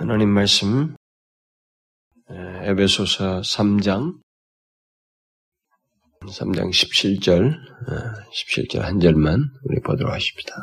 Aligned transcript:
하나님 0.00 0.28
말씀 0.28 0.94
에베소서 2.30 3.40
3장 3.40 4.20
3장 6.20 6.70
17절 6.70 7.56
17절 8.32 8.78
한 8.78 9.00
절만 9.00 9.40
우리 9.64 9.80
보도록 9.80 10.12
하십니다. 10.12 10.54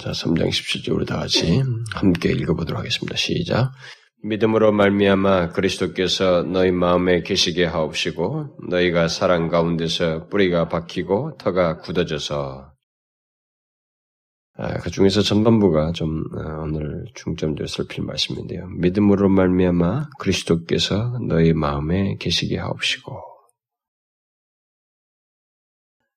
자, 0.00 0.10
3장 0.10 0.48
17절 0.48 0.96
우리 0.96 1.06
다 1.06 1.16
같이 1.16 1.62
함께 1.94 2.32
읽어보도록 2.32 2.80
하겠습니다. 2.80 3.16
시작. 3.16 3.70
믿음으로 4.24 4.72
말미암아 4.72 5.50
그리스도께서 5.50 6.42
너희 6.42 6.72
마음에 6.72 7.22
계시게 7.22 7.66
하옵시고 7.66 8.66
너희가 8.68 9.06
사랑 9.06 9.46
가운데서 9.46 10.26
뿌리가 10.26 10.68
박히고 10.68 11.36
터가 11.38 11.78
굳어져서 11.78 12.72
아, 12.72 12.73
그 14.82 14.90
중에서 14.90 15.22
전반부가 15.22 15.92
좀 15.92 16.24
어, 16.32 16.62
오늘 16.62 17.04
중점적으로 17.14 17.66
살필 17.66 18.04
말씀인데요. 18.04 18.68
믿음으로 18.68 19.28
말미암아 19.28 20.10
그리스도께서 20.18 21.18
너희 21.28 21.52
마음에 21.52 22.16
계시게 22.20 22.58
하옵시고 22.58 23.20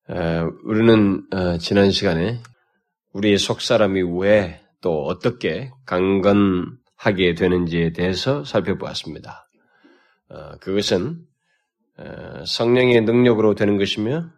아, 0.09 0.49
우리는 0.65 1.25
어, 1.33 1.57
지난 1.57 1.91
시간에 1.91 2.41
우리의 3.13 3.37
속 3.37 3.61
사람이 3.61 4.03
왜 4.19 4.67
또 4.81 5.05
어떻게 5.05 5.71
강건하게 5.85 7.33
되는지에 7.35 7.93
대해서 7.93 8.43
살펴보았습니다. 8.43 9.47
어, 10.29 10.57
그것은 10.59 11.25
성령의 12.45 13.01
능력으로 13.01 13.55
되는 13.55 13.77
것이며 13.77 14.29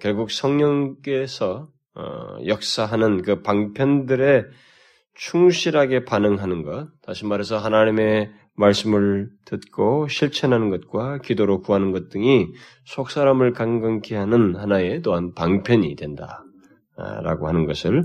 결국 0.00 0.30
성령께서 0.30 1.68
어, 1.70 1.75
역사하는 2.46 3.22
그 3.22 3.42
방편들에 3.42 4.44
충실하게 5.14 6.04
반응하는 6.04 6.62
것, 6.62 6.88
다시 7.02 7.24
말해서 7.24 7.58
하나님의 7.58 8.30
말씀을 8.54 9.30
듣고 9.44 10.08
실천하는 10.08 10.70
것과 10.70 11.18
기도로 11.18 11.60
구하는 11.60 11.92
것 11.92 12.08
등이 12.10 12.48
속 12.84 13.10
사람을 13.10 13.52
강건케 13.52 14.14
하는 14.16 14.56
하나의 14.56 15.02
또한 15.02 15.32
방편이 15.34 15.96
된다라고 15.96 17.48
하는 17.48 17.66
것을 17.66 18.04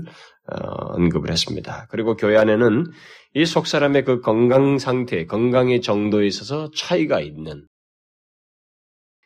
어, 0.50 0.56
언급을 0.94 1.30
했습니다. 1.30 1.86
그리고 1.90 2.16
교회 2.16 2.36
안에는 2.36 2.86
이 3.34 3.44
속 3.44 3.66
사람의 3.66 4.04
그 4.04 4.20
건강 4.20 4.78
상태, 4.78 5.24
건강의 5.24 5.80
정도에 5.80 6.26
있어서 6.26 6.70
차이가 6.74 7.20
있는 7.20 7.66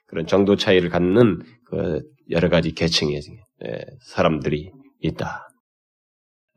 그런 0.06 0.26
정도 0.26 0.56
차이를 0.56 0.90
갖는 0.90 1.42
그 1.64 2.02
여러 2.30 2.48
가지 2.48 2.72
계층의 2.72 3.20
예, 3.66 3.84
사람들이 4.02 4.72
있다. 5.00 5.48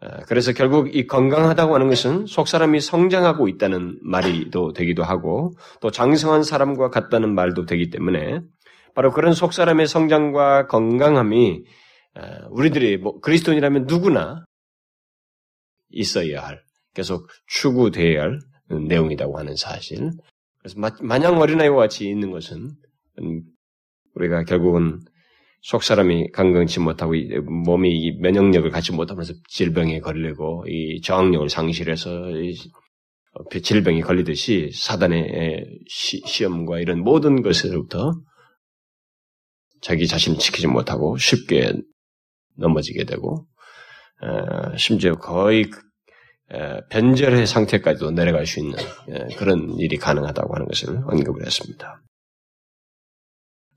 어, 0.01 0.07
그래서 0.27 0.53
결국 0.53 0.95
이 0.95 1.07
건강하다고 1.07 1.75
하는 1.75 1.89
것은 1.89 2.25
속 2.25 2.47
사람이 2.47 2.79
성장하고 2.79 3.47
있다는 3.47 3.99
말이도 4.01 4.73
되기도 4.73 5.03
하고 5.03 5.53
또 5.81 5.91
장성한 5.91 6.43
사람과 6.43 6.89
같다는 6.89 7.35
말도 7.35 7.65
되기 7.65 7.89
때문에 7.89 8.41
바로 8.95 9.11
그런 9.11 9.33
속 9.33 9.53
사람의 9.53 9.87
성장과 9.87 10.67
건강함이 10.67 11.63
어, 12.15 12.21
우리들이 12.49 12.97
뭐 12.97 13.19
그리스도인이라면 13.19 13.85
누구나 13.87 14.45
있어야 15.89 16.41
할 16.41 16.61
계속 16.93 17.27
추구되어야 17.47 18.21
할 18.21 18.39
내용이라고 18.69 19.37
하는 19.37 19.55
사실. 19.55 20.11
그래서 20.59 20.79
마냥 21.01 21.39
어린아이와 21.39 21.75
같이 21.77 22.09
있는 22.09 22.31
것은 22.31 22.71
음, 23.21 23.41
우리가 24.15 24.43
결국은 24.43 24.99
속 25.61 25.83
사람이 25.83 26.31
강건치 26.31 26.79
못하고 26.79 27.13
몸이 27.65 28.17
면역력을 28.19 28.69
갖지 28.69 28.93
못하면서 28.93 29.33
질병에 29.47 29.99
걸리고 29.99 30.65
이 30.67 31.01
저항력을 31.01 31.49
상실해서 31.49 32.09
어, 33.33 33.59
질병이 33.61 34.01
걸리듯이 34.01 34.71
사단의 34.73 35.65
시, 35.87 36.43
험과 36.43 36.79
이런 36.79 36.99
모든 36.99 37.41
것으로부터 37.41 38.13
자기 39.81 40.07
자신을 40.07 40.39
지키지 40.39 40.67
못하고 40.67 41.17
쉽게 41.17 41.73
넘어지게 42.57 43.03
되고 43.03 43.45
어, 44.21 44.77
심지어 44.77 45.15
거의 45.15 45.65
어, 46.51 46.79
변절의 46.89 47.45
상태까지도 47.45 48.11
내려갈 48.11 48.47
수 48.47 48.59
있는 48.59 48.77
그런 49.37 49.77
일이 49.77 49.97
가능하다고 49.97 50.55
하는 50.55 50.67
것을 50.67 51.01
언급을 51.05 51.45
했습니다. 51.45 52.01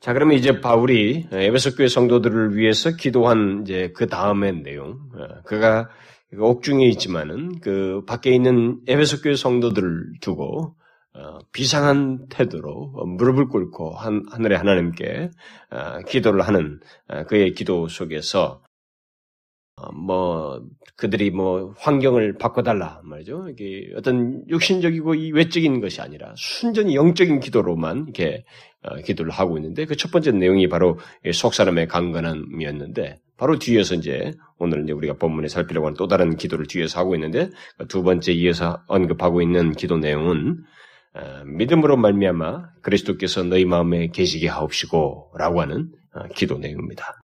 자, 0.02 0.12
그러면 0.12 0.36
이제 0.36 0.60
바울이 0.60 1.28
에베소 1.30 1.76
교회 1.76 1.86
성도들을 1.86 2.56
위해서 2.56 2.90
기도한 2.96 3.62
이제 3.62 3.92
그 3.94 4.08
다음의 4.08 4.62
내용, 4.64 4.98
어, 5.14 5.42
그가 5.44 5.90
옥중에 6.36 6.88
있지만은 6.88 7.60
그 7.60 8.02
밖에 8.04 8.32
있는 8.34 8.80
에베소 8.88 9.22
교회 9.22 9.36
성도들을 9.36 10.14
두고 10.20 10.74
어, 11.14 11.38
비상한 11.52 12.26
태도로 12.30 13.06
무릎을 13.16 13.46
꿇고 13.46 13.92
한, 13.92 14.24
하늘의 14.28 14.58
하나님께 14.58 15.30
어, 15.70 15.98
기도를 16.08 16.42
하는 16.42 16.80
그의 17.28 17.54
기도 17.54 17.86
속에서 17.86 18.60
뭐 19.92 20.62
그들이 20.96 21.30
뭐 21.30 21.74
환경을 21.78 22.36
바꿔달라 22.38 23.00
말이죠. 23.04 23.48
이게 23.50 23.90
어떤 23.96 24.44
육신적이고 24.48 25.14
이 25.14 25.32
외적인 25.32 25.80
것이 25.80 26.00
아니라 26.00 26.34
순전히 26.36 26.94
영적인 26.94 27.40
기도로만 27.40 28.04
이렇게 28.04 28.44
어, 28.82 28.96
기도를 28.96 29.32
하고 29.32 29.56
있는데 29.56 29.86
그 29.86 29.96
첫 30.02 30.10
번째 30.10 30.32
내용이 30.32 30.68
바로 30.68 30.98
속 31.32 31.54
사람의 31.54 31.86
강건함이었는데 31.86 33.20
바로 33.36 33.56
뒤에서 33.58 33.94
이제 33.94 34.32
오늘 34.58 34.82
이제 34.82 34.92
우리가 34.92 35.14
본문에 35.14 35.46
살피려고 35.46 35.86
하는 35.86 35.96
또 35.96 36.08
다른 36.08 36.36
기도를 36.36 36.66
뒤에서 36.66 36.98
하고 36.98 37.14
있는데 37.14 37.50
그두 37.78 38.02
번째 38.02 38.32
이어서 38.32 38.82
언급하고 38.88 39.42
있는 39.42 39.70
기도 39.72 39.98
내용은 39.98 40.58
어, 41.14 41.44
믿음으로 41.44 41.96
말미암아 41.98 42.80
그리스도께서 42.82 43.44
너희 43.44 43.64
마음에 43.64 44.08
계시게 44.08 44.48
하옵시고라고 44.48 45.60
하는 45.60 45.90
어, 46.14 46.26
기도 46.34 46.58
내용입니다. 46.58 47.20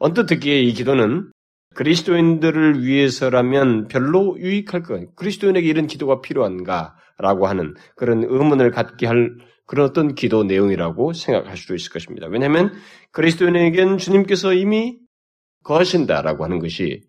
언뜻 0.00 0.26
듣기에 0.26 0.60
이 0.60 0.72
기도는 0.72 1.30
그리스도인들을 1.78 2.84
위해서라면 2.84 3.86
별로 3.86 4.36
유익할 4.36 4.82
것. 4.82 5.14
그리스도인에게 5.14 5.68
이런 5.68 5.86
기도가 5.86 6.20
필요한가라고 6.20 7.46
하는 7.46 7.74
그런 7.94 8.24
의문을 8.24 8.72
갖게 8.72 9.06
할 9.06 9.36
그런 9.64 9.88
어떤 9.88 10.16
기도 10.16 10.42
내용이라고 10.42 11.12
생각할 11.12 11.56
수도 11.56 11.76
있을 11.76 11.92
것입니다. 11.92 12.26
왜냐하면 12.26 12.72
그리스도인에겐 13.12 13.98
주님께서 13.98 14.54
이미 14.54 14.98
거하신다라고 15.62 16.42
하는 16.42 16.58
것이 16.58 17.02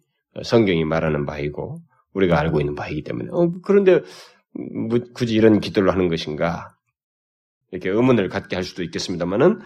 성경이 0.43 0.85
말하는 0.85 1.25
바이고 1.25 1.79
우리가 2.13 2.39
알고 2.39 2.59
있는 2.59 2.75
바이기 2.75 3.01
때문에 3.01 3.29
어, 3.31 3.51
그런데 3.63 4.01
굳이 5.15 5.33
이런 5.33 5.61
기도를 5.61 5.91
하는 5.91 6.09
것인가 6.09 6.75
이렇게 7.71 7.89
의문을 7.89 8.29
갖게 8.29 8.55
할 8.55 8.63
수도 8.63 8.83
있겠습니다만은 8.83 9.61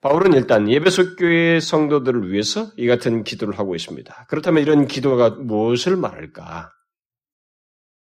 바울은 0.00 0.32
일단 0.32 0.70
예배소 0.70 1.16
교회 1.16 1.60
성도들을 1.60 2.32
위해서 2.32 2.70
이 2.76 2.86
같은 2.86 3.22
기도를 3.22 3.58
하고 3.58 3.74
있습니다. 3.74 4.26
그렇다면 4.28 4.62
이런 4.62 4.86
기도가 4.86 5.30
무엇을 5.30 5.96
말할까? 5.96 6.72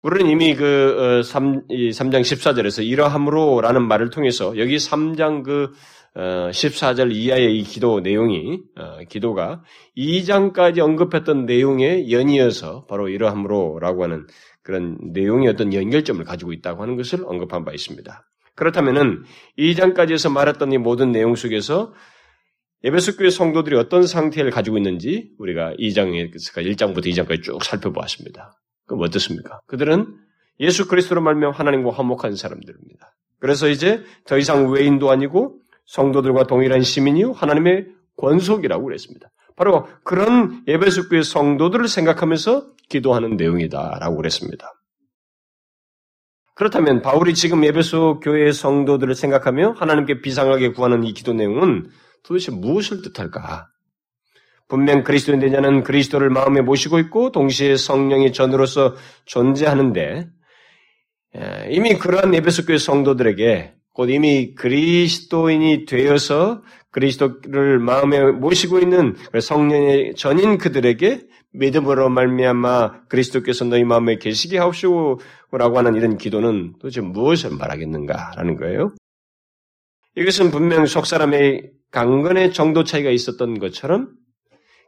우리는 0.02 0.30
이미 0.30 0.54
그 0.54 1.22
3, 1.24 1.46
어, 1.56 1.60
3장 1.68 2.20
14절에서 2.20 2.84
이러함으로 2.86 3.60
라는 3.60 3.86
말을 3.86 4.10
통해서 4.10 4.56
여기 4.58 4.76
3장 4.76 5.42
그 5.42 5.72
14절 6.16 7.08
어, 7.08 7.12
이하의 7.12 7.58
이 7.58 7.62
기도 7.62 8.00
내용이 8.00 8.60
어, 8.76 8.98
기도가 9.08 9.62
2장까지 9.96 10.78
언급했던 10.78 11.46
내용에 11.46 12.10
연이어서 12.10 12.86
바로 12.86 13.08
이러함으로 13.08 13.78
라고 13.80 14.04
하는 14.04 14.26
그런 14.62 14.98
내용의 15.12 15.48
어떤 15.48 15.72
연결점을 15.72 16.24
가지고 16.24 16.52
있다고 16.52 16.82
하는 16.82 16.96
것을 16.96 17.24
언급한 17.24 17.64
바 17.64 17.72
있습니다. 17.72 18.24
그렇다면은 18.56 19.24
2장까지에서 19.58 20.32
말했던 20.32 20.72
이 20.72 20.78
모든 20.78 21.12
내용 21.12 21.36
속에서 21.36 21.92
예배소 22.84 23.16
교회 23.16 23.30
성도들이 23.30 23.76
어떤 23.76 24.06
상태를 24.06 24.50
가지고 24.50 24.76
있는지 24.78 25.30
우리가 25.38 25.74
2장에서 25.78 26.76
1장부터 26.76 27.06
2장까지 27.06 27.42
쭉 27.42 27.62
살펴보았습니다. 27.62 28.58
그럼 28.86 29.02
어떻습니까? 29.02 29.60
그들은 29.66 30.16
예수 30.60 30.88
그리스도로 30.88 31.20
말며 31.20 31.50
하나님과 31.50 31.92
화목한 31.92 32.36
사람들입니다. 32.36 33.14
그래서 33.38 33.68
이제 33.68 34.02
더 34.24 34.38
이상 34.38 34.70
외인도 34.70 35.10
아니고 35.10 35.60
성도들과 35.86 36.44
동일한 36.44 36.82
시민이요 36.82 37.32
하나님의 37.32 37.88
권속이라고 38.16 38.84
그랬습니다. 38.84 39.30
바로 39.56 39.86
그런 40.04 40.62
예배소 40.66 41.08
교회 41.08 41.22
성도들을 41.22 41.88
생각하면서 41.88 42.66
기도하는 42.88 43.36
내용이다라고 43.36 44.16
그랬습니다. 44.16 44.72
그렇다면 46.56 47.02
바울이 47.02 47.34
지금 47.34 47.64
예배소 47.64 48.20
교회의 48.20 48.54
성도들을 48.54 49.14
생각하며 49.14 49.74
하나님께 49.76 50.22
비상하게 50.22 50.72
구하는 50.72 51.04
이 51.04 51.12
기도 51.12 51.34
내용은 51.34 51.86
도대체 52.22 52.50
무엇을 52.50 53.02
뜻할까? 53.02 53.68
분명 54.66 55.04
그리스도인 55.04 55.38
되냐는 55.38 55.84
그리스도를 55.84 56.30
마음에 56.30 56.62
모시고 56.62 56.98
있고 56.98 57.30
동시에 57.30 57.76
성령의 57.76 58.32
전으로서 58.32 58.96
존재하는데 59.26 60.28
이미 61.68 61.94
그러한 61.98 62.34
예배소 62.34 62.64
교회 62.64 62.78
성도들에게 62.78 63.74
곧 63.92 64.08
이미 64.08 64.54
그리스도인이 64.54 65.84
되어서 65.84 66.62
그리스도를 66.90 67.78
마음에 67.80 68.22
모시고 68.32 68.78
있는 68.78 69.14
성령의 69.38 70.14
전인 70.16 70.56
그들에게 70.56 71.20
믿음으로 71.56 72.08
말미암아 72.08 73.06
그리스도께서 73.08 73.64
너희 73.64 73.84
마음에 73.84 74.16
계시게 74.16 74.58
하옵시고라고 74.58 75.78
하는 75.78 75.94
이런 75.94 76.16
기도는 76.16 76.74
도대체 76.78 77.00
무엇을 77.00 77.50
말하겠는가라는 77.56 78.56
거예요. 78.56 78.94
이것은 80.16 80.50
분명 80.50 80.86
속 80.86 81.06
사람의 81.06 81.70
강건의 81.90 82.52
정도 82.52 82.84
차이가 82.84 83.10
있었던 83.10 83.58
것처럼 83.58 84.10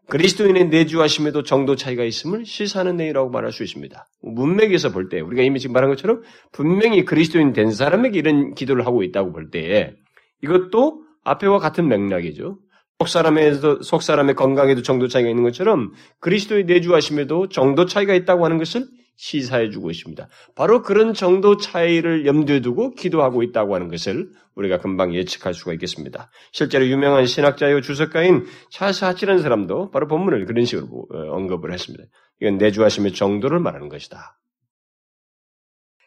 그리스도인의 0.09 0.69
내주하심에도 0.69 1.43
정도 1.43 1.77
차이가 1.77 2.03
있음을 2.03 2.47
시사하는 2.47 2.97
내용이라고 2.97 3.29
말할 3.29 3.53
수 3.53 3.63
있습니다. 3.63 4.07
문맥에서 4.23 4.91
볼 4.91 5.11
때, 5.11 5.21
우리가 5.21 5.43
이미 5.43 5.61
지금 5.61 5.75
말한 5.75 5.91
것처럼 5.91 6.23
분명히 6.51 7.05
그리스도인 7.05 7.53
된 7.53 7.71
사람에게 7.71 8.19
이런 8.19 8.55
기도를 8.55 8.87
하고 8.87 9.03
있다고 9.03 9.33
볼 9.33 9.51
때, 9.51 9.95
이것도 10.43 11.03
앞에와 11.25 11.59
같은 11.59 11.89
맥락이죠. 11.89 12.59
속 13.01 13.09
사람에도, 13.09 13.83
속 13.83 14.03
사람의 14.03 14.35
건강에도 14.35 14.83
정도 14.83 15.07
차이가 15.07 15.29
있는 15.29 15.45
것처럼 15.45 15.93
그리스도의 16.19 16.65
내주하심에도 16.65 17.49
정도 17.49 17.87
차이가 17.87 18.13
있다고 18.15 18.45
하는 18.45 18.59
것을 18.59 18.87
시사해 19.15 19.71
주고 19.71 19.91
있습니다. 19.91 20.29
바로 20.57 20.83
그런 20.83 21.15
정도 21.15 21.57
차이를 21.57 22.27
염두에 22.27 22.61
두고 22.61 22.95
기도하고 22.95 23.45
있다고 23.45 23.75
하는 23.77 23.89
것을 23.89 24.31
우리가 24.57 24.79
금방 24.79 25.15
예측할 25.15 25.55
수가 25.55 25.73
있겠습니다. 25.75 26.31
실제로 26.51 26.87
유명한 26.87 27.27
신학자요 27.27 27.81
주석가인 27.83 28.47
찰스 28.71 29.05
하치라는 29.05 29.43
사람도 29.43 29.91
바로 29.93 30.09
본문을 30.09 30.47
그런 30.47 30.65
식으로 30.65 31.07
어, 31.13 31.37
언급을 31.37 31.73
했습니다. 31.73 32.05
이건 32.41 32.59
내주하심의 32.59 33.13
정도를 33.13 33.61
말하는 33.61 33.89
것이다. 33.89 34.41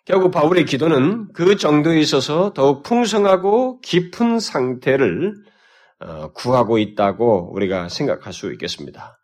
결국 0.03 0.31
바울의 0.31 0.65
기도는 0.65 1.31
그 1.31 1.55
정도에 1.55 1.99
있어서 1.99 2.51
더욱 2.53 2.83
풍성하고 2.83 3.79
깊은 3.79 4.39
상태를 4.39 5.35
어, 5.35 5.49
구하고 6.33 6.77
있다고 6.77 7.53
우리가 7.53 7.89
생각할 7.89 8.33
수 8.33 8.51
있겠습니다. 8.53 9.19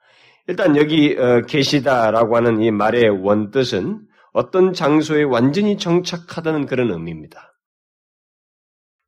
일단 0.48 0.78
여기 0.78 1.16
어, 1.18 1.42
계시다라고 1.42 2.36
하는 2.36 2.62
이 2.62 2.72
말의 2.72 3.10
원뜻은 3.10 4.08
어떤 4.32 4.74
장소에 4.74 5.24
완전히 5.24 5.78
정착하다는 5.78 6.68
그런 6.68 6.92
의미입니다. 6.92 7.54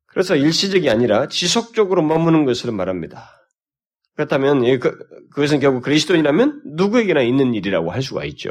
그래서 0.06 0.36
일시적이 0.36 0.90
아니라 0.90 1.28
지속적으로 1.28 2.02
머무는 2.02 2.44
것을 2.44 2.72
말합니다. 2.72 3.30
그렇다면 4.16 4.62
그, 4.80 4.98
그것은 5.32 5.60
결국 5.60 5.82
그리스도인이라면 5.82 6.62
누구에게나 6.74 7.22
있는 7.22 7.54
일이라고 7.54 7.90
할 7.90 8.02
수가 8.02 8.24
있죠. 8.24 8.50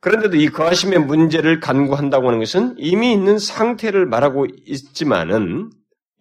그런데도 0.00 0.36
이 0.36 0.48
거하심의 0.48 0.98
문제를 0.98 1.60
간구한다고 1.60 2.26
하는 2.26 2.40
것은 2.40 2.74
이미 2.76 3.12
있는 3.12 3.38
상태를 3.38 4.04
말하고 4.06 4.46
있지만은 4.66 5.70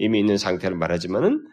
이미 0.02 0.20
있는 0.20 0.38
상태를 0.38 0.76
말하지만은 0.78 1.48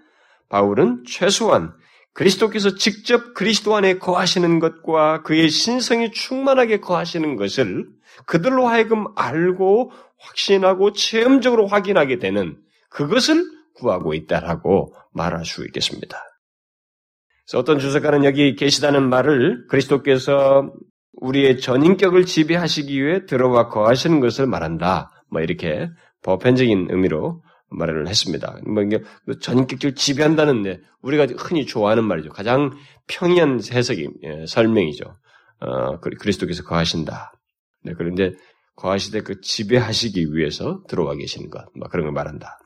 바울은 0.49 1.05
최소한 1.07 1.75
그리스도께서 2.15 2.75
직접 2.75 3.35
그리스도 3.35 3.77
안에 3.77 3.99
거하시는 3.99 4.59
것과 4.59 5.23
그의 5.23 5.51
신성이 5.51 6.11
충만하게 6.11 6.81
거하시는 6.81 7.37
것을 7.37 7.87
그들로 8.27 8.67
하여금 8.67 9.07
알고 9.15 9.93
확신하고 10.19 10.95
체험적으로 10.95 11.67
확인하게 11.67 12.19
되는 12.19 12.57
그것을 12.89 13.45
구하고 13.75 14.15
있다라고 14.15 14.95
말할 15.13 15.45
수 15.45 15.65
있겠습니다. 15.67 16.19
그래서 17.47 17.59
어떤 17.59 17.79
주석가는 17.79 18.25
여기 18.25 18.57
계시다는 18.57 19.09
말을 19.09 19.67
그리스도께서 19.69 20.73
우리의 21.21 21.61
전인격을 21.61 22.25
지배하시기 22.25 23.05
위해 23.05 23.27
들어와 23.27 23.69
거하시는 23.69 24.19
것을 24.21 24.47
말한다. 24.47 25.11
뭐 25.31 25.43
이렇게 25.43 25.89
보편적인 26.23 26.89
의미로 26.91 27.43
말을 27.71 28.09
했습니다. 28.09 28.59
뭐 28.67 28.83
이게 28.83 29.03
전격적으로 29.41 29.95
지배한다는 29.95 30.63
데 30.63 30.81
우리가 31.03 31.27
흔히 31.39 31.67
좋아하는 31.67 32.05
말이죠. 32.05 32.31
가장 32.31 32.71
평이한 33.07 33.61
해석이 33.71 34.09
예, 34.25 34.47
설명이죠. 34.47 35.05
어, 35.61 36.01
그리스도께서 36.01 36.63
거하신다. 36.65 37.33
네, 37.85 37.93
그런데 37.97 38.33
거하시되 38.77 39.23
그 39.23 39.41
지배하시기 39.41 40.35
위해서 40.35 40.83
들어와 40.89 41.15
계시는 41.15 41.51
것, 41.51 41.65
뭐 41.77 41.89
그런 41.89 42.07
걸 42.07 42.13
말한다. 42.13 42.59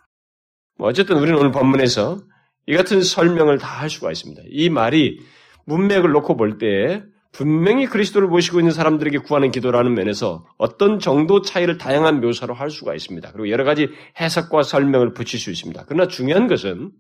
뭐 0.78 0.88
어쨌든 0.88 1.18
우리는 1.18 1.38
오늘 1.38 1.52
본문에서 1.52 2.20
이 2.66 2.76
같은 2.76 3.02
설명을 3.02 3.58
다 3.58 3.80
할 3.80 3.90
수가 3.90 4.10
있습니다. 4.12 4.42
이 4.48 4.68
말이 4.70 5.18
문맥을 5.66 6.10
놓고 6.12 6.36
볼 6.36 6.58
때 6.58 7.02
분명히 7.32 7.86
그리스도를 7.86 8.28
모시고 8.28 8.60
있는 8.60 8.72
사람들에게 8.72 9.18
구하는 9.18 9.50
기도라는 9.50 9.94
면에서 9.94 10.46
어떤 10.58 10.98
정도 10.98 11.40
차이를 11.40 11.78
다양한 11.78 12.20
묘사로 12.20 12.52
할 12.52 12.70
수가 12.70 12.94
있습니다. 12.94 13.32
그리고 13.32 13.48
여러 13.48 13.64
가지 13.64 13.88
해석과 14.20 14.62
설명을 14.62 15.14
붙일 15.14 15.40
수 15.40 15.50
있습니다. 15.50 15.84
그러나 15.88 16.08
중요한 16.08 16.46
것은 16.46 16.92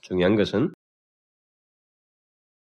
중요한 0.00 0.36
것은 0.36 0.72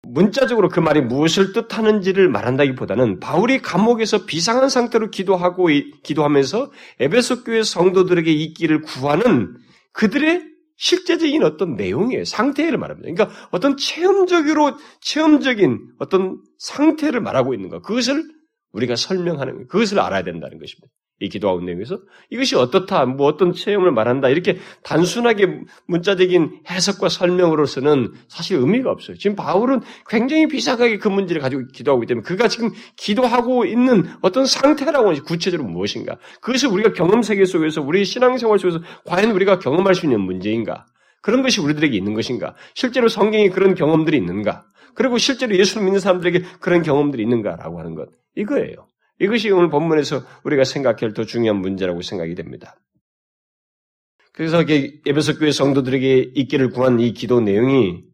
문자적으로 0.03 0.69
그 0.69 0.79
말이 0.79 1.01
무엇을 1.01 1.53
뜻하는지를 1.53 2.29
말한다기보다는 2.29 3.21
바울이 3.21 3.61
감옥에서 3.61 4.25
비상한 4.25 4.69
상태로 4.69 5.11
기도하고 5.11 5.69
기도하면서 6.03 6.71
에베소 7.01 7.43
교회 7.43 7.63
성도들에게 7.63 8.31
있기를 8.31 8.83
구하는 8.83 9.57
그들의 9.93 10.56
실제적인 10.77 11.43
어떤 11.43 11.75
내용이에요. 11.75 12.25
상태를 12.25 12.79
말합니다. 12.79 13.11
그러니까 13.11 13.49
어떤 13.51 13.77
체험적으로, 13.77 14.77
체험적인 15.01 15.95
어떤 15.99 16.43
상태를 16.59 17.21
말하고 17.21 17.55
있는 17.55 17.69
것. 17.69 17.83
그것을 17.83 18.25
우리가 18.73 18.97
설명하는. 18.97 19.69
그것을 19.69 19.99
알아야 20.01 20.23
된다는 20.23 20.59
것입니다. 20.59 20.89
이 21.19 21.31
기도하고 21.31 21.63
내용에서 21.63 21.99
이것이 22.29 22.57
어떻다, 22.57 23.07
뭐 23.07 23.27
어떤 23.27 23.55
체험을 23.55 23.91
말한다 23.91 24.29
이렇게 24.29 24.59
단순하게 24.83 25.61
문자적인 25.87 26.61
해석과 26.69 27.09
설명으로서는 27.09 28.13
사실 28.29 28.59
의미가 28.59 28.91
없어요. 28.91 29.17
지금 29.17 29.35
바울은 29.35 29.81
굉장히 30.09 30.47
비상하게 30.47 30.99
그 30.99 31.09
문제를 31.09 31.41
가지고 31.41 31.63
기도하고 31.73 32.03
있기 32.03 32.09
때문에 32.09 32.23
그가 32.23 32.49
지금 32.49 32.71
기도하고 32.97 33.65
있는 33.65 34.05
어떤 34.21 34.45
상태라고 34.45 35.09
하는 35.09 35.23
구체적으로 35.23 35.67
무엇인가? 35.67 36.19
그것을 36.43 36.69
우리가 36.69 36.93
경험 36.93 37.23
세계 37.23 37.47
속에서 37.47 37.81
우리 37.81 38.05
신앙생활 38.05 38.59
속에서 38.59 38.81
과연 39.07 39.31
우리가 39.31 39.59
경험할 39.59 39.95
수 39.95 40.05
있는 40.05 40.21
문제인가? 40.21 40.85
그런 41.23 41.43
것이 41.43 41.63
우리들에게 41.63 41.97
있는 41.97 42.13
것인가? 42.13 42.55
실제로 42.75 43.09
성경에 43.09 43.49
그런 43.49 43.75
경험들이 43.75 44.19
있는가? 44.19 44.67
그리고 44.95 45.17
실제로 45.17 45.57
예수를 45.57 45.85
믿는 45.85 45.99
사람들에게 45.99 46.45
그런 46.61 46.83
경험들이 46.83 47.23
있는가라고 47.23 47.79
하는 47.79 47.95
것 47.95 48.09
이거예요. 48.35 48.87
이것이 49.21 49.51
오늘 49.51 49.71
본문에서 49.71 50.23
우리가 50.45 50.65
생각할 50.65 51.15
더 51.15 51.25
중요한 51.25 51.61
문제라고 51.61 52.03
생각이 52.03 52.35
됩니다. 52.35 52.77
그래서 54.33 54.63
에베소 54.63 55.39
교회 55.39 55.51
성도들에게 55.51 56.33
있기를 56.35 56.71
구한 56.71 57.01
이 57.01 57.15
기도 57.15 57.41
내용이 57.41 58.05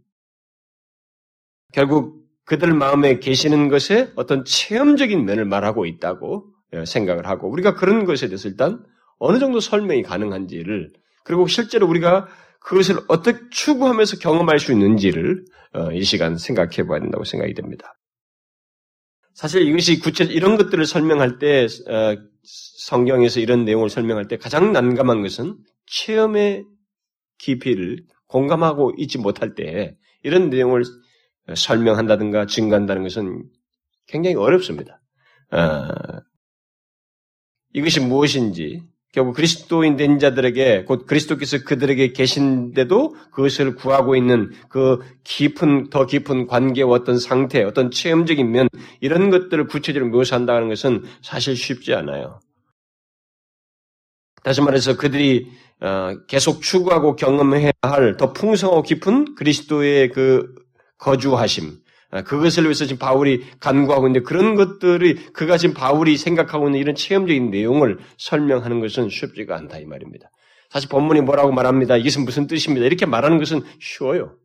결국 1.72 2.22
그들 2.44 2.72
마음에 2.74 3.18
계시는 3.18 3.68
것에 3.68 4.12
어떤 4.14 4.44
체험적인 4.44 5.24
면을 5.24 5.44
말하고 5.44 5.86
있다고 5.86 6.46
생각을 6.86 7.26
하고 7.26 7.50
우리가 7.50 7.74
그런 7.74 8.04
것에 8.04 8.28
대해서 8.28 8.48
일단 8.48 8.84
어느 9.18 9.38
정도 9.38 9.58
설명이 9.58 10.02
가능한지를 10.02 10.90
그리고 11.24 11.46
실제로 11.46 11.88
우리가 11.88 12.28
그것을 12.60 12.96
어떻게 13.08 13.38
추구하면서 13.50 14.18
경험할 14.18 14.58
수 14.58 14.72
있는지를 14.72 15.44
어, 15.74 15.90
이 15.92 16.02
시간 16.04 16.36
생각해 16.36 16.86
봐야 16.86 17.00
된다고 17.00 17.24
생각이 17.24 17.54
됩니다. 17.54 17.94
사실 19.34 19.66
이것이 19.66 19.98
구체 19.98 20.24
이런 20.24 20.56
것들을 20.56 20.84
설명할 20.86 21.38
때 21.38 21.66
어, 21.88 22.16
성경에서 22.42 23.40
이런 23.40 23.64
내용을 23.64 23.88
설명할 23.88 24.28
때 24.28 24.36
가장 24.36 24.72
난감한 24.72 25.22
것은 25.22 25.56
체험의 25.86 26.64
깊이를 27.38 28.04
공감하고 28.26 28.92
있지 28.98 29.18
못할 29.18 29.54
때 29.54 29.96
이런 30.22 30.50
내용을 30.50 30.84
설명한다든가 31.54 32.46
증가한다는 32.46 33.02
것은 33.02 33.44
굉장히 34.06 34.36
어렵습니다. 34.36 35.00
어, 35.50 35.88
이것이 37.74 38.00
무엇인지 38.00 38.82
결국 39.12 39.34
그리스도인 39.34 39.96
된 39.96 40.18
자들에게 40.18 40.84
곧 40.84 41.06
그리스도께서 41.06 41.64
그들에게 41.64 42.12
계신데도 42.14 43.14
그것을 43.30 43.74
구하고 43.76 44.16
있는 44.16 44.52
그 44.70 45.00
깊은 45.22 45.90
더 45.90 46.06
깊은 46.06 46.46
관계와 46.46 46.90
어떤 46.94 47.18
상태, 47.18 47.62
어떤 47.62 47.90
체험적인 47.90 48.50
면 48.50 48.68
이런 49.00 49.28
것들을 49.30 49.66
구체적으로 49.66 50.10
묘사한다는 50.10 50.68
것은 50.68 51.04
사실 51.20 51.56
쉽지 51.56 51.92
않아요. 51.94 52.40
다시 54.42 54.62
말해서 54.62 54.96
그들이 54.96 55.52
어, 55.80 56.16
계속 56.26 56.62
추구하고 56.62 57.16
경험해야 57.16 57.72
할 57.82 58.16
더 58.16 58.32
풍성하고 58.32 58.82
깊은 58.82 59.34
그리스도의 59.34 60.10
그 60.10 60.54
거주하심, 60.98 61.64
아, 61.68 61.91
그것을 62.20 62.64
위해서 62.64 62.84
지금 62.84 62.98
바울이 62.98 63.42
간구하고 63.58 64.06
있는데 64.06 64.24
그런 64.24 64.54
것들이 64.54 65.14
그가 65.32 65.56
지금 65.56 65.74
바울이 65.74 66.16
생각하고 66.18 66.68
있는 66.68 66.78
이런 66.78 66.94
체험적인 66.94 67.50
내용을 67.50 67.98
설명하는 68.18 68.80
것은 68.80 69.08
쉽지가 69.08 69.56
않다 69.56 69.78
이 69.78 69.86
말입니다. 69.86 70.30
사실 70.70 70.88
본문이 70.90 71.22
뭐라고 71.22 71.52
말합니다. 71.52 71.96
이것은 71.96 72.24
무슨 72.24 72.46
뜻입니다. 72.46 72.86
이렇게 72.86 73.06
말하는 73.06 73.38
것은 73.38 73.62
쉬워요. 73.80 74.36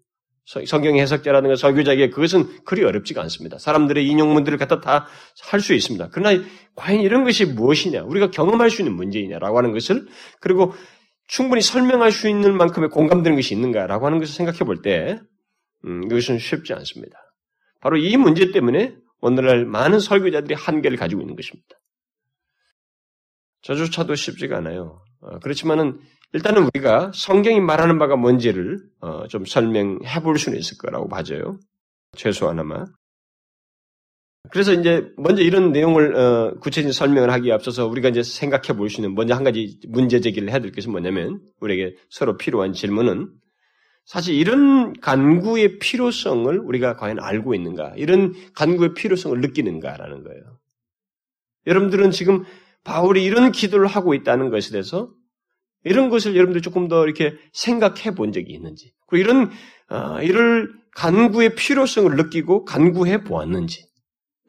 성경 0.65 0.97
해석자라든가 0.97 1.57
설교자에게 1.57 2.09
그것은 2.09 2.63
그리 2.63 2.85
어렵지가 2.85 3.21
않습니다. 3.23 3.57
사람들의 3.59 4.07
인용문들을 4.07 4.57
갖다 4.57 4.79
다 4.79 5.07
할 5.43 5.59
수 5.59 5.73
있습니다. 5.73 6.07
그러나 6.13 6.41
과연 6.75 7.01
이런 7.01 7.25
것이 7.25 7.45
무엇이냐, 7.45 8.03
우리가 8.03 8.31
경험할 8.31 8.69
수 8.69 8.81
있는 8.81 8.95
문제이냐라고 8.95 9.57
하는 9.57 9.73
것을 9.73 10.07
그리고 10.39 10.73
충분히 11.27 11.61
설명할 11.61 12.13
수 12.13 12.29
있는 12.29 12.55
만큼의 12.55 12.89
공감되는 12.89 13.35
것이 13.35 13.53
있는가라고 13.53 14.05
하는 14.05 14.19
것을 14.19 14.33
생각해 14.33 14.59
볼 14.59 14.81
때, 14.81 15.19
음, 15.85 16.03
이것은 16.05 16.39
쉽지 16.39 16.73
않습니다. 16.73 17.17
바로 17.87 17.95
이 17.95 18.17
문제 18.17 18.51
때문에 18.51 18.97
오늘날 19.21 19.65
많은 19.65 20.01
설교자들이 20.01 20.55
한계를 20.55 20.97
가지고 20.97 21.21
있는 21.21 21.37
것입니다. 21.37 21.69
저조차도 23.61 24.13
쉽지가 24.13 24.57
않아요. 24.57 25.01
어, 25.21 25.39
그렇지만은 25.39 25.97
일단은 26.33 26.67
우리가 26.67 27.13
성경이 27.15 27.61
말하는 27.61 27.97
바가 27.97 28.17
뭔지를 28.17 28.79
어, 28.99 29.27
좀 29.29 29.45
설명해 29.45 30.21
볼 30.21 30.37
수는 30.37 30.59
있을 30.59 30.77
거라고 30.77 31.07
봐져요. 31.07 31.61
최소한아마. 32.17 32.83
그래서 34.51 34.73
이제 34.73 35.07
먼저 35.15 35.41
이런 35.41 35.71
내용을 35.71 36.13
어, 36.13 36.59
구체적인 36.59 36.91
설명을 36.91 37.31
하기에 37.31 37.53
앞서서 37.53 37.87
우리가 37.87 38.09
이제 38.09 38.21
생각해 38.21 38.77
볼 38.77 38.89
수 38.89 38.99
있는 38.99 39.15
먼저 39.15 39.33
한 39.33 39.45
가지 39.45 39.79
문제 39.87 40.19
제기를 40.19 40.49
해야 40.49 40.59
될 40.59 40.73
것은 40.73 40.91
뭐냐면 40.91 41.39
우리에게 41.61 41.95
서로 42.09 42.35
필요한 42.35 42.73
질문은 42.73 43.29
사실 44.07 44.35
이런 44.35 44.97
간구의 45.01 45.79
필요성을 45.79 46.57
우리가 46.59 46.95
과연 46.95 47.19
알고 47.19 47.53
있는가? 47.53 47.93
이런 47.97 48.33
간구의 48.53 48.93
필요성을 48.93 49.39
느끼는가라는 49.41 50.23
거예요. 50.23 50.59
여러분들은 51.67 52.11
지금 52.11 52.45
바울이 52.85 53.25
이런 53.25 53.51
기도를 53.51 53.85
하고 53.85 54.13
있다는 54.13 54.49
것에 54.49 54.71
대해서 54.71 55.11
이런 55.83 56.09
것을 56.09 56.37
여러분들 56.37 56.61
조금 56.61 56.87
더 56.87 57.03
이렇게 57.03 57.37
생각해 57.51 58.15
본 58.15 58.31
적이 58.31 58.53
있는지, 58.53 58.93
그리고 59.07 59.29
이런 59.29 59.51
어, 59.89 60.21
이를 60.21 60.73
간구의 60.95 61.55
필요성을 61.55 62.15
느끼고 62.15 62.63
간구해 62.63 63.25
보았는지, 63.25 63.85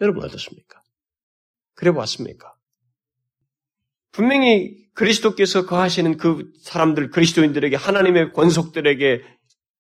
여러분 0.01 0.23
어떻습니까? 0.25 0.81
그래 1.75 1.91
보았습니까? 1.91 2.55
분명히 4.13 4.87
그리스도께서 4.95 5.67
거하시는 5.67 6.17
그 6.17 6.51
사람들, 6.63 7.11
그리스도인들에게 7.11 7.75
하나님의 7.77 8.33
권속들에게 8.33 9.38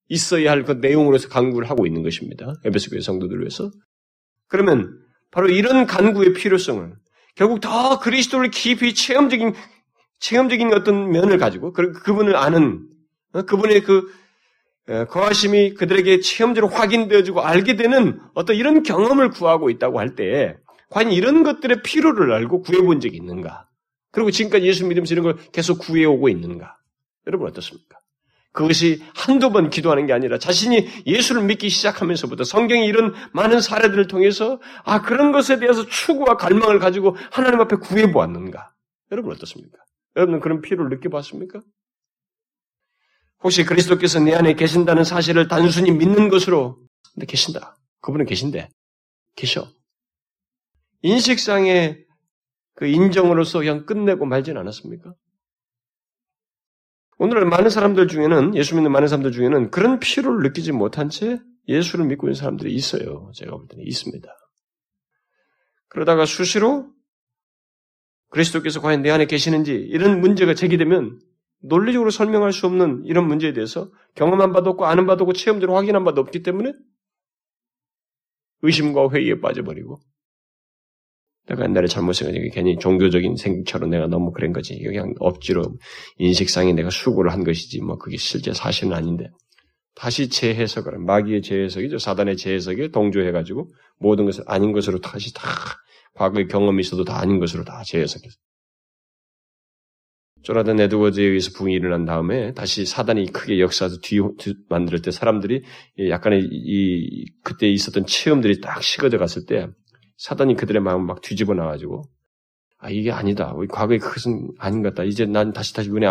있어야 0.09 0.50
할 0.50 0.65
그 0.65 0.73
내용으로서 0.73 1.29
간구를 1.29 1.69
하고 1.71 1.87
있는 1.87 2.03
것입니다. 2.03 2.55
에베소 2.65 2.91
교회 2.91 3.00
성도들을 3.00 3.41
위해서. 3.41 3.71
그러면 4.49 4.99
바로 5.31 5.49
이런 5.49 5.87
간구의 5.87 6.33
필요성을 6.33 6.93
결국 7.37 7.61
더 7.61 7.99
그리스도를 8.00 8.50
깊이 8.50 8.95
체험적인 8.95 9.55
체험적인 10.21 10.73
어떤 10.73 11.11
면을 11.11 11.38
가지고 11.38 11.73
그, 11.73 11.93
그분을 11.93 12.35
아는 12.37 12.88
어, 13.33 13.43
그분의 13.43 13.83
그 13.83 14.11
거하심이 15.11 15.75
그들에게 15.75 16.21
체험적으로 16.21 16.73
확인되어지고 16.73 17.43
알게 17.43 17.77
되는 17.77 18.19
어떤 18.35 18.57
이런 18.57 18.83
경험을 18.83 19.31
구하고 19.31 19.69
있다고 19.69 20.00
할때 20.00 20.57
과연 20.91 21.12
이런 21.12 21.43
것들의 21.43 21.83
필요를 21.83 22.33
알고 22.33 22.62
구해본 22.62 23.00
적이 23.00 23.19
있는가? 23.19 23.69
그리고 24.11 24.31
지금까지 24.31 24.67
예수 24.67 24.87
믿으면서 24.87 25.12
이런 25.15 25.25
걸 25.25 25.37
계속 25.53 25.79
구해오고 25.81 26.31
있는가? 26.31 26.77
여러분 27.27 27.47
어떻습니까? 27.49 27.98
그것이 28.52 29.02
한두 29.14 29.50
번 29.50 29.71
기도하는 29.71 30.07
게 30.07 30.12
아니라 30.12 30.38
자신이 30.38 30.88
예수를 31.07 31.43
믿기 31.45 31.69
시작하면서부터 31.69 32.45
성경이 32.45 32.87
이런 32.87 33.14
많은 33.33 33.61
사례들을 33.61 34.09
통해서 34.09 34.61
아, 34.85 35.02
그런 35.02 35.33
것에 35.33 35.59
대해서 35.59 35.87
추구와 35.87 36.37
갈망을 36.37 36.78
가지고 36.78 37.17
하나님 37.31 37.61
앞에 37.61 37.76
구해보았는가? 37.76 38.73
여러분 39.12 39.33
어떻습니까? 39.33 39.78
여러분은 40.17 40.40
그런 40.40 40.61
필요를 40.61 40.97
느껴봤습니까? 40.97 41.61
혹시 43.43 43.64
그리스도께서 43.64 44.19
내 44.19 44.35
안에 44.35 44.55
계신다는 44.55 45.05
사실을 45.05 45.47
단순히 45.47 45.93
믿는 45.93 46.28
것으로 46.28 46.78
근데 47.14 47.26
계신다. 47.26 47.76
그분은 48.00 48.26
계신데 48.26 48.69
계셔. 49.37 49.69
인식상의 51.02 52.05
그 52.75 52.87
인정으로서 52.87 53.61
그냥 53.61 53.87
끝내고 53.87 54.26
말진 54.26 54.57
않았습니까? 54.57 55.14
오늘 57.18 57.44
많은 57.44 57.68
사람들 57.68 58.06
중에는 58.06 58.54
예수 58.54 58.76
믿는 58.76 58.92
많은 58.92 59.08
사람들 59.08 59.32
중에는 59.32 59.70
그런 59.70 59.98
필요를 59.98 60.42
느끼지 60.44 60.72
못한 60.72 61.08
채 61.10 61.40
예수를 61.66 62.06
믿고 62.06 62.28
있는 62.28 62.34
사람들이 62.34 62.72
있어요. 62.72 63.30
제가 63.34 63.56
볼 63.56 63.66
때는 63.68 63.84
있습니다. 63.84 64.28
그러다가 65.88 66.25
수시로 66.25 66.90
그리스도께서 68.30 68.80
과연 68.80 69.02
내 69.02 69.10
안에 69.10 69.26
계시는지 69.26 69.72
이런 69.75 70.20
문제가 70.20 70.54
제기되면 70.54 71.20
논리적으로 71.60 72.10
설명할 72.10 72.52
수 72.52 72.66
없는 72.66 73.02
이런 73.04 73.26
문제에 73.26 73.52
대해서 73.52 73.90
경험한 74.14 74.52
바도 74.52 74.70
없고 74.70 74.87
아는 74.87 75.06
바도 75.06 75.25
없고 75.25 75.32
체험적으로 75.32 75.76
확인한 75.76 76.04
바도 76.04 76.20
없기 76.20 76.44
때문에 76.44 76.72
의심과 78.62 79.10
회의에 79.10 79.40
빠져버리고 79.40 80.00
내가 81.49 81.64
옛날에 81.64 81.87
잘못 81.87 82.12
생각해 82.12 82.50
괜히 82.50 82.78
종교적인 82.78 83.37
생각처럼 83.37 83.90
내가 83.90 84.07
너무 84.07 84.33
그런 84.33 84.52
거지. 84.52 84.78
그냥 84.83 85.14
억지로 85.19 85.62
인식상에 86.19 86.73
내가 86.73 86.90
수고를 86.90 87.33
한 87.33 87.45
것이지 87.45 87.81
뭐 87.81 87.97
그게 87.97 88.17
실제 88.17 88.52
사실은 88.52 88.93
아닌데 88.93 89.31
다시 89.95 90.28
재해석을 90.28 90.99
마귀의 90.99 91.43
재해석이죠. 91.43 91.99
사단의 91.99 92.37
재해석에 92.37 92.90
동조해가지고 92.90 93.73
모든 93.99 94.26
것을 94.26 94.45
아닌 94.47 94.73
것으로 94.73 95.00
다시 95.00 95.33
다 95.35 95.43
과거의 96.14 96.49
경험이 96.49 96.81
있어도 96.81 97.05
다 97.05 97.19
아닌 97.19 97.40
것으로 97.40 97.64
다 97.64 97.83
재해석해서 97.85 98.37
조나단 100.43 100.78
에드워즈에 100.81 101.25
의해서 101.25 101.50
붕이 101.57 101.75
일어난 101.75 102.05
다음에 102.05 102.55
다시 102.55 102.87
사단이 102.87 103.33
크게 103.33 103.59
역사에서 103.61 103.97
뒤, 104.00 104.21
뒤 104.38 104.55
만들 104.69 105.02
때 105.02 105.11
사람들이 105.11 105.64
약간의 106.09 106.49
이 106.50 107.26
그때 107.43 107.69
있었던 107.69 108.07
체험들이 108.07 108.61
딱 108.61 108.83
식어져 108.83 109.19
갔을 109.19 109.47
때 109.47 109.67
사단이 110.18 110.56
그들의 110.56 110.82
마음을 110.82 111.06
막 111.06 111.20
뒤집어 111.22 111.54
놔가지고 111.54 112.02
아 112.78 112.90
이게 112.90 113.10
아니다. 113.10 113.54
과거의 113.70 113.98
그것은 113.98 114.52
아닌 114.58 114.82
것 114.82 114.90
같다. 114.90 115.04
이제 115.04 115.25
난 115.26 115.52
다시 115.52 115.75
다시 115.75 115.90
은혜 115.90 116.06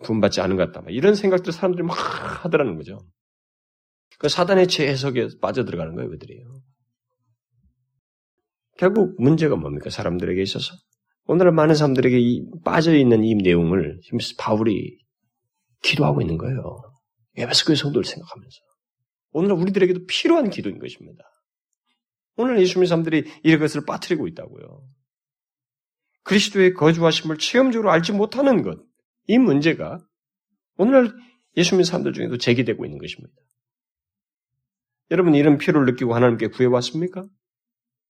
구원받지 0.00 0.40
않은 0.40 0.56
것 0.56 0.72
같다. 0.72 0.86
이런 0.90 1.14
생각들 1.14 1.52
사람들이 1.52 1.82
막 1.84 1.94
하더라는 2.44 2.76
거죠. 2.76 2.98
그 4.18 4.28
사단의 4.28 4.66
재해석에 4.66 5.28
빠져들어가는 5.40 5.94
거예요, 5.94 6.10
그들이요. 6.10 6.60
결국 8.78 9.20
문제가 9.20 9.56
뭡니까? 9.56 9.90
사람들에게 9.90 10.40
있어서. 10.42 10.74
오늘은 11.26 11.54
많은 11.54 11.74
사람들에게 11.74 12.18
이 12.18 12.50
빠져있는 12.64 13.22
이 13.24 13.34
내용을 13.34 14.00
바울이 14.38 14.98
기도하고 15.82 16.20
있는 16.20 16.38
거예요. 16.38 16.80
에베소 17.36 17.66
교회 17.66 17.76
성도를 17.76 18.04
생각하면서. 18.04 18.56
오늘 19.32 19.52
우리들에게도 19.52 20.06
필요한 20.06 20.48
기도인 20.50 20.78
것입니다. 20.78 21.22
오늘 22.38 22.60
예수 22.60 22.78
믿는 22.78 22.86
사람들이 22.86 23.24
이것을 23.42 23.84
빠뜨리고 23.84 24.28
있다고요. 24.28 24.88
그리스도의 26.22 26.74
거주하심을 26.74 27.38
체험적으로 27.38 27.90
알지 27.90 28.12
못하는 28.12 28.62
것, 28.62 28.78
이 29.26 29.38
문제가 29.38 30.00
오늘날 30.76 31.12
예수 31.56 31.74
믿는 31.74 31.84
사람들 31.84 32.12
중에도 32.12 32.38
제기되고 32.38 32.84
있는 32.84 32.98
것입니다. 32.98 33.34
여러분 35.10 35.34
이런 35.34 35.58
필요를 35.58 35.92
느끼고 35.92 36.14
하나님께 36.14 36.48
구해왔습니까? 36.48 37.26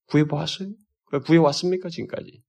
구해보았어요? 0.09 0.75
구해왔습니까? 1.25 1.89
지금까지? 1.89 2.43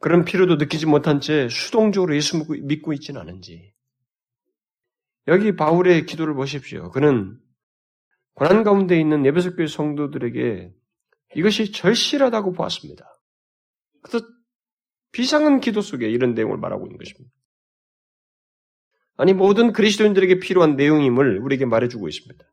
그런 0.00 0.24
필요도 0.24 0.56
느끼지 0.56 0.86
못한 0.86 1.20
채 1.20 1.48
수동적으로 1.48 2.16
예수 2.16 2.44
믿고 2.48 2.92
있지는 2.92 3.20
않은지. 3.20 3.72
여기 5.28 5.54
바울의 5.54 6.06
기도를 6.06 6.34
보십시오. 6.34 6.90
그는 6.90 7.38
고난 8.36 8.64
가운데 8.64 9.00
있는 9.00 9.24
예배석 9.24 9.56
교회 9.56 9.66
성도들에게 9.66 10.70
이것이 11.36 11.72
절실하다고 11.72 12.52
보았습니다. 12.52 13.10
그래서 14.02 14.26
비상한 15.10 15.58
기도 15.58 15.80
속에 15.80 16.08
이런 16.08 16.34
내용을 16.34 16.58
말하고 16.58 16.86
있는 16.86 16.98
것입니다. 16.98 17.34
아니 19.16 19.32
모든 19.32 19.72
그리스도인들에게 19.72 20.38
필요한 20.40 20.76
내용임을 20.76 21.38
우리에게 21.38 21.64
말해주고 21.64 22.08
있습니다. 22.08 22.44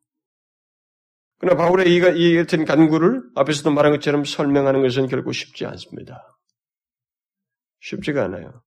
그러나 1.40 1.58
바울의 1.58 1.94
이 1.94 2.36
같은 2.38 2.64
간구를 2.64 3.22
앞에서도 3.36 3.70
말한 3.72 3.92
것처럼 3.92 4.24
설명하는 4.24 4.82
것은 4.82 5.08
결코 5.08 5.34
쉽지 5.34 5.66
않습니다. 5.66 6.40
쉽지가 7.82 8.24
않아요. 8.24 8.64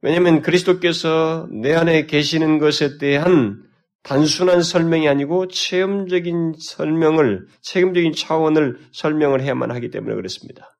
왜냐하면 0.00 0.42
그리스도께서 0.42 1.48
내 1.50 1.74
안에 1.74 2.06
계시는 2.06 2.60
것에 2.60 2.98
대한 2.98 3.65
단순한 4.06 4.62
설명이 4.62 5.08
아니고 5.08 5.48
체험적인 5.48 6.54
설명을, 6.60 7.48
체험적인 7.60 8.12
차원을 8.12 8.78
설명을 8.92 9.40
해야만 9.40 9.72
하기 9.72 9.90
때문에 9.90 10.14
그렇습니다. 10.14 10.70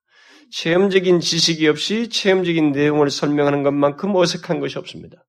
체험적인 0.53 1.19
지식이 1.19 1.67
없이 1.67 2.09
체험적인 2.09 2.71
내용을 2.71 3.11
설명하는 3.11 3.65
것만큼 3.65 4.15
어색한 4.15 4.61
것이 4.61 4.79
없습니다. 4.79 5.25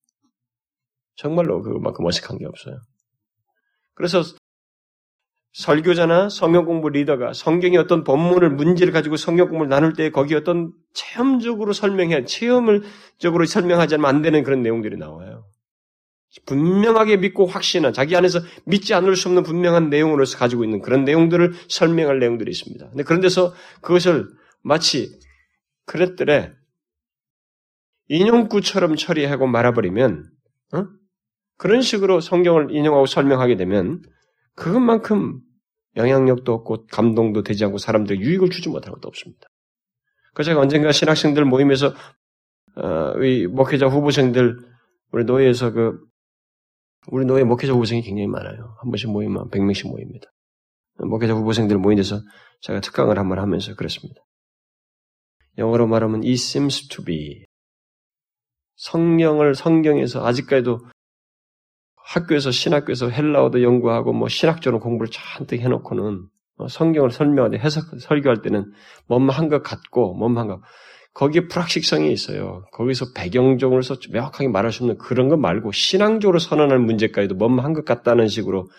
정말로 1.16 1.63
그것만큼 1.63 2.06
어색한 2.06 2.38
게 2.38 2.46
없어요. 2.46 2.80
그래서 3.96 4.22
설교자나 5.54 6.30
성경 6.30 6.66
공부 6.66 6.89
리더가 6.89 7.34
성경의 7.34 7.80
어떤 7.80 8.04
본문을 8.04 8.51
문제를 8.51 8.94
가지고 8.94 9.18
성경 9.18 9.50
공부를 9.50 9.70
나눌 9.70 9.94
때 9.94 10.12
거기 10.12 10.36
어떤 10.36 10.72
체험적으로 10.94 11.74
설명해야 11.74 12.25
체험적으로 12.25 13.46
설명하지 13.48 13.96
않으면 13.96 14.08
안 14.08 14.22
되는 14.22 14.44
그런 14.44 14.62
내용들이 14.62 14.98
나와요. 14.98 15.46
분명하게 16.46 17.17
믿고 17.17 17.46
확신한 17.46 17.94
자기 17.94 18.15
안에서 18.15 18.39
믿지 18.65 18.94
않을 18.94 19.15
수 19.15 19.27
없는 19.29 19.44
분명한 19.44 19.89
내용으로서 19.89 20.38
가지고 20.38 20.63
있는 20.63 20.82
그런 20.82 21.03
내용들을 21.03 21.53
설명할 21.67 22.20
내용들이 22.20 22.51
있습니다. 22.51 22.89
근데 22.89 23.03
그런 23.03 23.22
데서 23.22 23.53
그것을 23.82 24.27
마치 24.63 25.20
그랬더래 25.86 26.53
인용구처럼 28.10 28.96
처리하고 28.96 29.48
말아버리면 29.48 30.29
어? 30.74 30.86
그런 31.58 31.82
식으로 31.82 32.22
성경을 32.22 32.72
인용하고 32.72 33.06
설명하게 33.06 33.56
되면 33.56 34.01
그것만큼 34.56 35.41
영향력도 35.96 36.53
없고 36.53 36.88
감동도 36.88 37.44
되지 37.44 37.65
않고 37.65 37.79
사람들 37.79 38.20
유익을 38.20 38.50
주지 38.50 38.70
못하는 38.70 38.94
것도 38.96 39.08
없습니다. 39.08 39.48
그래서 40.34 40.51
제가 40.51 40.62
언젠가 40.62 40.91
신학생들 40.91 41.46
모임에서 41.46 41.94
어, 42.75 43.13
우리 43.15 43.48
목회자 43.48 43.88
후보생들 43.88 44.60
우리 45.12 45.24
노예에서 45.25 45.72
그 45.72 46.00
우리 47.08 47.26
노예 47.26 47.44
목회자 47.44 47.74
후보생이 47.74 48.02
굉장히 48.02 48.28
많아요. 48.28 48.76
한 48.82 48.92
번씩 48.92 49.10
모이면 49.12 49.50
100명씩 49.50 49.90
모입니다. 49.90 50.28
목회자 51.00 51.34
후보생들 51.34 51.78
모인 51.78 51.98
데서 51.98 52.20
제가 52.62 52.82
특강을 52.82 53.18
한 53.18 53.30
번 53.30 53.40
하면서 53.40 53.76
그랬습니다. 53.76 54.22
영어로 55.58 55.88
말하면 55.88 56.22
it 56.22 56.34
seems 56.34 56.88
to 56.88 57.04
be 57.04 57.46
성령을 58.76 59.56
성경에서 59.56 60.26
아직까지도 60.26 60.80
학교에서 61.96 62.52
신학교에서 62.52 63.10
헬라어도 63.10 63.64
연구하고 63.64 64.14
뭐 64.14 64.28
신학적으로 64.30 64.80
공부를 64.80 65.12
잔뜩 65.12 65.60
해놓고는 65.62 66.28
어, 66.58 66.68
성경을 66.68 67.12
설명할 67.12 67.52
때 67.52 67.58
해석 67.58 68.00
설교할 68.00 68.42
때는 68.42 68.72
뭐만 69.08 69.50
것 69.50 69.64
같고 69.64 70.14
뭐만 70.16 70.48
것 70.48 70.62
거기에 71.18 71.48
불확실성이 71.48 72.12
있어요. 72.12 72.64
거기서 72.74 73.08
배경적으로서 73.16 73.96
명확하게 74.12 74.50
말할 74.50 74.72
수 74.72 74.84
없는 74.84 75.00
그런 75.00 75.30
거 75.30 75.36
말고 75.36 75.72
신앙적으로 75.72 76.38
선언할 76.38 76.78
문제까지도 76.78 77.34
뭐만 77.34 77.74
것 77.74 77.86
같다는 77.86 78.28
식으로 78.28 78.70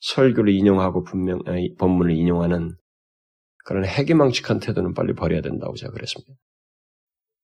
설교를 0.00 0.54
인용하고 0.54 1.04
분명 1.04 1.40
아니, 1.44 1.74
본문을 1.74 2.14
인용하는 2.16 2.74
그런 3.66 3.84
해괴망측한 3.84 4.60
태도는 4.60 4.94
빨리 4.94 5.12
버려야 5.12 5.42
된다고 5.42 5.74
제가 5.74 5.92
그랬습니다. 5.92 6.32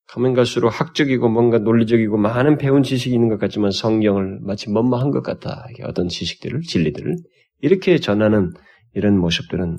가면 0.06 0.32
갈수록 0.32 0.68
학적이고 0.68 1.28
뭔가 1.28 1.58
논리적이고 1.58 2.16
많은 2.16 2.56
배운 2.56 2.82
지식이 2.82 3.14
있는 3.14 3.28
것 3.28 3.38
같지만 3.38 3.72
성경을 3.72 4.40
마치 4.40 4.70
뭐뭐한 4.70 5.10
것 5.10 5.22
같다. 5.22 5.66
어떤 5.82 6.08
지식들을, 6.08 6.62
진리들을 6.62 7.14
이렇게 7.60 7.98
전하는 7.98 8.52
이런 8.94 9.18
모습들은 9.18 9.76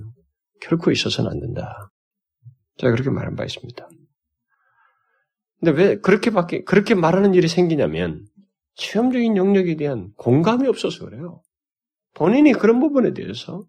결코 0.62 0.92
있어서는 0.92 1.32
안 1.32 1.40
된다. 1.40 1.90
제가 2.78 2.92
그렇게 2.92 3.10
말한 3.10 3.36
바 3.36 3.44
있습니다. 3.44 3.88
근데 5.59 5.71
왜 5.71 5.95
그렇게밖에, 6.00 6.63
그렇게 6.63 6.95
말하는 6.95 7.33
일이 7.33 7.47
생기냐면 7.47 8.25
체험적인 8.75 9.38
영역에 9.38 9.75
대한 9.75 10.12
공감이 10.17 10.67
없어서 10.67 11.05
그래요. 11.05 11.41
본인이 12.13 12.53
그런 12.53 12.79
부분에 12.79 13.13
대해서 13.13 13.65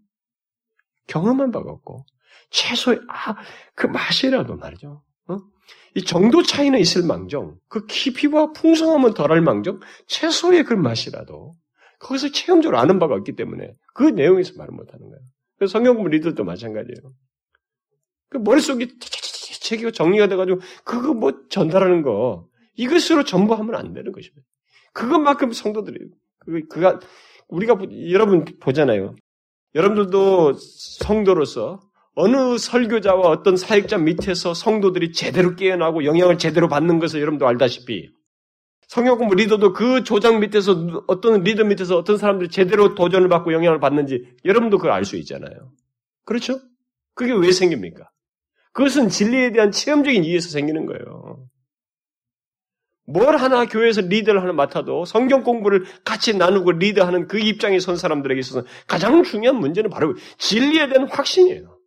경험한 1.06 1.52
바가 1.52 1.70
없고, 1.70 2.04
최소의, 2.50 3.00
아, 3.08 3.36
그 3.74 3.86
맛이라도 3.86 4.56
말이죠. 4.56 5.02
어? 5.28 5.38
이 5.94 6.02
정도 6.02 6.42
차이는 6.42 6.78
있을 6.78 7.04
망정, 7.04 7.56
그 7.68 7.86
깊이와 7.86 8.52
풍성함은 8.52 9.14
덜할 9.14 9.40
망정, 9.40 9.80
최소의 10.06 10.64
그 10.64 10.74
맛이라도 10.74 11.56
거기서 11.98 12.30
체험적으로 12.30 12.78
아는 12.78 12.98
바가 12.98 13.14
없기 13.14 13.36
때문에 13.36 13.72
그 13.94 14.04
내용에서 14.04 14.54
말을 14.56 14.74
못하는 14.74 15.08
거예요. 15.08 15.22
그 15.58 15.66
성경 15.66 15.94
공부 15.94 16.10
리더도 16.10 16.44
마찬가지예요. 16.44 17.12
그 18.28 18.38
머릿속이 18.38 18.98
체계가 19.66 19.90
정리가 19.90 20.28
돼가지고 20.28 20.60
그거 20.84 21.12
뭐 21.14 21.32
전달하는 21.48 22.02
거 22.02 22.46
이것으로 22.76 23.24
전부 23.24 23.54
하면 23.54 23.74
안 23.74 23.92
되는 23.92 24.12
것입니다. 24.12 24.46
그것만큼 24.92 25.52
성도들이 25.52 25.98
그 26.38 26.66
그가 26.68 27.00
우리가 27.48 27.78
여러분 28.10 28.44
보잖아요. 28.60 29.14
여러분들도 29.74 30.54
성도로서 30.54 31.80
어느 32.14 32.56
설교자와 32.56 33.28
어떤 33.28 33.56
사역자 33.56 33.98
밑에서 33.98 34.54
성도들이 34.54 35.12
제대로 35.12 35.54
깨어나고 35.54 36.04
영향을 36.04 36.38
제대로 36.38 36.66
받는 36.68 36.98
것을 36.98 37.20
여러분도 37.20 37.46
알다시피 37.46 38.10
성경 38.88 39.18
공부 39.18 39.34
리더도 39.34 39.72
그 39.72 40.02
조장 40.04 40.40
밑에서 40.40 41.02
어떤 41.08 41.42
리더 41.42 41.64
밑에서 41.64 41.98
어떤 41.98 42.16
사람들이 42.16 42.48
제대로 42.48 42.94
도전을 42.94 43.28
받고 43.28 43.52
영향을 43.52 43.80
받는지 43.80 44.24
여러분도 44.44 44.78
그걸 44.78 44.92
알 44.92 45.04
수 45.04 45.16
있잖아요. 45.16 45.72
그렇죠? 46.24 46.60
그게 47.14 47.32
왜 47.32 47.52
생깁니까? 47.52 48.08
그것은 48.76 49.08
진리에 49.08 49.52
대한 49.52 49.72
체험적인 49.72 50.22
이해에서 50.22 50.50
생기는 50.50 50.84
거예요. 50.84 51.48
뭘 53.06 53.38
하나 53.38 53.64
교회에서 53.64 54.02
리더를 54.02 54.42
하나 54.42 54.52
맡아도 54.52 55.06
성경 55.06 55.44
공부를 55.44 55.86
같이 56.04 56.36
나누고 56.36 56.72
리더하는 56.72 57.26
그 57.26 57.38
입장에 57.38 57.78
선 57.78 57.96
사람들에게 57.96 58.38
있어서 58.38 58.66
가장 58.86 59.22
중요한 59.22 59.58
문제는 59.58 59.88
바로 59.88 60.14
진리에 60.36 60.88
대한 60.88 61.08
확신이에요. 61.08 61.80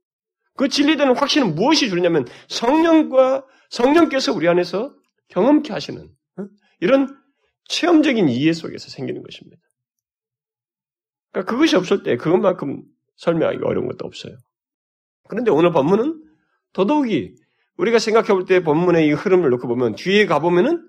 그 0.56 0.68
진리되는 0.68 1.16
확신은 1.16 1.54
무엇이 1.54 1.90
주냐면 1.90 2.26
성령과 2.48 3.46
성령께서 3.70 4.34
우리 4.34 4.48
안에서 4.48 4.92
경험케 5.28 5.72
하시는 5.72 6.10
어? 6.38 6.46
이런 6.80 7.16
체험적인 7.66 8.30
이해 8.30 8.52
속에서 8.52 8.90
생기는 8.90 9.22
것입니다. 9.22 9.62
그러니까 11.32 11.52
그것이 11.52 11.76
없을 11.76 12.02
때 12.02 12.18
그것만큼 12.18 12.82
설명하기 13.18 13.60
어려운 13.64 13.88
것도 13.90 14.08
없어요. 14.08 14.36
그런데 15.28 15.52
오늘 15.52 15.72
본문은 15.72 16.29
더더욱이 16.74 17.36
우리가 17.78 18.00
생각해 18.00 18.28
볼 18.30 18.46
때 18.46 18.62
본문의 18.62 19.08
이 19.08 19.12
흐름을 19.12 19.50
놓고 19.52 19.68
보면 19.68 19.96
뒤에 19.96 20.26
가보면은 20.26 20.84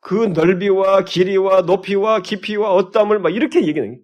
그 0.00 0.14
넓이와 0.14 1.04
길이와 1.04 1.62
높이와 1.62 2.22
깊이와 2.22 2.72
어담을 2.74 3.18
막 3.18 3.34
이렇게 3.34 3.66
얘기하는 3.66 4.00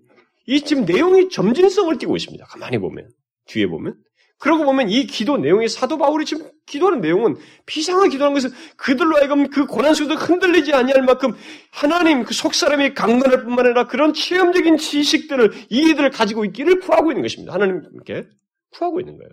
이 0.46 0.60
지금 0.62 0.84
내용이 0.84 1.28
점진성을 1.28 1.96
띠고 1.98 2.16
있습니다. 2.16 2.44
가만히 2.46 2.78
보면 2.78 3.08
뒤에 3.46 3.66
보면 3.66 3.94
그러고 4.38 4.64
보면 4.64 4.90
이 4.90 5.06
기도 5.06 5.36
내용이 5.36 5.68
사도 5.68 5.98
바울이 5.98 6.24
지금 6.24 6.50
기도하는 6.66 7.00
내용은 7.00 7.36
비상한 7.64 8.10
기도하는 8.10 8.34
것은 8.34 8.50
그들로 8.76 9.16
하여금 9.16 9.48
그 9.50 9.66
고난 9.66 9.94
속에도 9.94 10.16
흔들리지 10.16 10.72
아니할 10.72 11.02
만큼 11.02 11.34
하나님 11.70 12.24
그 12.24 12.34
속사람이 12.34 12.94
강건할 12.94 13.44
뿐만 13.44 13.66
아니라 13.66 13.86
그런 13.86 14.12
체험적인 14.12 14.78
지식들을 14.78 15.52
이해들을 15.70 16.10
가지고 16.10 16.44
있기를 16.46 16.80
구하고 16.80 17.12
있는 17.12 17.22
것입니다. 17.22 17.52
하나님께 17.52 18.24
구하고 18.72 18.98
있는 18.98 19.16
거예요. 19.16 19.30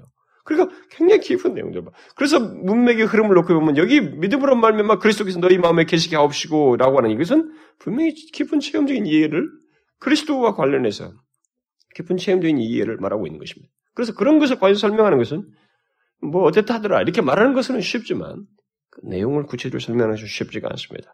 그러니까 0.49 0.75
굉장히 0.89 1.21
깊은 1.21 1.53
내용들 1.53 1.85
봐. 1.85 1.91
그래서 2.15 2.39
문맥의 2.39 3.05
흐름을 3.05 3.35
놓고 3.35 3.53
보면 3.53 3.77
여기 3.77 4.01
믿음으로 4.01 4.55
말미암아 4.55 4.97
그리스도께서 4.97 5.39
너희 5.39 5.59
마음에 5.59 5.85
계시게 5.85 6.15
하옵시고라고 6.15 6.97
하는 6.97 7.11
이것은 7.11 7.51
분명히 7.77 8.15
깊은 8.15 8.59
체험적인 8.59 9.05
이해를 9.05 9.47
그리스도와 9.99 10.55
관련해서 10.55 11.13
깊은 11.95 12.17
체험적인 12.17 12.57
이해를 12.57 12.97
말하고 12.97 13.27
있는 13.27 13.39
것입니다. 13.39 13.71
그래서 13.93 14.15
그런 14.15 14.39
것을 14.39 14.57
과연 14.59 14.73
설명하는 14.73 15.19
것은 15.19 15.47
뭐 16.21 16.43
어쨌다 16.43 16.73
하더라 16.75 17.01
이렇게 17.01 17.21
말하는 17.21 17.53
것은 17.53 17.79
쉽지만 17.81 18.43
그 18.89 19.01
내용을 19.03 19.45
구체적으로 19.45 19.79
설명하는 19.79 20.15
것은 20.15 20.27
쉽지가 20.27 20.67
않습니다. 20.71 21.13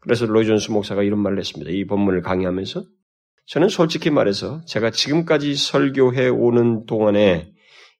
그래서 0.00 0.26
로이존스 0.26 0.72
목사가 0.72 1.04
이런 1.04 1.20
말을 1.20 1.38
했습니다. 1.38 1.70
이 1.70 1.84
본문을 1.84 2.22
강의하면서 2.22 2.84
저는 3.46 3.68
솔직히 3.68 4.10
말해서 4.10 4.60
제가 4.66 4.90
지금까지 4.90 5.54
설교해 5.54 6.28
오는 6.28 6.84
동안에 6.86 7.52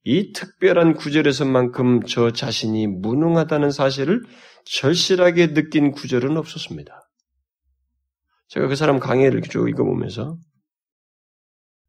이 0.04 0.32
특별한 0.32 0.94
구절에서만큼 0.94 2.02
저 2.04 2.32
자신이 2.32 2.86
무능하다는 2.86 3.70
사실을 3.70 4.22
절실하게 4.64 5.54
느낀 5.54 5.92
구절은 5.92 6.36
없었습니다. 6.36 7.00
제가 8.48 8.66
그 8.66 8.76
사람 8.76 8.98
강의를 8.98 9.42
쭉 9.42 9.68
읽어보면서 9.68 10.36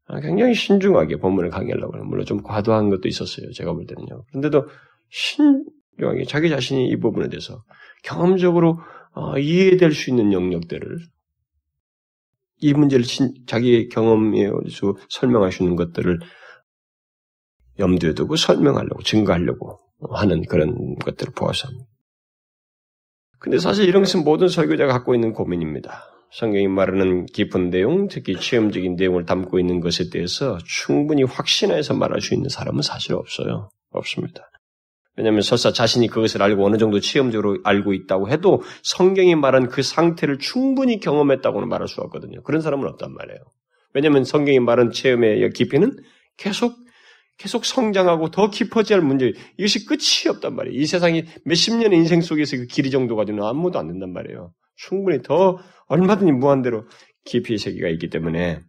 아, 0.06 0.20
굉장히 0.20 0.54
신중하게 0.54 1.16
본문을 1.16 1.50
강의하려고 1.50 1.96
해요. 1.96 2.04
물론 2.04 2.24
좀 2.26 2.42
과도한 2.42 2.90
것도 2.90 3.08
있었어요. 3.08 3.50
제가 3.52 3.72
볼 3.72 3.86
때는요. 3.86 4.24
그런데도 4.28 4.68
신중하게 5.10 6.24
자기 6.26 6.50
자신이 6.50 6.88
이 6.88 6.96
부분에 6.96 7.28
대해서 7.28 7.62
경험적으로 8.02 8.78
어, 9.14 9.38
이해될 9.38 9.92
수 9.92 10.10
있는 10.10 10.32
영역들을 10.32 10.98
이 12.60 12.72
문제를 12.72 13.04
자기의 13.46 13.88
경험에 13.88 14.48
서 14.70 14.94
설명할 15.08 15.52
수 15.52 15.62
있는 15.62 15.76
것들을 15.76 16.18
염두에 17.78 18.14
두고 18.14 18.36
설명하려고 18.36 19.02
증거하려고 19.02 19.80
하는 20.10 20.42
그런 20.42 20.96
것들을 20.96 21.32
보아서 21.34 21.68
근데 23.38 23.58
사실 23.58 23.86
이런 23.86 24.02
것은 24.02 24.24
모든 24.24 24.48
설교자가 24.48 24.92
갖고 24.92 25.14
있는 25.14 25.32
고민입니다. 25.32 26.04
성경이 26.32 26.66
말하는 26.66 27.26
깊은 27.26 27.70
내용, 27.70 28.08
특히 28.08 28.34
체험적인 28.34 28.96
내용을 28.96 29.24
담고 29.26 29.60
있는 29.60 29.80
것에 29.80 30.08
대해서 30.10 30.58
충분히 30.64 31.22
확신해서 31.22 31.94
말할 31.94 32.20
수 32.20 32.34
있는 32.34 32.48
사람은 32.48 32.82
사실 32.82 33.12
없어요. 33.14 33.68
없습니다. 33.90 34.50
왜냐하면 35.16 35.42
설사 35.42 35.72
자신이 35.72 36.08
그것을 36.08 36.42
알고 36.42 36.66
어느 36.66 36.76
정도 36.76 36.98
체험적으로 36.98 37.58
알고 37.62 37.92
있다고 37.92 38.30
해도 38.30 38.62
성경이 38.82 39.36
말한 39.36 39.68
그 39.68 39.82
상태를 39.82 40.38
충분히 40.38 40.98
경험했다고는 40.98 41.68
말할 41.68 41.86
수 41.86 42.00
없거든요. 42.00 42.42
그런 42.42 42.62
사람은 42.62 42.88
없단 42.88 43.12
말이에요. 43.12 43.38
왜냐하면 43.92 44.24
성경이 44.24 44.58
말한 44.58 44.90
체험의 44.90 45.50
깊이는 45.52 45.96
계속 46.36 46.83
계속 47.36 47.64
성장하고 47.64 48.30
더 48.30 48.50
깊어져야 48.50 48.98
할 48.98 49.06
문제, 49.06 49.32
이것이 49.58 49.86
끝이 49.86 50.28
없단 50.28 50.54
말이에요. 50.54 50.80
이 50.80 50.86
세상이 50.86 51.24
몇십 51.44 51.76
년의 51.76 51.98
인생 51.98 52.20
속에서 52.20 52.56
그 52.56 52.66
길이 52.66 52.90
정도 52.90 53.16
가지고는 53.16 53.44
아무도 53.44 53.78
안 53.78 53.88
된단 53.88 54.12
말이에요. 54.12 54.52
충분히 54.76 55.22
더 55.22 55.58
얼마든지 55.86 56.32
무한대로 56.32 56.86
깊이의 57.24 57.58
세계가 57.58 57.88
있기 57.88 58.08
때문에 58.10 58.62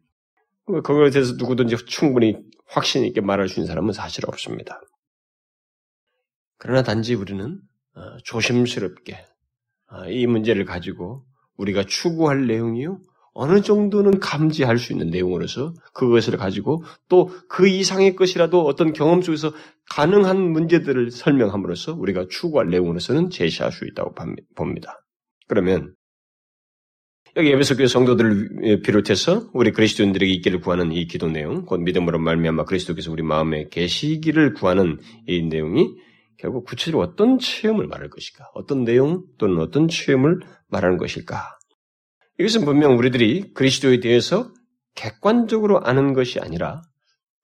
그거에 0.65 1.09
대해서 1.11 1.33
누구든지 1.37 1.75
충분히 1.85 2.37
확신 2.67 3.05
있게 3.05 3.21
말할 3.21 3.47
수 3.47 3.59
있는 3.59 3.67
사람은 3.67 3.93
사실 3.93 4.25
없습니다. 4.27 4.81
그러나 6.57 6.83
단지 6.83 7.13
우리는 7.13 7.59
어, 7.95 8.17
조심스럽게 8.23 9.25
어, 9.91 10.09
이 10.09 10.25
문제를 10.25 10.65
가지고 10.65 11.25
우리가 11.57 11.83
추구할 11.83 12.47
내용이요 12.47 12.99
어느 13.37 13.61
정도는 13.61 14.19
감지할 14.19 14.77
수 14.77 14.93
있는 14.93 15.09
내용으로서 15.09 15.73
그것을 15.93 16.37
가지고 16.37 16.83
또 17.09 17.29
그 17.49 17.67
이상의 17.67 18.15
것이라도 18.15 18.65
어떤 18.65 18.93
경험 18.93 19.21
속에서 19.21 19.53
가능한 19.91 20.41
문제들을 20.51 21.11
설명함으로써 21.11 21.93
우리가 21.93 22.25
추구할 22.29 22.69
내용으로서는 22.69 23.29
제시할 23.29 23.71
수 23.71 23.85
있다고 23.85 24.15
봅니다. 24.55 25.05
그러면 25.47 25.93
여기 27.37 27.49
에베소 27.51 27.75
교회 27.75 27.87
성도들을 27.87 28.81
비롯해서 28.81 29.49
우리 29.53 29.71
그리스도인들에게 29.71 30.31
있기를 30.35 30.61
구하는 30.61 30.93
이 30.93 31.05
기도 31.05 31.27
내용, 31.27 31.65
곧 31.65 31.81
믿음으로 31.81 32.17
말미암아 32.19 32.63
그리스도께서 32.63 33.11
우리 33.11 33.23
마음에 33.23 33.67
계시기를 33.69 34.53
구하는 34.53 34.99
이 35.27 35.41
내용이 35.41 35.95
결국 36.37 36.65
구체적으로 36.65 37.03
어떤 37.03 37.37
체험을 37.37 37.87
말할 37.87 38.09
것일까? 38.09 38.51
어떤 38.53 38.85
내용 38.85 39.23
또는 39.37 39.59
어떤 39.59 39.89
체험을 39.89 40.39
말하는 40.69 40.97
것일까? 40.97 41.57
이것은 42.37 42.65
분명 42.65 42.97
우리들이 42.97 43.53
그리스도에 43.53 43.99
대해서 43.99 44.51
객관적으로 44.95 45.81
아는 45.85 46.13
것이 46.13 46.39
아니라 46.39 46.81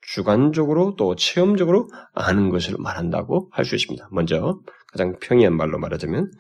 주관적으로 0.02 0.96
또 0.98 1.16
체험적으로 1.16 1.90
아는 2.14 2.50
것을 2.50 2.76
말한다고 2.80 3.50
할 3.52 3.66
수 3.66 3.76
있습니다. 3.76 4.10
먼저 4.12 4.60
가장 4.92 5.18
평이한 5.20 5.56
말로 5.56 5.78
말하자면 5.80 6.32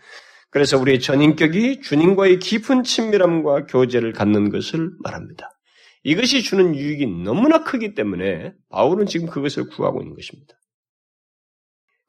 그래서 0.50 0.78
우리의 0.78 1.00
전인격이 1.00 1.82
주님과의 1.82 2.40
깊은 2.40 2.84
친밀함과 2.84 3.68
교제를 3.68 4.12
갖는 4.12 4.50
것을 4.50 4.92
말합니다. 5.00 5.50
이것이 6.04 6.42
주는 6.42 6.76
유익이 6.76 7.06
너무나 7.24 7.64
크기 7.64 7.94
때문에 7.94 8.54
바울은 8.70 9.06
지금 9.06 9.28
그것을 9.28 9.68
구하고 9.70 10.02
있는 10.02 10.16
것입니다. 10.16 10.56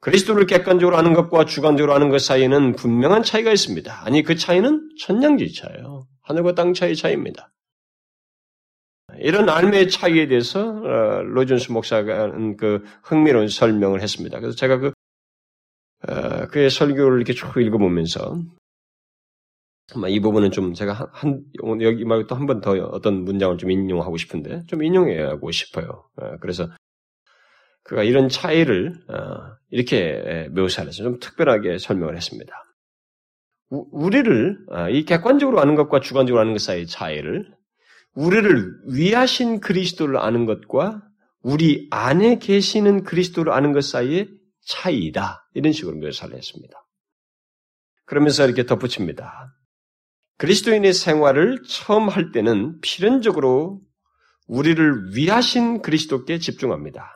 그리스도를 0.01 0.45
객관적으로 0.47 0.97
아는 0.97 1.13
것과 1.13 1.45
주관적으로 1.45 1.93
아는 1.93 2.09
것 2.09 2.19
사이에는 2.19 2.75
분명한 2.75 3.23
차이가 3.23 3.51
있습니다. 3.51 4.05
아니 4.05 4.23
그 4.23 4.35
차이는 4.35 4.89
천냥지차예요. 4.99 6.07
하늘과 6.23 6.55
땅 6.55 6.73
차이 6.73 6.95
차이입니다. 6.95 7.51
이런 9.19 9.49
알매의 9.49 9.89
차이에 9.89 10.27
대해서 10.27 10.61
어, 10.61 11.21
로준스 11.23 11.71
목사가 11.71 12.31
그 12.57 12.83
흥미로운 13.03 13.47
설명을 13.47 14.01
했습니다. 14.01 14.39
그래서 14.39 14.55
제가 14.55 14.77
그 14.77 14.91
어, 16.07 16.47
그의 16.47 16.69
설교를 16.69 17.17
이렇게 17.17 17.33
쭉 17.33 17.61
읽어보면서 17.61 18.41
이 20.09 20.19
부분은 20.19 20.51
좀 20.51 20.73
제가 20.73 20.93
한, 20.93 21.07
한 21.13 21.45
여기 21.81 22.05
말고 22.05 22.27
또 22.27 22.35
한 22.35 22.47
번 22.47 22.61
더 22.61 22.71
어떤 22.71 23.23
문장을 23.25 23.57
좀 23.57 23.69
인용하고 23.69 24.17
싶은데 24.17 24.63
좀 24.67 24.83
인용하고 24.83 25.51
싶어요. 25.51 26.09
어, 26.15 26.37
그래서 26.39 26.67
그가 27.83 28.03
이런 28.03 28.29
차이를 28.29 28.93
어, 29.09 29.55
이렇게 29.69 30.47
묘사를 30.51 30.87
해서 30.87 31.03
좀 31.03 31.19
특별하게 31.19 31.77
설명을 31.77 32.15
했습니다. 32.15 32.53
우리를 33.91 34.57
이 34.91 35.05
객관적으로 35.05 35.59
아는 35.59 35.75
것과 35.75 35.99
주관적으로 35.99 36.41
아는 36.41 36.53
것 36.53 36.61
사이의 36.61 36.87
차이를 36.87 37.51
우리를 38.13 38.71
위하신 38.91 39.59
그리스도를 39.59 40.17
아는 40.17 40.45
것과 40.45 41.01
우리 41.41 41.87
안에 41.89 42.37
계시는 42.37 43.03
그리스도를 43.03 43.51
아는 43.51 43.73
것 43.73 43.83
사이의 43.83 44.29
차이다. 44.65 45.49
이런 45.55 45.73
식으로 45.73 45.97
묘사를 45.97 46.35
했습니다. 46.35 46.73
그러면서 48.05 48.45
이렇게 48.45 48.65
덧붙입니다. 48.65 49.53
그리스도인의 50.37 50.93
생활을 50.93 51.63
처음 51.67 52.09
할 52.09 52.31
때는 52.31 52.79
필연적으로 52.81 53.81
우리를 54.47 55.15
위하신 55.15 55.81
그리스도께 55.81 56.37
집중합니다. 56.37 57.11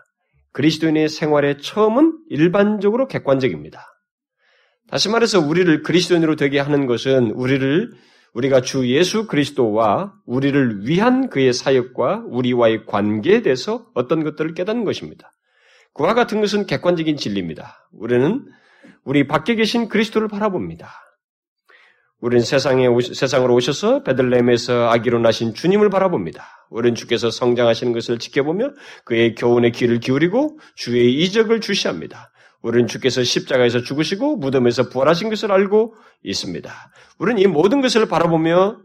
그리스도인의 0.54 1.10
생활의 1.10 1.60
처음은 1.62 2.18
일반적으로 2.30 3.08
객관적입니다. 3.08 3.86
다시 4.90 5.10
말해서 5.10 5.40
우리를 5.40 5.84
그리스도인으로 5.84 6.36
되게 6.36 6.60
하는 6.60 6.86
것은 6.86 7.32
우리를 7.32 7.92
우리가 8.34 8.62
주 8.62 8.88
예수 8.88 9.28
그리스도와 9.28 10.14
우리를 10.26 10.88
위한 10.88 11.30
그의 11.30 11.54
사역과 11.54 12.26
우리와의 12.28 12.86
관계에 12.86 13.42
대해서 13.42 13.88
어떤 13.94 14.24
것들을 14.24 14.54
깨닫는 14.54 14.86
것입니다. 14.86 15.32
그와 15.94 16.14
같은 16.14 16.42
것은 16.42 16.68
객관적인 16.68 17.18
진리입니다. 17.18 17.90
우리는 17.92 18.46
우리 19.04 19.28
밖에 19.28 19.56
계신 19.56 19.90
그리스도를 19.90 20.28
바라봅니다. 20.28 20.90
우리는 22.20 22.44
세상에 22.44 22.88
세상으로 23.02 23.54
오셔서 23.56 24.04
베들레헴에서 24.04 24.90
아기로 24.90 25.20
나신 25.20 25.54
주님을 25.54 25.90
바라봅니다. 25.90 26.46
우리는 26.70 26.96
주께서 26.96 27.30
성장하시는 27.30 27.94
것을 27.94 28.20
지켜보며 28.20 28.72
그의 29.06 29.36
교훈에 29.36 29.72
귀를 29.72 30.00
기울이고 30.00 30.60
주의 30.76 31.14
이적을 31.24 31.62
주시합니다. 31.62 32.32
우리는 32.62 32.88
주께서 32.88 33.24
십자가에서 33.24 33.82
죽으시고 33.82 34.38
무덤에서 34.38 34.90
부활하신 34.90 35.30
것을 35.30 35.52
알고 35.52 35.96
있습니다. 36.24 36.72
우리는 37.20 37.42
이 37.42 37.48
모든 37.48 37.82
것을 37.82 38.08
바라보며 38.08 38.80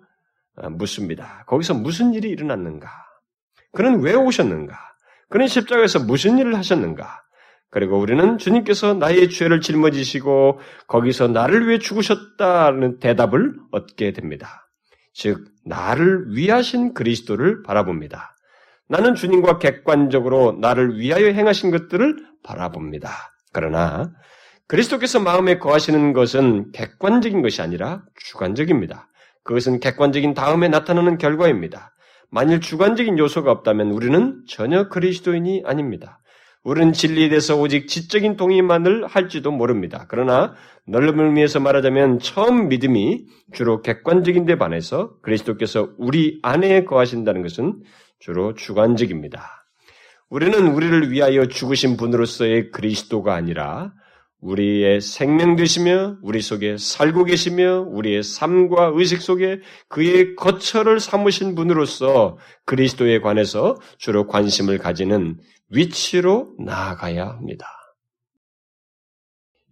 묻습니다. 0.73 1.45
거기서 1.47 1.75
무슨 1.75 2.15
일이 2.15 2.29
일어났는가? 2.29 2.89
그는 3.73 4.01
왜 4.01 4.15
오셨는가? 4.15 4.77
그는 5.29 5.47
십자가에서 5.47 6.01
무슨 6.01 6.39
일을 6.39 6.57
하셨는가? 6.57 7.23
그리고 7.71 7.99
우리는 7.99 8.37
주님께서 8.37 8.93
나의 8.93 9.31
죄를 9.31 9.63
짊어지시고 9.63 10.61
거기서 10.89 11.29
나를 11.29 11.67
위해 11.67 11.79
죽으셨다는 11.79 12.99
대답을 12.99 13.55
얻게 13.71 14.13
됩니다. 14.13 14.69
즉, 15.15 15.47
나를 15.65 16.37
위하신 16.37 16.93
그리스도를 16.93 17.63
바라봅니다. 17.63 18.37
나는 18.89 19.15
주님과 19.15 19.59
객관적으로 19.59 20.59
나를 20.61 20.99
위하여 20.99 21.29
행하신 21.29 21.71
것들을 21.71 22.17
바라봅니다. 22.43 23.32
그러나 23.53 24.11
그리스도께서 24.67 25.21
마음에 25.21 25.59
거하시는 25.59 26.13
것은 26.13 26.73
객관적인 26.73 27.43
것이 27.43 27.63
아니라 27.63 28.03
주관적입니다. 28.17 29.09
그것은 29.45 29.81
객관적인 29.81 30.35
다음에 30.35 30.69
나타나는 30.69 31.19
결과입니다. 31.19 31.93
만일 32.31 32.61
주관적인 32.61 33.19
요소가 33.19 33.51
없다면 33.51 33.91
우리는 33.91 34.43
전혀 34.49 34.89
그리스도인이 34.89 35.63
아닙니다. 35.67 36.21
우리는 36.65 36.93
진리에 36.93 37.29
대해서 37.29 37.57
오직 37.57 37.89
지적인 37.89 38.37
동의만을 38.37 39.07
할지도 39.07 39.51
모릅니다. 39.51 40.07
그러나 40.09 40.55
넓은 40.87 41.27
의미에서 41.27 41.61
말하자면 41.61 42.21
처음 42.21 42.69
믿음이 42.69 43.27
주로 43.53 43.83
객관적인 43.83 44.45
데 44.47 44.57
반해서 44.57 45.19
그리스도께서 45.23 45.91
우리 45.99 46.39
안에 46.43 46.85
거하신다는 46.85 47.43
것은 47.43 47.83
주로 48.21 48.55
주관적입니다. 48.55 49.62
우리는 50.33 50.67
우리를 50.67 51.11
위하여 51.11 51.45
죽으신 51.45 51.99
분으로서의 51.99 52.71
그리스도가 52.71 53.35
아니라 53.35 53.93
우리의 54.41 55.03
생명 55.03 55.57
되시며 55.57 56.17
우리 56.23 56.41
속에 56.41 56.79
살고 56.79 57.25
계시며 57.25 57.83
우리의 57.91 58.23
삶과 58.23 58.93
의식 58.95 59.21
속에 59.21 59.61
그의 59.89 60.35
거처를 60.37 61.01
삼으신 61.01 61.55
분으로서 61.55 62.39
그리스도에 62.65 63.21
관해서 63.21 63.77
주로 63.99 64.27
관심을 64.27 64.79
가지는 64.79 65.37
위치로 65.69 66.55
나아가야 66.59 67.27
합니다. 67.27 67.67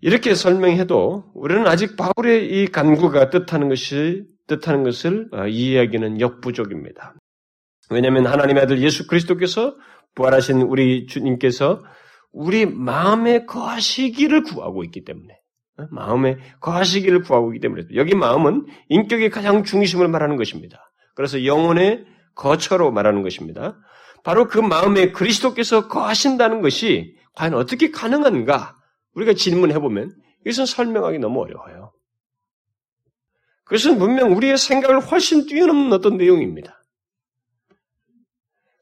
이렇게 0.03 0.35
설명해도 0.35 1.33
우리는 1.35 1.67
아직 1.67 1.97
바울의 1.97 2.51
이 2.51 2.67
간구가 2.67 3.31
뜻하는 3.31 3.71
것이 3.71 4.25
뜻하는 4.47 4.85
것을 4.85 5.31
어, 5.33 5.47
이해하기는 5.47 6.21
역부족입니다. 6.21 7.15
왜냐하면 7.89 8.27
하나님의 8.27 8.63
아들 8.63 8.83
예수 8.83 9.07
그리스도께서 9.07 9.75
부활하신 10.15 10.63
우리 10.63 11.07
주님께서 11.07 11.83
우리 12.33 12.67
마음에 12.67 13.45
거하시기를 13.45 14.43
구하고 14.45 14.85
있기 14.85 15.05
때문에 15.05 15.35
어? 15.79 15.87
마음에 15.91 16.37
거하시기를 16.61 17.23
구하고 17.23 17.53
있기 17.53 17.61
때문에 17.61 17.85
여기 17.95 18.15
마음은 18.15 18.67
인격의 18.89 19.31
가장 19.31 19.65
중심을 19.65 20.09
말하는 20.09 20.37
것입니다. 20.37 20.93
그래서 21.15 21.45
영혼의 21.45 22.05
거처로 22.35 22.91
말하는 22.91 23.23
것입니다. 23.23 23.79
바로 24.23 24.47
그 24.47 24.59
마음에 24.59 25.13
그리스도께서 25.13 25.89
거하신다는 25.89 26.61
것이 26.61 27.17
과연 27.35 27.55
어떻게 27.55 27.91
가능한가? 27.91 28.75
우리가 29.15 29.35
질문해 29.35 29.79
보면 29.79 30.15
이것은 30.45 30.67
설명하기 30.67 31.19
너무 31.19 31.41
어려워요. 31.41 31.93
그것은 33.65 33.99
분명 33.99 34.33
우리의 34.37 34.59
생각을 34.59 35.01
훨씬 35.01 35.47
뛰어넘는 35.47 35.93
어떤 35.93 36.17
내용입니다. 36.17 36.80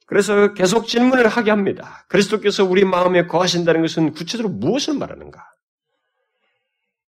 그래서 0.08 0.54
계속 0.54 0.86
질문을 0.86 1.28
하게 1.28 1.50
합니다. 1.50 2.06
그리스도께서 2.08 2.64
우리 2.64 2.82
마음에 2.82 3.26
거하신다는 3.26 3.82
것은 3.82 4.12
구체적으로 4.12 4.54
무엇을 4.54 4.94
말하는가? 4.94 5.44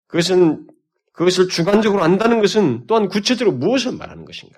그것은 0.05 0.67
그것을 1.11 1.47
주관적으로 1.47 2.03
안다는 2.03 2.41
것은 2.41 2.85
또한 2.85 3.09
구체적으로 3.09 3.57
무엇을 3.57 3.93
말하는 3.93 4.23
것인가? 4.23 4.55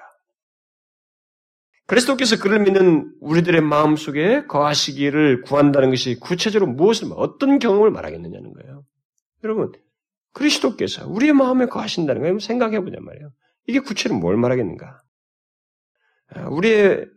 그리스도께서 1.87 2.37
그를 2.37 2.59
믿는 2.59 3.13
우리들의 3.21 3.61
마음 3.61 3.95
속에 3.95 4.45
거하시기를 4.47 5.43
구한다는 5.43 5.89
것이 5.89 6.19
구체적으로 6.19 6.69
무엇을 6.69 7.11
어떤 7.15 7.59
경험을 7.59 7.91
말하겠느냐는 7.91 8.51
거예요. 8.51 8.83
여러분 9.45 9.71
그리스도께서 10.33 11.07
우리의 11.07 11.31
마음에 11.31 11.67
거하신다는 11.67 12.21
거예요. 12.21 12.39
생각해 12.39 12.81
보자 12.81 12.97
말이에요. 12.99 13.31
이게 13.67 13.79
구체로 13.79 14.15
뭘 14.15 14.35
말하겠는가? 14.35 15.01
아, 16.35 16.47
우리의 16.49 17.07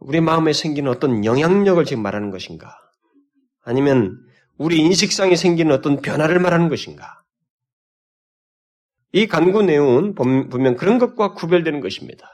우리 0.00 0.20
마음에 0.20 0.52
생기는 0.52 0.90
어떤 0.90 1.24
영향력을 1.24 1.84
지금 1.84 2.02
말하는 2.02 2.30
것인가? 2.30 2.76
아니면 3.62 4.18
우리 4.56 4.78
인식상에 4.78 5.36
생기는 5.36 5.72
어떤 5.72 6.00
변화를 6.00 6.40
말하는 6.40 6.68
것인가? 6.68 7.22
이 9.12 9.26
간구 9.26 9.62
내용은 9.62 10.14
분명 10.14 10.76
그런 10.76 10.98
것과 10.98 11.34
구별되는 11.34 11.80
것입니다. 11.80 12.28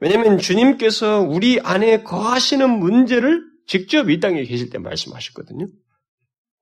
왜냐하면 0.00 0.38
주님께서 0.38 1.20
우리 1.20 1.60
안에 1.60 2.02
거하시는 2.02 2.68
문제를 2.68 3.42
직접 3.66 4.10
이 4.10 4.18
땅에 4.18 4.42
계실 4.44 4.70
때 4.70 4.78
말씀하셨거든요. 4.78 5.66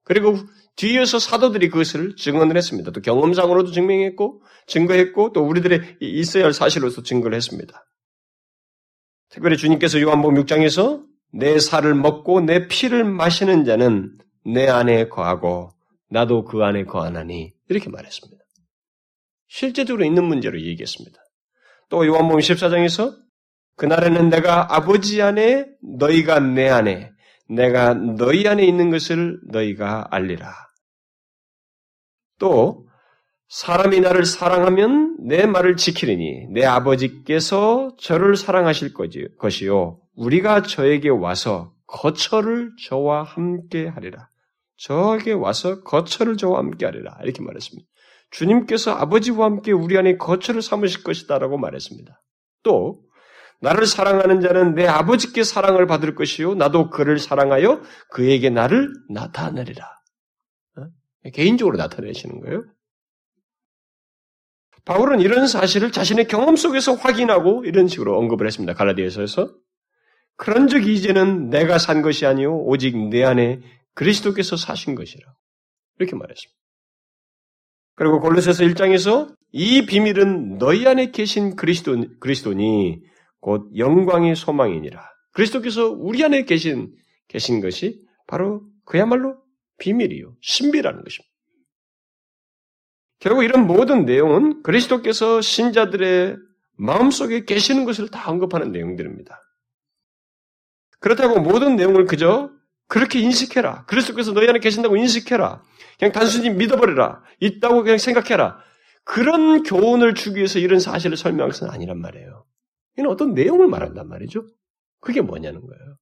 그리고 0.05 0.37
뒤에서 0.77 1.19
사도들이 1.19 1.69
그것을 1.71 2.17
증언을 2.17 2.57
했습니다. 2.57 2.91
또 2.93 3.01
경험상으로도 3.01 3.73
증명했고, 3.73 4.43
증거했고, 4.67 5.33
또 5.33 5.43
우리들의 5.47 5.99
있어야 6.01 6.45
할 6.45 6.53
사실로서 6.53 7.03
증거를 7.03 7.37
했습니다. 7.37 7.85
특별히 9.31 9.57
주님께서 9.57 10.01
요한복음 10.01 10.43
6장에서 10.43 11.05
내 11.33 11.59
살을 11.59 11.95
먹고 11.95 12.41
내 12.41 12.69
피를 12.69 13.05
마시는 13.05 13.65
자는 13.65 14.17
내 14.45 14.69
안에 14.69 15.09
거하고 15.09 15.71
나도 16.11 16.45
그 16.45 16.63
안에 16.63 16.85
거하나니 16.85 17.53
이렇게 17.69 17.91
말했습니다. 17.91 18.43
실제적으로 19.49 20.05
있는 20.05 20.25
문제로 20.25 20.61
얘기했습니다. 20.61 21.19
또 21.91 22.07
요한복음 22.07 22.39
14장에서 22.41 23.15
그날에는 23.77 24.29
내가 24.29 24.75
아버지 24.75 25.23
안에 25.23 25.67
너희가 25.83 26.41
내 26.41 26.69
안에 26.69 27.13
내가 27.49 27.95
너희 27.95 28.47
안에 28.47 28.65
있는 28.65 28.91
것을 28.91 29.41
너희가 29.47 30.09
알리라. 30.11 30.53
또 32.39 32.88
사람이 33.49 34.01
나를 34.01 34.27
사랑하면 34.27 35.17
내 35.27 35.47
말을 35.47 35.77
지키리니 35.77 36.49
내 36.53 36.65
아버지께서 36.65 37.97
저를 37.99 38.37
사랑하실 38.37 38.93
것이요 39.39 40.01
우리가 40.17 40.63
저에게 40.63 41.09
와서 41.09 41.73
거처를 41.87 42.73
저와 42.87 43.23
함께 43.23 43.87
하리라. 43.87 44.29
저에게 44.77 45.33
와서 45.33 45.83
거처를 45.83 46.37
저와 46.37 46.59
함께 46.59 46.85
하리라. 46.85 47.19
이렇게 47.25 47.43
말했습니다. 47.43 47.89
주님께서 48.31 48.93
아버지와 48.93 49.47
함께 49.47 49.73
우리 49.73 49.97
안에 49.97 50.19
거처를 50.19 50.61
삼으실 50.61 51.03
것이다라고 51.03 51.57
말했습니다. 51.57 52.23
또 52.63 53.03
나를 53.61 53.87
사랑하는 53.87 54.41
자는 54.43 54.75
내 54.75 54.87
아버지께 54.87 55.43
사랑을 55.43 55.87
받을 55.87 56.15
것이요 56.15 56.55
나도 56.55 56.91
그를 56.91 57.19
사랑하여 57.19 57.81
그에게 58.11 58.51
나를 58.51 58.93
나타내리라. 59.09 59.87
어? 60.77 61.31
개인적으로 61.33 61.79
나타내시는 61.79 62.41
거예요. 62.41 62.65
바울은 64.89 65.21
이런 65.21 65.47
사실을 65.47 65.93
자신의 65.93 66.29
경험 66.29 66.57
속에서 66.57 66.95
확인하고 66.95 67.67
이런 67.67 67.89
식으로 67.89 68.19
언급을 68.19 68.47
했습니다. 68.47 68.73
갈라디아서에서 68.73 69.55
그런 70.37 70.67
적이 70.67 70.95
이제는 70.95 71.51
내가 71.51 71.77
산 71.77 72.01
것이 72.01 72.25
아니요 72.25 72.57
오직 72.57 72.97
내 72.97 73.23
안에 73.23 73.61
그리스도께서 73.93 74.57
사신 74.57 74.95
것이라 74.95 75.31
이렇게 75.99 76.17
말했습니다. 76.17 76.59
그리고 77.97 78.21
골로새서 78.21 78.65
1장에서 78.65 79.37
이 79.53 79.85
비밀은 79.85 80.57
너희 80.57 80.87
안에 80.87 81.11
계신 81.11 81.55
그리스도 81.55 82.07
그리스도니 82.19 83.03
곧 83.41 83.71
영광의 83.77 84.37
소망이니라. 84.37 85.07
그리스도께서 85.33 85.91
우리 85.91 86.25
안에 86.25 86.45
계신 86.45 86.95
계신 87.29 87.61
것이 87.61 88.01
바로 88.27 88.63
그야말로 88.87 89.37
비밀이요 89.81 90.35
신비라는 90.41 91.05
것입니다. 91.05 91.28
결국 93.19 93.43
이런 93.45 93.67
모든 93.67 94.05
내용은 94.05 94.63
그리스도께서 94.63 95.41
신자들의 95.41 96.37
마음속에 96.77 97.45
계시는 97.45 97.85
것을 97.85 98.09
다 98.09 98.31
언급하는 98.31 98.71
내용들입니다. 98.71 99.41
그렇다고 101.01 101.41
모든 101.41 101.77
내용을 101.77 102.07
그저 102.07 102.51
그렇게 102.87 103.21
인식해라. 103.21 103.85
그리스도께서 103.87 104.33
너희 104.33 104.49
안에 104.49 104.61
계신다고 104.61 104.97
인식해라. 104.97 105.63
그냥 105.99 106.13
단순히 106.13 106.51
믿어버려라. 106.51 107.23
있다고 107.41 107.83
그냥 107.83 107.99
생각해라. 107.99 108.59
그런 109.05 109.63
교훈을 109.63 110.15
주기 110.15 110.37
위해서 110.37 110.59
이런 110.59 110.81
사실을 110.81 111.17
설명한 111.17 111.51
것은 111.51 111.71
아니란 111.71 112.01
말이에요. 112.01 112.45
이는 112.97 113.11
어떤 113.11 113.35
내용을 113.35 113.67
말한단 113.67 114.09
말이죠. 114.09 114.47
그게 115.01 115.21
뭐냐는 115.21 115.61
거예요. 115.61 115.97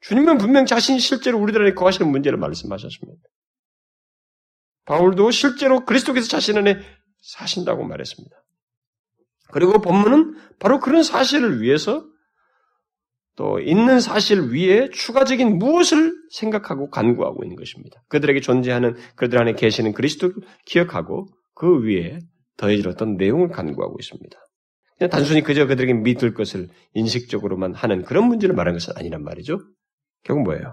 주님은 0.00 0.38
분명 0.38 0.66
자신이 0.66 0.98
실제로 0.98 1.38
우리들 1.38 1.62
안에 1.62 1.74
거하시는 1.74 2.10
문제를 2.10 2.38
말씀하셨습니다. 2.38 3.22
바울도 4.86 5.30
실제로 5.30 5.84
그리스도께서 5.84 6.28
자신 6.28 6.56
안에 6.58 6.78
사신다고 7.20 7.84
말했습니다. 7.84 8.36
그리고 9.50 9.80
본문은 9.80 10.36
바로 10.58 10.80
그런 10.80 11.02
사실을 11.02 11.60
위해서 11.60 12.04
또 13.36 13.60
있는 13.60 14.00
사실 14.00 14.50
위에 14.50 14.88
추가적인 14.90 15.58
무엇을 15.58 16.14
생각하고 16.30 16.88
간구하고 16.88 17.44
있는 17.44 17.56
것입니다. 17.56 18.02
그들에게 18.08 18.40
존재하는 18.40 18.96
그들 19.14 19.38
안에 19.38 19.52
계시는 19.52 19.92
그리스도를 19.92 20.34
기억하고 20.64 21.28
그 21.54 21.82
위에 21.82 22.18
더해질 22.56 22.88
어떤 22.88 23.16
내용을 23.16 23.48
간구하고 23.48 23.96
있습니다. 24.00 24.38
그냥 24.96 25.10
단순히 25.10 25.42
그저 25.42 25.66
그들에게 25.66 25.92
믿을 25.92 26.32
것을 26.32 26.68
인식적으로만 26.94 27.74
하는 27.74 28.02
그런 28.04 28.26
문제를 28.28 28.54
말하는 28.54 28.78
것은 28.78 28.94
아니란 28.96 29.22
말이죠. 29.22 29.58
결국 30.24 30.44
뭐예요? 30.44 30.72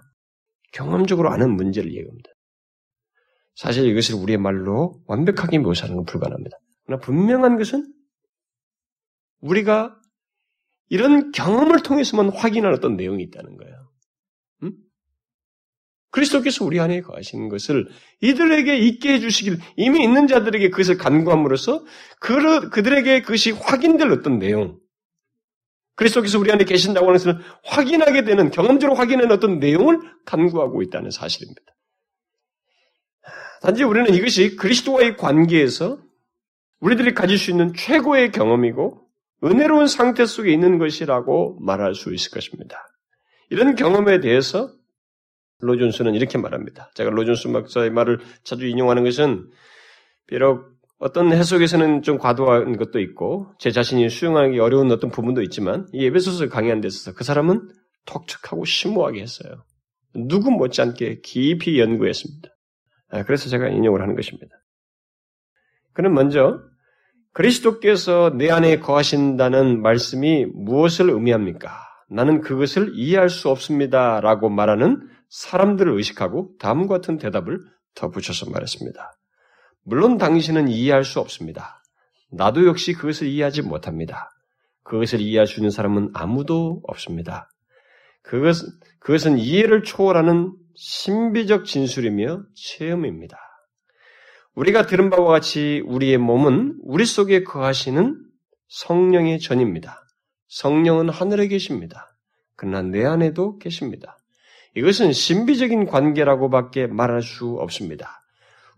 경험적으로 0.72 1.30
아는 1.30 1.52
문제를 1.52 1.92
얘기합니다. 1.92 2.30
사실 3.56 3.86
이것을 3.86 4.16
우리의 4.16 4.38
말로 4.38 5.02
완벽하게 5.08 5.60
묘사하는 5.60 5.96
건 5.98 6.06
불가능합니다. 6.06 6.58
그러나 6.86 7.00
분명한 7.02 7.58
것은 7.58 7.92
우리가 9.42 9.96
이런 10.90 11.32
경험을 11.32 11.82
통해서만 11.82 12.30
확인할 12.30 12.74
어떤 12.74 12.96
내용이 12.96 13.24
있다는 13.24 13.58
거예요. 13.58 13.92
음? 14.64 14.74
그리스도께서 16.12 16.66
우리 16.66 16.80
안에 16.80 17.02
거하시는 17.02 17.50
것을 17.50 17.88
이들에게 18.22 18.78
있게 18.78 19.14
해주시길 19.14 19.60
이미 19.78 20.04
있는 20.04 20.28
자들에게 20.28 20.70
그것을 20.70 20.98
간구함으로써 20.98 21.84
그, 22.20 22.70
그들에게 22.70 23.22
그것이 23.22 23.52
확인될 23.52 24.12
어떤 24.12 24.40
내용, 24.40 24.80
그리스도께서 25.96 26.40
우리 26.40 26.52
안에 26.52 26.64
계신다고 26.64 27.08
하는 27.08 27.20
것을 27.20 27.40
확인하게 27.64 28.24
되는 28.24 28.50
경험적으로 28.50 28.98
확인하는 28.98 29.32
어떤 29.32 29.60
내용을 29.60 30.00
간구하고 30.26 30.82
있다는 30.82 31.12
사실입니다. 31.12 31.62
단지 33.64 33.84
우리는 33.84 34.14
이것이 34.14 34.58
그리스도와의 34.58 35.16
관계에서 35.16 35.98
우리들이 36.82 37.14
가질 37.14 37.38
수 37.38 37.50
있는 37.50 37.74
최고의 37.74 38.34
경험이고 38.34 39.08
은혜로운 39.42 39.88
상태 39.88 40.26
속에 40.26 40.52
있는 40.52 40.80
것이라고 40.80 41.60
말할 41.62 41.96
수 41.96 42.14
있을 42.14 42.32
것입니다. 42.32 42.86
이런 43.50 43.76
경험에 43.76 44.20
대해서 44.20 44.70
로존스는 45.60 46.14
이렇게 46.14 46.38
말합니다. 46.38 46.92
제가 46.96 47.10
로존스 47.12 47.54
박사의 47.54 47.90
말을 47.92 48.20
자주 48.44 48.68
인용하는 48.68 49.06
것은 49.06 49.50
비록 50.28 50.66
어떤 51.00 51.32
해석에서는 51.32 52.02
좀 52.02 52.18
과도한 52.18 52.76
것도 52.76 53.00
있고 53.00 53.48
제 53.60 53.72
자신이 53.72 54.10
수용하기 54.10 54.60
어려운 54.60 54.92
어떤 54.92 55.10
부분도 55.10 55.42
있지만 55.42 55.88
이 55.94 56.06
에베소서 56.06 56.50
강의한 56.50 56.82
데 56.82 56.90
있어서 56.90 57.14
그 57.14 57.24
사람은 57.24 57.70
톡촉하고 58.06 58.66
심오하게 58.66 59.22
했어요. 59.22 59.64
누구 60.14 60.52
못지않게 60.52 61.22
깊이 61.22 61.80
연구했습니다. 61.80 62.53
아, 63.14 63.24
그래서 63.24 63.48
제가 63.48 63.68
인용을 63.68 64.02
하는 64.02 64.16
것입니다. 64.16 64.56
그는 65.94 66.14
먼저 66.16 66.60
그리스도께서 67.34 68.34
내 68.36 68.50
안에 68.50 68.80
거하신다는 68.80 69.84
말씀이 69.84 70.48
무엇을 70.48 71.12
의미합니까? 71.12 71.72
나는 72.10 72.42
그것을 72.42 72.92
이해할 72.96 73.30
수 73.30 73.50
없습니다. 73.50 74.20
라고 74.20 74.50
말하는 74.50 75.08
사람들을 75.30 75.96
의식하고 75.96 76.56
다음과 76.60 76.96
같은 76.96 77.18
대답을 77.18 77.60
덧붙여서 77.94 78.50
말했습니다. 78.50 79.14
물론 79.84 80.18
당신은 80.18 80.68
이해할 80.68 81.04
수 81.04 81.20
없습니다. 81.20 81.84
나도 82.32 82.66
역시 82.66 82.94
그것을 82.94 83.28
이해하지 83.28 83.62
못합니다. 83.62 84.32
그것을 84.84 85.22
이해할 85.22 85.46
수 85.46 85.60
있는 85.60 85.70
사람은 85.70 86.12
아무도 86.14 86.82
없습니다. 86.88 87.50
그것, 88.24 88.56
그것은 89.00 89.38
이해를 89.38 89.84
초월하는 89.84 90.54
신비적 90.76 91.66
진술이며 91.66 92.44
체험입니다. 92.56 93.38
우리가 94.56 94.86
들은 94.86 95.10
바와 95.10 95.28
같이 95.28 95.82
우리의 95.86 96.18
몸은 96.18 96.78
우리 96.84 97.06
속에 97.06 97.44
거하시는 97.44 98.18
성령의 98.68 99.40
전입니다. 99.40 100.02
성령은 100.48 101.10
하늘에 101.10 101.48
계십니다. 101.48 102.16
그러나 102.56 102.82
내 102.82 103.06
안에도 103.06 103.58
계십니다. 103.58 104.18
이것은 104.76 105.12
신비적인 105.12 105.86
관계라고밖에 105.86 106.88
말할 106.88 107.22
수 107.22 107.56
없습니다. 107.60 108.22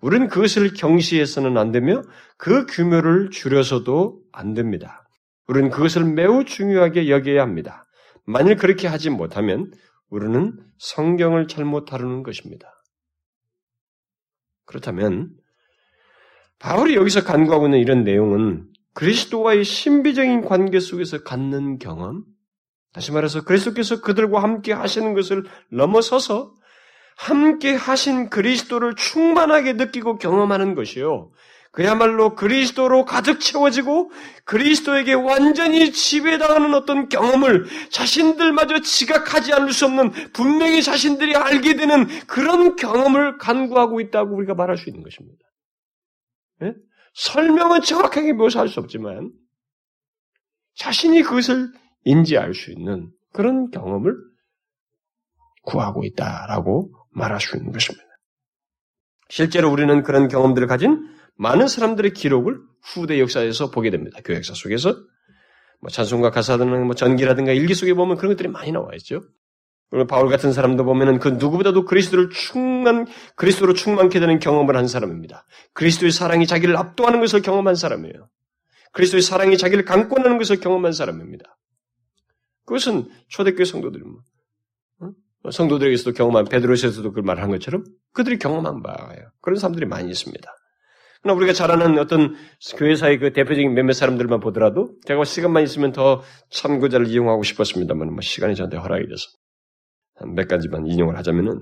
우리는 0.02 0.28
그것을 0.28 0.74
경시해서는 0.74 1.58
안 1.58 1.72
되며 1.72 2.02
그 2.38 2.66
규모를 2.66 3.30
줄여서도 3.30 4.20
안 4.32 4.54
됩니다. 4.54 5.08
우리는 5.48 5.70
그것을 5.70 6.04
매우 6.04 6.44
중요하게 6.44 7.10
여겨야 7.10 7.42
합니다. 7.42 7.86
만일 8.26 8.56
그렇게 8.56 8.88
하지 8.88 9.10
못하면 9.10 9.72
우리는 10.10 10.58
성경을 10.78 11.48
잘못 11.48 11.86
다루는 11.86 12.24
것입니다. 12.24 12.72
그렇다면 14.66 15.36
바울이 16.60 16.96
여기서 16.96 17.24
간구하고 17.24 17.68
있는 17.68 17.80
이런 17.80 18.04
내용은 18.04 18.68
그리스도와의 18.94 19.64
신비적인 19.64 20.42
관계 20.42 20.80
속에서 20.80 21.24
갖는 21.24 21.80
경험, 21.80 22.24
다시 22.94 23.12
말해서 23.12 23.44
그리스도께서 23.44 24.00
그들과 24.02 24.42
함께 24.42 24.72
하시는 24.72 25.14
것을 25.14 25.44
넘어서서 25.70 26.54
함께 27.18 27.74
하신 27.74 28.30
그리스도를 28.30 28.96
충만하게 28.96 29.74
느끼고 29.74 30.18
경험하는 30.18 30.76
것이요. 30.76 31.32
그야말로 31.76 32.36
그리스도로 32.36 33.04
가득 33.04 33.42
채워지고 33.42 34.10
그리스도에게 34.46 35.12
완전히 35.12 35.92
지배당하는 35.92 36.74
어떤 36.74 37.10
경험을 37.10 37.66
자신들마저 37.90 38.80
지각하지 38.80 39.52
않을 39.52 39.74
수 39.74 39.86
없는 39.86 40.12
분명히 40.32 40.82
자신들이 40.82 41.36
알게 41.36 41.76
되는 41.76 42.08
그런 42.28 42.78
경험을 42.78 43.38
간구하고 43.40 44.00
있다고 44.00 44.38
우리가 44.38 44.54
말할 44.54 44.78
수 44.78 44.90
있는 44.90 45.04
것입니다. 45.04 45.38
네? 46.62 46.74
설명은 47.14 47.82
정확하게 47.82 48.32
묘사할 48.32 48.70
수 48.70 48.80
없지만 48.80 49.34
자신이 50.76 51.24
그것을 51.24 51.74
인지할 52.06 52.54
수 52.54 52.72
있는 52.72 53.12
그런 53.34 53.70
경험을 53.70 54.16
구하고 55.64 56.06
있다라고 56.06 56.94
말할 57.10 57.42
수 57.42 57.58
있는 57.58 57.74
것입니다. 57.74 58.06
실제로 59.28 59.70
우리는 59.70 60.04
그런 60.04 60.30
경험들을 60.30 60.68
가진 60.68 61.15
많은 61.38 61.68
사람들의 61.68 62.14
기록을 62.14 62.60
후대 62.82 63.20
역사에서 63.20 63.72
보게 63.72 63.90
됩니다. 63.90 64.20
교회 64.24 64.38
역사 64.38 64.54
속에서 64.54 64.96
뭐 65.82 65.90
찬송가 65.90 66.32
가사든 66.32 66.86
뭐 66.86 66.96
전기라든가 66.96 67.52
일기 67.52 67.74
속에 67.74 67.94
보면 67.94 68.18
그런 68.18 68.34
것들이 68.34 68.50
많이 68.50 68.72
나와 68.72 68.90
있죠. 68.96 69.22
그리고 69.90 70.08
바울 70.08 70.30
같은 70.30 70.52
사람도 70.52 70.84
보면은 70.84 71.20
그 71.20 71.30
누구보다도 71.30 71.86
그리스도를 71.86 72.30
충만 72.30 73.06
그리스도로 73.36 73.74
충만케 73.74 74.20
되는 74.20 74.40
경험을 74.40 74.76
한 74.76 74.88
사람입니다. 74.88 75.46
그리스도의 75.74 76.12
사랑이 76.12 76.48
자기를 76.48 76.76
압도하는 76.76 77.20
것을 77.20 77.42
경험한 77.42 77.76
사람이에요. 77.76 78.30
그리스도의 78.94 79.22
사랑이 79.22 79.58
자기를 79.58 79.86
강권하는 79.86 80.38
것을 80.38 80.60
경험한 80.60 80.92
사람입니다. 80.92 81.58
그것은 82.66 83.10
초대교회 83.28 83.66
성도들 83.66 84.02
뭐 84.02 84.22
어? 85.02 85.52
성도들에게서도 85.52 86.14
경험한 86.14 86.46
베드로에서도 86.46 87.12
그 87.12 87.20
말한 87.20 87.52
것처럼 87.52 87.84
그들이 88.14 88.40
경험한 88.40 88.82
바예요. 88.82 89.30
그런 89.42 89.60
사람들이 89.60 89.86
많이 89.86 90.10
있습니다. 90.10 90.50
그러나 91.26 91.38
우리가 91.38 91.54
잘 91.54 91.72
아는 91.72 91.98
어떤 91.98 92.36
교회사의 92.78 93.18
그 93.18 93.34
대표적인 93.34 93.74
몇몇 93.74 93.94
사람들만 93.94 94.40
보더라도 94.40 94.92
제가 95.06 95.24
시간만 95.26 95.64
있으면 95.64 95.92
더 95.92 96.22
참고자를 96.52 97.08
이용하고 97.08 97.42
싶었습니다만 97.42 98.12
뭐 98.12 98.22
시간이 98.22 98.56
저한테 98.56 98.78
허락이 98.78 99.08
돼서 99.08 99.24
한 100.18 100.36
몇 100.36 100.48
가지만 100.48 100.86
인용을 100.86 101.18
하자면은 101.18 101.60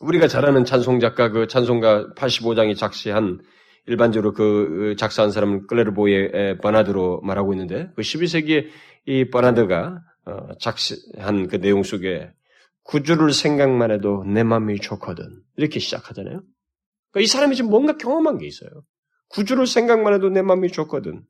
우리가 0.00 0.28
잘 0.28 0.46
아는 0.46 0.64
찬송 0.64 1.00
작가 1.00 1.30
그 1.30 1.48
찬송가 1.48 2.14
85장이 2.14 2.76
작시한 2.76 3.40
일반적으로 3.86 4.32
그 4.32 4.94
작사한 4.96 5.32
사람은 5.32 5.66
클레르보의 5.66 6.58
버나드로 6.62 7.22
말하고 7.22 7.52
있는데 7.54 7.90
그 7.96 8.02
12세기에 8.02 8.68
이 9.06 9.30
버나드가 9.30 9.98
어, 10.26 10.54
작시한 10.60 11.48
그 11.48 11.60
내용 11.60 11.82
속에 11.82 12.30
구주를 12.84 13.32
생각만 13.32 13.90
해도 13.90 14.24
내 14.24 14.44
마음이 14.44 14.78
좋거든 14.78 15.24
이렇게 15.56 15.80
시작하잖아요. 15.80 16.42
그러니까 17.10 17.24
이 17.24 17.26
사람이 17.26 17.56
지금 17.56 17.70
뭔가 17.70 17.96
경험한 17.96 18.38
게 18.38 18.46
있어요. 18.46 18.70
구주를 19.28 19.66
생각만 19.66 20.14
해도 20.14 20.28
내 20.28 20.42
마음이 20.42 20.70
좋거든. 20.72 21.24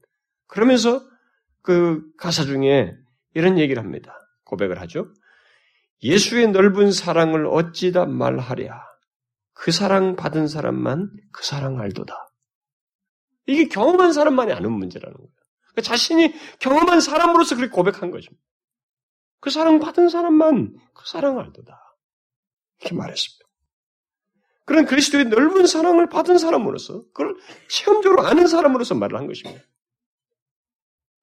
그러면서 0.47 1.03
그 1.63 2.03
가사 2.17 2.45
중에 2.45 2.95
이런 3.35 3.59
얘기를 3.59 3.83
합니다. 3.83 4.15
고백을 4.45 4.81
하죠. 4.83 5.13
예수의 6.03 6.49
넓은 6.49 6.93
사랑을 6.93 7.47
어찌다 7.47 8.07
말하랴. 8.07 8.83
그 9.53 9.71
사랑 9.71 10.17
받은 10.17 10.49
사람만 10.49 11.11
그 11.33 11.45
사랑 11.45 11.79
알도다. 11.79 12.31
이게 13.47 13.69
경험한 13.69 14.13
사람만이 14.13 14.53
아는 14.53 14.73
문제라는 14.73 15.15
거예요. 15.15 15.31
그러니까 15.69 15.83
자신이 15.83 16.33
경험한 16.61 17.01
사람으로서 17.01 17.57
그렇게 17.57 17.71
고백한 17.71 18.11
것입니다. 18.11 18.43
그 19.41 19.51
사랑 19.51 19.79
받은 19.79 20.09
사람만 20.09 20.77
그 20.95 21.07
사랑 21.07 21.39
알도다. 21.39 21.97
이렇게 22.81 22.95
말했습니다. 22.95 23.50
그런 24.71 24.87
그리스도의 24.87 25.25
넓은 25.25 25.67
사랑을 25.67 26.09
받은 26.09 26.39
사람으로서 26.39 27.03
그걸 27.13 27.35
체험적으로 27.69 28.23
아는 28.23 28.47
사람으로서 28.47 28.95
말을 28.95 29.19
한 29.19 29.27
것입니다. 29.27 29.61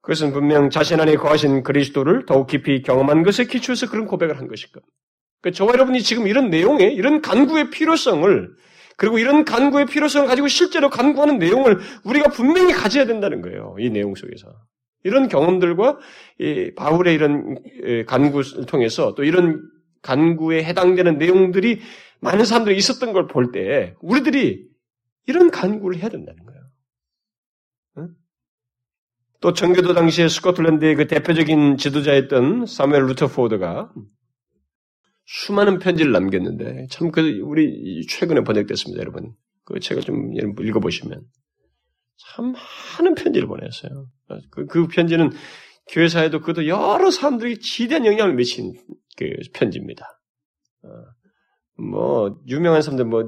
그것은 0.01 0.33
분명 0.33 0.69
자신 0.69 0.99
안에 0.99 1.15
거하신 1.15 1.63
그리스도를 1.63 2.25
더욱 2.25 2.47
깊이 2.47 2.81
경험한 2.81 3.23
것에 3.23 3.45
기초해서 3.45 3.89
그런 3.89 4.05
고백을 4.05 4.37
한 4.37 4.49
것일 4.49 4.73
겁니다. 4.73 4.93
그러니까 5.39 5.57
저와 5.57 5.71
여러분이 5.75 6.01
지금 6.01 6.27
이런 6.27 6.49
내용에 6.49 6.87
이런 6.87 7.21
간구의 7.21 7.69
필요성을 7.69 8.49
그리고 8.97 9.17
이런 9.17 9.45
간구의 9.45 9.85
필요성을 9.85 10.27
가지고 10.27 10.49
실제로 10.49 10.89
간구하는 10.89 11.37
내용을 11.37 11.79
우리가 12.03 12.31
분명히 12.31 12.73
가져야 12.73 13.05
된다는 13.05 13.41
거예요. 13.41 13.77
이 13.79 13.89
내용 13.89 14.13
속에서. 14.13 14.53
이런 15.05 15.29
경험들과 15.29 15.99
바울의 16.75 17.13
이런 17.13 17.55
간구를 18.07 18.65
통해서 18.65 19.15
또 19.15 19.23
이런 19.23 19.61
간구에 20.07 20.63
해당되는 20.63 21.17
내용들이 21.17 21.81
많은 22.21 22.45
사람들이 22.45 22.77
있었던 22.77 23.11
걸 23.13 23.27
볼 23.27 23.51
때 23.51 23.93
우리들이 24.01 24.65
이런 25.27 25.51
간구를 25.51 25.99
해야 25.99 26.09
된다는 26.09 26.45
거예요. 26.45 26.61
응? 27.97 28.09
또 29.41 29.53
청교도 29.53 29.93
당시에 29.93 30.29
스코틀랜드의 30.29 30.95
그 30.95 31.07
대표적인 31.07 31.77
지도자였던 31.77 32.65
사무엘 32.67 33.03
루터포드가 33.07 33.91
수많은 35.25 35.79
편지를 35.79 36.13
남겼는데 36.13 36.87
참 36.89 37.11
그 37.11 37.21
우리 37.43 38.05
최근에 38.07 38.41
번역됐습니다, 38.43 39.01
여러분. 39.01 39.33
그 39.65 39.79
책을 39.81 40.03
좀 40.03 40.31
읽어보시면 40.33 41.21
참 42.17 42.53
많은 42.99 43.15
편지를 43.15 43.47
보냈어요. 43.49 44.07
그, 44.51 44.65
그 44.67 44.87
편지는 44.87 45.31
교회사에도 45.89 46.39
그도 46.41 46.67
여러 46.67 47.11
사람들이 47.11 47.59
지대한 47.59 48.05
영향을 48.05 48.35
미친 48.35 48.73
그 49.17 49.25
편지입니다. 49.53 50.05
어, 50.83 51.81
뭐 51.81 52.39
유명한 52.47 52.81
사람들 52.81 53.05
뭐 53.05 53.23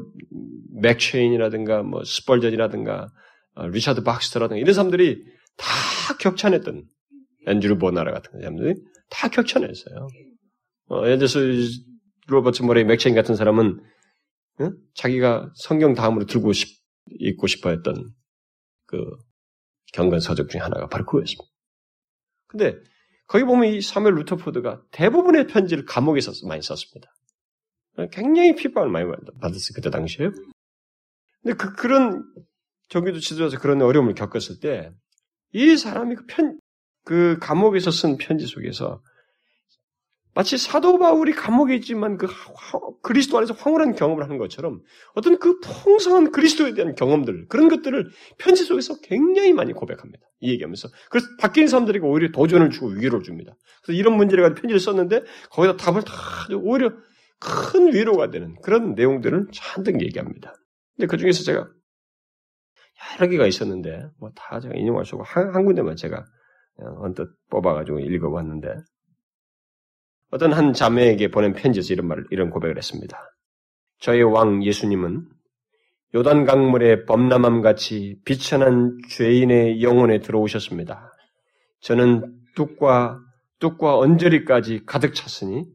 맥체인이라든가 0.81 1.83
뭐 1.83 2.03
스펄전이라든가 2.03 3.09
어, 3.55 3.67
리차드 3.67 4.03
박스터라든가 4.03 4.59
이런 4.59 4.73
사람들이 4.73 5.23
다 5.57 5.67
격찬했던 6.19 6.85
앤드류 7.47 7.77
보나라 7.77 8.11
같은 8.11 8.39
사람들이 8.39 8.75
다 9.09 9.27
격찬했어요. 9.29 10.07
어, 10.91 11.05
예를 11.05 11.17
들어서 11.17 11.39
로버트 12.27 12.63
모레이 12.63 12.83
맥체인 12.85 13.15
같은 13.15 13.35
사람은 13.35 13.79
어? 14.59 14.71
자기가 14.93 15.51
성경 15.55 15.93
다음으로 15.93 16.25
들고 16.25 16.53
싶, 16.53 16.79
읽고 17.19 17.47
싶어 17.47 17.69
했던 17.69 18.11
그 18.85 18.97
경건 19.93 20.19
서적 20.19 20.49
중에 20.49 20.61
하나가 20.61 20.87
바로 20.87 21.05
그거였습니다. 21.05 21.43
근데 22.47 22.75
거기 23.29 23.43
보면 23.43 23.71
이 23.71 23.81
사무엘 23.81 24.09
루터포드가 24.09 24.81
대부분의 24.91 25.47
편지를 25.47 25.85
감옥에 25.85 26.19
서 26.19 26.31
많이 26.47 26.63
썼습니다. 26.63 27.13
굉장히 28.11 28.55
핍박을 28.55 28.89
많이 28.89 29.05
받았어요. 29.07 29.75
그때 29.75 29.91
당시에. 29.91 30.29
근데 31.43 31.55
그, 31.55 31.73
그런, 31.73 32.23
저기도 32.89 33.19
지도자서 33.19 33.61
그런 33.61 33.81
어려움을 33.83 34.15
겪었을 34.15 34.59
때, 34.59 34.91
이 35.53 35.77
사람이 35.77 36.15
그 36.15 36.25
편, 36.25 36.59
그 37.05 37.37
감옥에서 37.39 37.91
쓴 37.91 38.17
편지 38.17 38.47
속에서 38.47 39.01
마치 40.39 40.57
사도 40.57 40.97
바울이 40.99 41.33
감옥에 41.33 41.75
있지만 41.75 42.15
그 42.15 42.25
그리스도 43.01 43.37
안에서 43.37 43.53
황홀한 43.55 43.93
경험을 43.95 44.23
하는 44.23 44.37
것처럼 44.37 44.79
어떤 45.13 45.37
그 45.37 45.59
풍성한 45.59 46.31
그리스도에 46.31 46.73
대한 46.75 46.95
경험들 46.95 47.47
그런 47.49 47.67
것들을 47.67 48.09
편지 48.37 48.63
속에서 48.63 49.01
굉장히 49.01 49.51
많이 49.51 49.73
고백합니다. 49.73 50.25
이 50.39 50.51
얘기하면서 50.51 50.87
그래서 51.09 51.27
바뀐 51.41 51.67
사람들에게 51.67 52.05
오히려 52.05 52.31
도전을 52.31 52.69
주고 52.69 52.87
위로를 52.87 53.21
줍니다. 53.21 53.51
그래서 53.83 53.99
이런 53.99 54.15
문제를 54.15 54.41
가지고 54.45 54.61
편지를 54.61 54.79
썼는데 54.79 55.23
거기다 55.51 55.75
답을 55.75 56.03
다 56.03 56.13
오히려 56.55 56.93
큰 57.41 57.93
위로가 57.93 58.31
되는 58.31 58.55
그런 58.63 58.95
내용들을 58.95 59.47
잔뜩 59.51 60.01
얘기합니다. 60.01 60.53
근데 60.95 61.07
그 61.07 61.17
중에서 61.17 61.43
제가 61.43 61.67
여러 63.19 63.29
개가 63.29 63.45
있었는데 63.45 64.05
뭐 64.21 64.31
다 64.37 64.61
제가 64.61 64.73
인용할 64.73 65.03
수 65.03 65.15
없고 65.15 65.25
한, 65.25 65.53
한 65.53 65.65
군데만 65.65 65.97
제가 65.97 66.23
언뜻 67.01 67.27
뽑아가지고 67.49 67.99
읽어봤는데 67.99 68.69
어떤 70.31 70.53
한 70.53 70.73
자매에게 70.73 71.31
보낸 71.31 71.53
편지에서 71.53 71.93
이런 71.93 72.07
말을 72.07 72.25
이런 72.29 72.49
고백을 72.49 72.77
했습니다. 72.77 73.17
저의 73.99 74.23
왕 74.23 74.63
예수님은 74.63 75.27
요단 76.15 76.45
강물의 76.45 77.05
범람함 77.05 77.61
같이 77.61 78.17
비천한 78.25 78.97
죄인의 79.09 79.81
영혼에 79.83 80.19
들어오셨습니다. 80.19 81.11
저는 81.81 82.35
뚝과 82.55 83.19
뚝과 83.59 83.97
언저리까지 83.97 84.85
가득 84.85 85.13
찼으니 85.13 85.65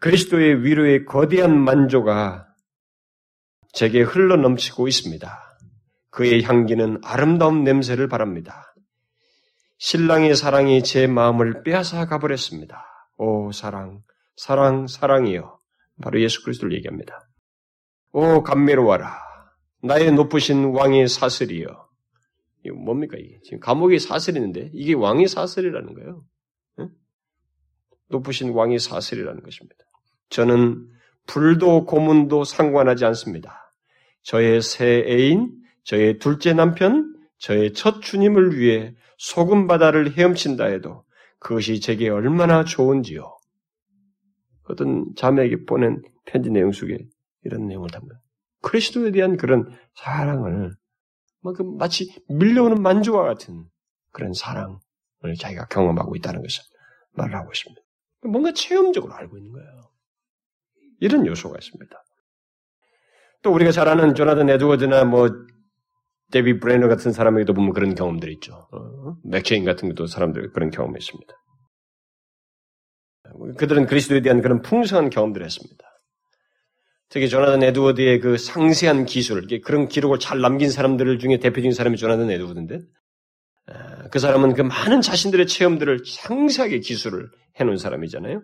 그리스도의 0.00 0.64
위로의 0.64 1.04
거대한 1.04 1.58
만조가 1.58 2.46
제게 3.72 4.02
흘러 4.02 4.36
넘치고 4.36 4.88
있습니다. 4.88 5.58
그의 6.10 6.42
향기는 6.42 7.00
아름다운 7.02 7.64
냄새를 7.64 8.08
바랍니다. 8.08 8.73
신랑의 9.78 10.34
사랑이 10.34 10.82
제 10.82 11.06
마음을 11.06 11.62
빼앗아 11.62 12.06
가버렸습니다. 12.06 12.84
오 13.16 13.52
사랑, 13.52 14.02
사랑, 14.36 14.86
사랑이여. 14.86 15.58
바로 16.02 16.20
예수 16.20 16.42
그리스도를 16.42 16.74
얘기합니다. 16.76 17.28
오 18.12 18.42
감미로워라. 18.42 19.18
나의 19.82 20.12
높으신 20.12 20.64
왕의 20.66 21.08
사슬이여. 21.08 21.88
이거 22.64 22.76
뭡니까 22.76 23.16
이게? 23.18 23.38
지금 23.44 23.60
감옥에 23.60 23.98
사슬이 23.98 24.38
있는데 24.38 24.70
이게 24.72 24.94
왕의 24.94 25.28
사슬이라는 25.28 25.94
거예요. 25.94 26.24
높으신 28.08 28.52
왕의 28.52 28.78
사슬이라는 28.78 29.42
것입니다. 29.42 29.76
저는 30.30 30.88
불도 31.26 31.84
고문도 31.84 32.44
상관하지 32.44 33.04
않습니다. 33.06 33.72
저의 34.22 34.62
새 34.62 35.04
애인, 35.06 35.52
저의 35.84 36.18
둘째 36.18 36.52
남편, 36.54 37.13
저의 37.44 37.74
첫 37.74 38.00
주님을 38.00 38.58
위해 38.58 38.94
소금 39.18 39.66
바다를 39.66 40.16
헤엄친다 40.16 40.64
해도 40.64 41.04
그것이 41.38 41.78
제게 41.78 42.08
얼마나 42.08 42.64
좋은지요. 42.64 43.36
어떤 44.66 45.14
자매에게 45.14 45.66
보낸 45.66 46.00
편지 46.24 46.48
내용 46.48 46.72
속에 46.72 46.96
이런 47.42 47.66
내용을 47.66 47.90
담아요. 47.90 48.18
그리스도에 48.62 49.10
대한 49.10 49.36
그런 49.36 49.68
사랑을 49.94 50.72
그 51.54 51.62
마치 51.62 52.10
밀려오는 52.30 52.80
만주와 52.80 53.24
같은 53.24 53.66
그런 54.10 54.32
사랑을 54.32 54.78
자기가 55.38 55.66
경험하고 55.66 56.16
있다는 56.16 56.40
것을 56.40 56.62
말을 57.12 57.34
하고 57.36 57.52
있습니다. 57.52 57.82
뭔가 58.22 58.52
체험적으로 58.54 59.12
알고 59.12 59.36
있는 59.36 59.52
거예요. 59.52 59.90
이런 60.98 61.26
요소가 61.26 61.58
있습니다. 61.58 62.04
또 63.42 63.52
우리가 63.52 63.70
잘 63.70 63.86
아는 63.86 64.14
조나단 64.14 64.48
에드워드나 64.48 65.04
뭐 65.04 65.28
데이비드 66.34 66.58
브레이너드 66.58 66.88
같은 66.88 67.12
사람에게도 67.12 67.54
보면 67.54 67.72
그런 67.72 67.94
경험들이 67.94 68.32
있죠. 68.34 68.66
어? 68.72 69.14
맥체인 69.22 69.64
같은 69.64 69.88
것도 69.88 70.06
사람들 70.06 70.50
그런 70.50 70.70
경험이 70.70 70.98
있습니다. 70.98 71.32
그들은 73.56 73.86
그리스도에 73.86 74.20
대한 74.20 74.42
그런 74.42 74.60
풍성한 74.60 75.10
경험들을 75.10 75.46
했습니다. 75.46 75.84
특히 77.08 77.28
조나단 77.28 77.62
에드워드의 77.62 78.18
그 78.18 78.36
상세한 78.36 79.04
기술, 79.04 79.46
그런 79.62 79.86
기록을 79.86 80.18
잘 80.18 80.40
남긴 80.40 80.70
사람들 80.70 81.20
중에 81.20 81.38
대표적인 81.38 81.70
사람이 81.70 81.96
조나단 81.96 82.28
에드워드인데, 82.28 82.80
그 84.10 84.18
사람은 84.18 84.54
그 84.54 84.62
많은 84.62 85.02
자신들의 85.02 85.46
체험들을 85.46 86.00
상세하게 86.04 86.80
기술을 86.80 87.30
해놓은 87.60 87.76
사람이잖아요. 87.76 88.42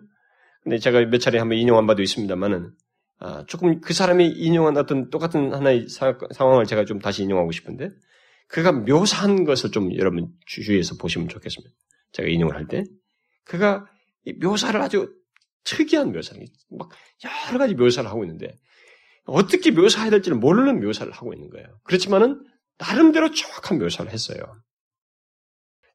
근데 0.63 0.77
제가 0.77 1.01
몇 1.07 1.17
차례 1.17 1.39
한번 1.39 1.57
인용한 1.57 1.85
바도 1.87 2.01
있습니다만은, 2.01 2.67
아, 2.67 2.69
조금 3.47 3.81
그 3.81 3.93
사람이 3.93 4.27
인용한 4.27 4.77
어떤 4.77 5.09
똑같은 5.09 5.53
하나의 5.53 5.87
사, 5.89 6.17
상황을 6.33 6.65
제가 6.65 6.85
좀 6.85 6.99
다시 6.99 7.23
인용하고 7.23 7.51
싶은데, 7.51 7.89
그가 8.47 8.71
묘사한 8.71 9.43
것을 9.43 9.71
좀 9.71 9.95
여러분 9.97 10.27
주위에서 10.45 10.95
보시면 10.97 11.29
좋겠습니다. 11.29 11.73
제가 12.11 12.27
인용을 12.29 12.55
할 12.55 12.67
때. 12.67 12.83
그가 13.45 13.85
묘사를 14.41 14.79
아주 14.81 15.13
특이한 15.63 16.11
묘사를, 16.11 16.43
막 16.71 16.89
여러 17.49 17.59
가지 17.59 17.75
묘사를 17.75 18.09
하고 18.09 18.23
있는데, 18.23 18.55
어떻게 19.25 19.71
묘사해야 19.71 20.09
될지를 20.09 20.37
모르는 20.37 20.79
묘사를 20.79 21.11
하고 21.11 21.33
있는 21.33 21.49
거예요. 21.49 21.79
그렇지만은, 21.83 22.43
나름대로 22.77 23.31
정확한 23.31 23.77
묘사를 23.77 24.11
했어요. 24.11 24.41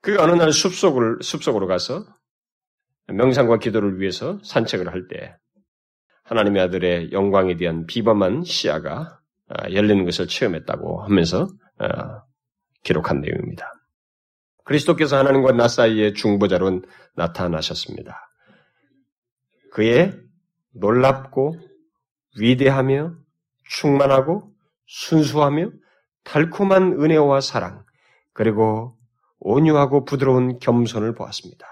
그가 0.01 0.23
어느 0.23 0.33
날 0.33 0.53
숲속을, 0.53 1.19
숲속으로 1.21 1.67
가서 1.67 2.07
명상과 3.09 3.59
기도를 3.59 4.01
위해서 4.01 4.39
산책을 4.45 4.93
할 4.93 5.09
때, 5.09 5.37
하나님의 6.27 6.63
아들의 6.63 7.13
영광에 7.13 7.57
대한 7.57 7.87
비범한 7.87 8.45
시야가 8.45 9.21
아, 9.49 9.71
열리는 9.73 10.05
것을 10.05 10.27
체험했다고 10.27 11.03
하면서 11.03 11.49
아, 11.79 12.23
기록한 12.83 13.21
내용입니다. 13.21 13.73
그리스도께서 14.65 15.17
하나님과 15.17 15.53
나 15.53 15.69
사이의 15.69 16.15
중보자로 16.15 16.83
나타나셨습니다. 17.15 18.29
그의 19.73 20.13
놀랍고 20.75 21.57
위대하며 22.39 23.15
충만하고 23.69 24.51
순수하며 24.87 25.71
달콤한 26.25 27.01
은혜와 27.01 27.41
사랑, 27.41 27.85
그리고 28.33 28.97
온유하고 29.39 30.05
부드러운 30.05 30.59
겸손을 30.59 31.15
보았습니다. 31.15 31.67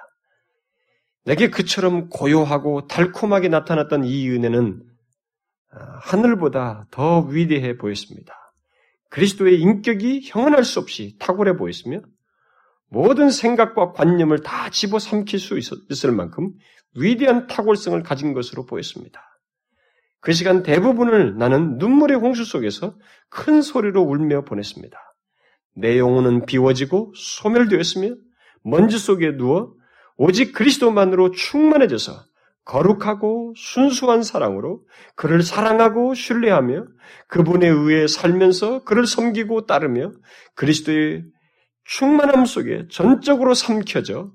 내게 1.24 1.48
그처럼 1.48 2.08
고요하고 2.10 2.86
달콤하게 2.86 3.48
나타났던 3.48 4.04
이 4.04 4.28
은혜는 4.30 4.82
아, 5.72 5.98
하늘보다 6.02 6.86
더 6.90 7.20
위대해 7.20 7.76
보였습니다. 7.76 8.34
그리스도의 9.10 9.60
인격이 9.60 10.22
형언할 10.24 10.64
수 10.64 10.80
없이 10.80 11.16
탁월해 11.18 11.56
보였으며 11.56 12.00
모든 12.88 13.30
생각과 13.30 13.92
관념을 13.92 14.42
다 14.42 14.70
집어삼킬 14.70 15.38
수 15.38 15.58
있을 15.58 16.12
만큼 16.12 16.52
위대한 16.96 17.46
탁월성을 17.46 18.00
가진 18.02 18.34
것으로 18.34 18.66
보였습니다. 18.66 19.20
그 20.20 20.32
시간 20.32 20.62
대부분을 20.62 21.36
나는 21.36 21.78
눈물의 21.78 22.16
홍수 22.16 22.44
속에서 22.44 22.96
큰 23.28 23.62
소리로 23.62 24.02
울며 24.02 24.44
보냈습니다. 24.44 24.96
내 25.76 25.98
영혼은 25.98 26.46
비워지고 26.46 27.12
소멸되었으며 27.14 28.14
먼지 28.62 28.98
속에 28.98 29.36
누워 29.36 29.74
오직 30.16 30.52
그리스도만으로 30.52 31.32
충만해져서 31.32 32.12
거룩하고 32.64 33.52
순수한 33.56 34.22
사랑으로 34.22 34.82
그를 35.16 35.42
사랑하고 35.42 36.14
신뢰하며 36.14 36.86
그분에 37.28 37.68
의해 37.68 38.06
살면서 38.06 38.84
그를 38.84 39.06
섬기고 39.06 39.66
따르며 39.66 40.12
그리스도의 40.54 41.24
충만함 41.84 42.46
속에 42.46 42.86
전적으로 42.90 43.52
삼켜져 43.54 44.32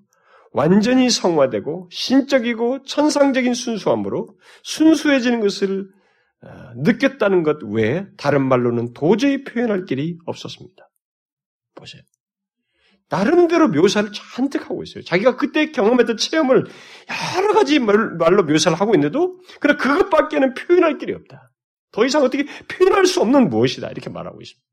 완전히 0.52 1.10
성화되고 1.10 1.90
신적이고 1.92 2.84
천상적인 2.84 3.54
순수함으로 3.54 4.38
순수해지는 4.64 5.40
것을 5.42 5.90
어, 6.42 6.48
느꼈다는 6.78 7.44
것 7.44 7.58
외에 7.64 8.06
다른 8.18 8.48
말로는 8.48 8.94
도저히 8.94 9.44
표현할 9.44 9.86
길이 9.86 10.18
없었습니다. 10.26 10.90
보세요. 11.76 12.02
나름대로 13.10 13.70
묘사를 13.70 14.12
잔뜩 14.14 14.64
하고 14.70 14.84
있어요. 14.84 15.04
자기가 15.04 15.36
그때 15.38 15.72
경험했던 15.72 16.18
체험을 16.18 16.66
여러 17.38 17.54
가지 17.54 17.80
말로 17.80 18.44
묘사를 18.44 18.80
하고 18.80 18.94
있는데도 18.96 19.40
그래 19.60 19.76
그것밖에는 19.76 20.54
표현할 20.54 20.98
길이 20.98 21.14
없다. 21.14 21.52
더 21.92 22.06
이상 22.06 22.24
어떻게 22.24 22.46
표현할 22.68 23.06
수 23.08 23.22
없는 23.22 23.50
무엇이다 23.50 23.90
이렇게 23.90 24.10
말하고 24.10 24.42
있습니다. 24.42 24.64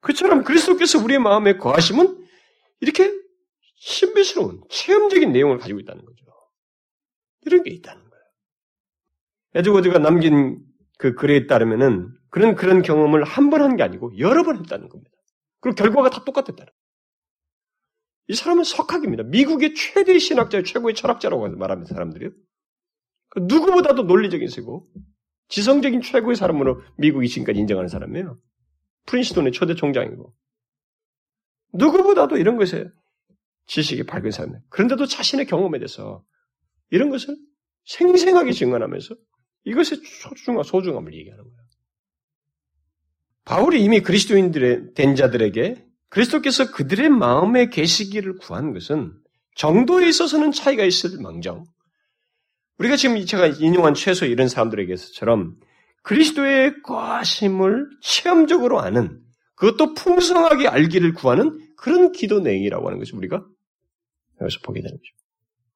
그처럼 0.00 0.44
그리스도께서 0.44 0.98
우리의 1.02 1.20
마음에 1.20 1.56
거하심은 1.56 2.26
이렇게 2.80 3.12
신비스러운 3.76 4.62
체험적인 4.70 5.32
내용을 5.32 5.58
가지고 5.58 5.80
있다는 5.80 6.04
거죠. 6.04 6.24
이런 7.42 7.62
게 7.62 7.70
있다는 7.70 8.02
거예요. 8.02 8.24
에드워드가 9.54 9.98
남긴 9.98 10.58
그 10.98 11.14
글에 11.14 11.46
따르면은 11.46 12.14
그런 12.30 12.54
그런 12.54 12.82
경험을 12.82 13.24
한 13.24 13.50
번 13.50 13.62
한 13.62 13.76
게 13.76 13.82
아니고 13.82 14.18
여러 14.18 14.42
번 14.42 14.58
했다는 14.58 14.88
겁니다. 14.90 15.10
그리고 15.60 15.76
결과가 15.76 16.10
다 16.10 16.24
똑같았다는. 16.24 16.70
이 18.30 18.34
사람은 18.34 18.62
석학입니다. 18.62 19.24
미국의 19.24 19.74
최대 19.74 20.16
신학자, 20.20 20.62
최고의 20.62 20.94
철학자라고 20.94 21.48
말하는 21.56 21.84
사람들이요. 21.84 22.30
그 23.30 23.40
누구보다도 23.40 24.04
논리적인 24.04 24.46
세고 24.46 24.88
지성적인 25.48 26.00
최고의 26.00 26.36
사람으로 26.36 26.80
미국이 26.96 27.28
지금까지 27.28 27.58
인정하는 27.58 27.88
사람이에요. 27.88 28.38
프린스톤의 29.06 29.50
초대 29.50 29.74
총장이고 29.74 30.32
누구보다도 31.74 32.36
이런 32.36 32.56
것에 32.56 32.88
지식이 33.66 34.04
밝은 34.04 34.30
사람이에요. 34.30 34.62
그런데도 34.68 35.06
자신의 35.06 35.46
경험에 35.46 35.80
대해서 35.80 36.24
이런 36.90 37.10
것을 37.10 37.36
생생하게 37.84 38.52
증언하면서 38.52 39.16
이것의 39.64 40.02
소중함, 40.04 40.62
소중함을 40.62 41.14
얘기하는 41.14 41.42
거예요. 41.42 41.60
바울이 43.44 43.82
이미 43.82 44.00
그리스도인들의 44.02 44.94
된 44.94 45.16
자들에게 45.16 45.89
그리스도께서 46.10 46.70
그들의 46.72 47.08
마음에 47.08 47.68
계시기를 47.68 48.36
구한 48.38 48.72
것은 48.72 49.14
정도에 49.54 50.08
있어서는 50.08 50.52
차이가 50.52 50.84
있을 50.84 51.20
망정. 51.20 51.64
우리가 52.78 52.96
지금 52.96 53.24
제가 53.24 53.46
인용한 53.46 53.94
최소 53.94 54.26
이런 54.26 54.48
사람들에게서처럼 54.48 55.56
그리스도의 56.02 56.82
과심을 56.82 57.88
체험적으로 58.00 58.80
아는 58.80 59.20
그것도 59.54 59.94
풍성하게 59.94 60.68
알기를 60.68 61.12
구하는 61.12 61.58
그런 61.76 62.12
기도 62.12 62.40
내용이라고 62.40 62.86
하는 62.86 62.98
것이 62.98 63.14
우리가 63.14 63.44
여기서 64.40 64.60
보게 64.62 64.80
되는 64.80 64.96
거죠. 64.96 65.14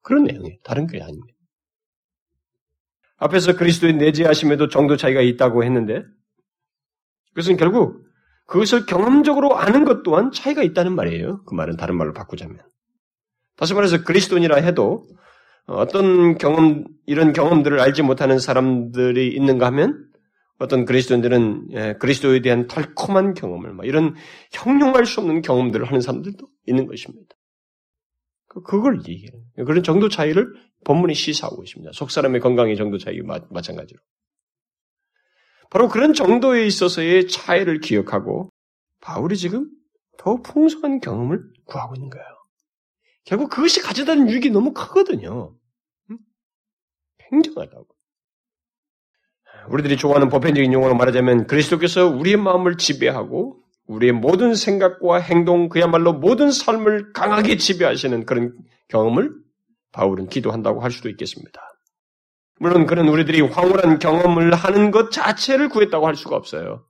그런 0.01 0.23
내용이에요. 0.23 0.57
다른 0.63 0.87
게 0.87 1.01
아닙니다. 1.01 1.33
앞에서 3.17 3.55
그리스도의 3.55 3.93
내재하심에도 3.93 4.67
정도 4.67 4.97
차이가 4.97 5.21
있다고 5.21 5.63
했는데 5.63 6.03
그것은 7.29 7.57
결국 7.57 8.05
그것을 8.45 8.85
경험적으로 8.85 9.57
아는 9.57 9.85
것 9.85 10.03
또한 10.03 10.31
차이가 10.31 10.63
있다는 10.63 10.95
말이에요. 10.95 11.43
그 11.45 11.53
말은 11.53 11.77
다른 11.77 11.97
말로 11.97 12.13
바꾸자면. 12.13 12.59
다시 13.57 13.73
말해서 13.73 14.03
그리스도인이라 14.03 14.57
해도 14.57 15.05
어떤 15.65 16.37
경험, 16.37 16.85
이런 17.05 17.33
경험들을 17.33 17.79
알지 17.79 18.03
못하는 18.03 18.37
사람들이 18.37 19.29
있는가 19.29 19.65
하면 19.67 20.05
어떤 20.59 20.85
그리스도인들은 20.85 21.67
예, 21.71 21.93
그리스도에 21.99 22.41
대한 22.41 22.67
달콤한 22.67 23.33
경험을, 23.33 23.75
이런 23.83 24.15
형용할 24.51 25.05
수 25.05 25.21
없는 25.21 25.41
경험들을 25.41 25.85
하는 25.85 26.01
사람들도 26.01 26.47
있는 26.67 26.87
것입니다. 26.87 27.35
그, 28.47 28.61
그걸 28.61 28.99
얘기해요. 28.99 29.31
그런 29.65 29.83
정도 29.83 30.07
차이를 30.07 30.53
본문이 30.85 31.13
시사하고 31.13 31.63
있습니다. 31.63 31.91
속 31.93 32.11
사람의 32.11 32.41
건강의 32.41 32.77
정도 32.77 32.97
차이 32.97 33.19
마찬가지로. 33.49 33.99
바로 35.69 35.87
그런 35.89 36.13
정도에 36.13 36.65
있어서의 36.65 37.27
차이를 37.27 37.79
기억하고 37.79 38.49
바울이 39.01 39.37
지금 39.37 39.69
더 40.17 40.37
풍성한 40.41 40.99
경험을 40.99 41.43
구하고 41.65 41.95
있는 41.95 42.09
거예요. 42.09 42.25
결국 43.25 43.49
그것이 43.49 43.81
가져다는 43.81 44.29
유익이 44.29 44.51
너무 44.51 44.73
크거든요. 44.73 45.55
응? 46.11 46.17
굉장하다고. 47.17 47.87
우리들이 49.69 49.97
좋아하는 49.97 50.29
보편적인 50.29 50.71
용어로 50.73 50.95
말하자면 50.95 51.47
그리스도께서 51.47 52.07
우리의 52.07 52.37
마음을 52.37 52.77
지배하고 52.77 53.61
우리의 53.87 54.13
모든 54.13 54.55
생각과 54.55 55.17
행동, 55.17 55.69
그야말로 55.69 56.13
모든 56.13 56.51
삶을 56.51 57.13
강하게 57.13 57.57
지배하시는 57.57 58.25
그런 58.25 58.57
경험을 58.87 59.33
바울은 59.91 60.27
기도한다고 60.27 60.81
할 60.81 60.91
수도 60.91 61.09
있겠습니다. 61.09 61.61
물론 62.59 62.85
그는 62.85 63.07
우리들이 63.09 63.41
황홀한 63.41 63.99
경험을 63.99 64.53
하는 64.53 64.91
것 64.91 65.11
자체를 65.11 65.69
구했다고 65.69 66.07
할 66.07 66.15
수가 66.15 66.35
없어요. 66.35 66.85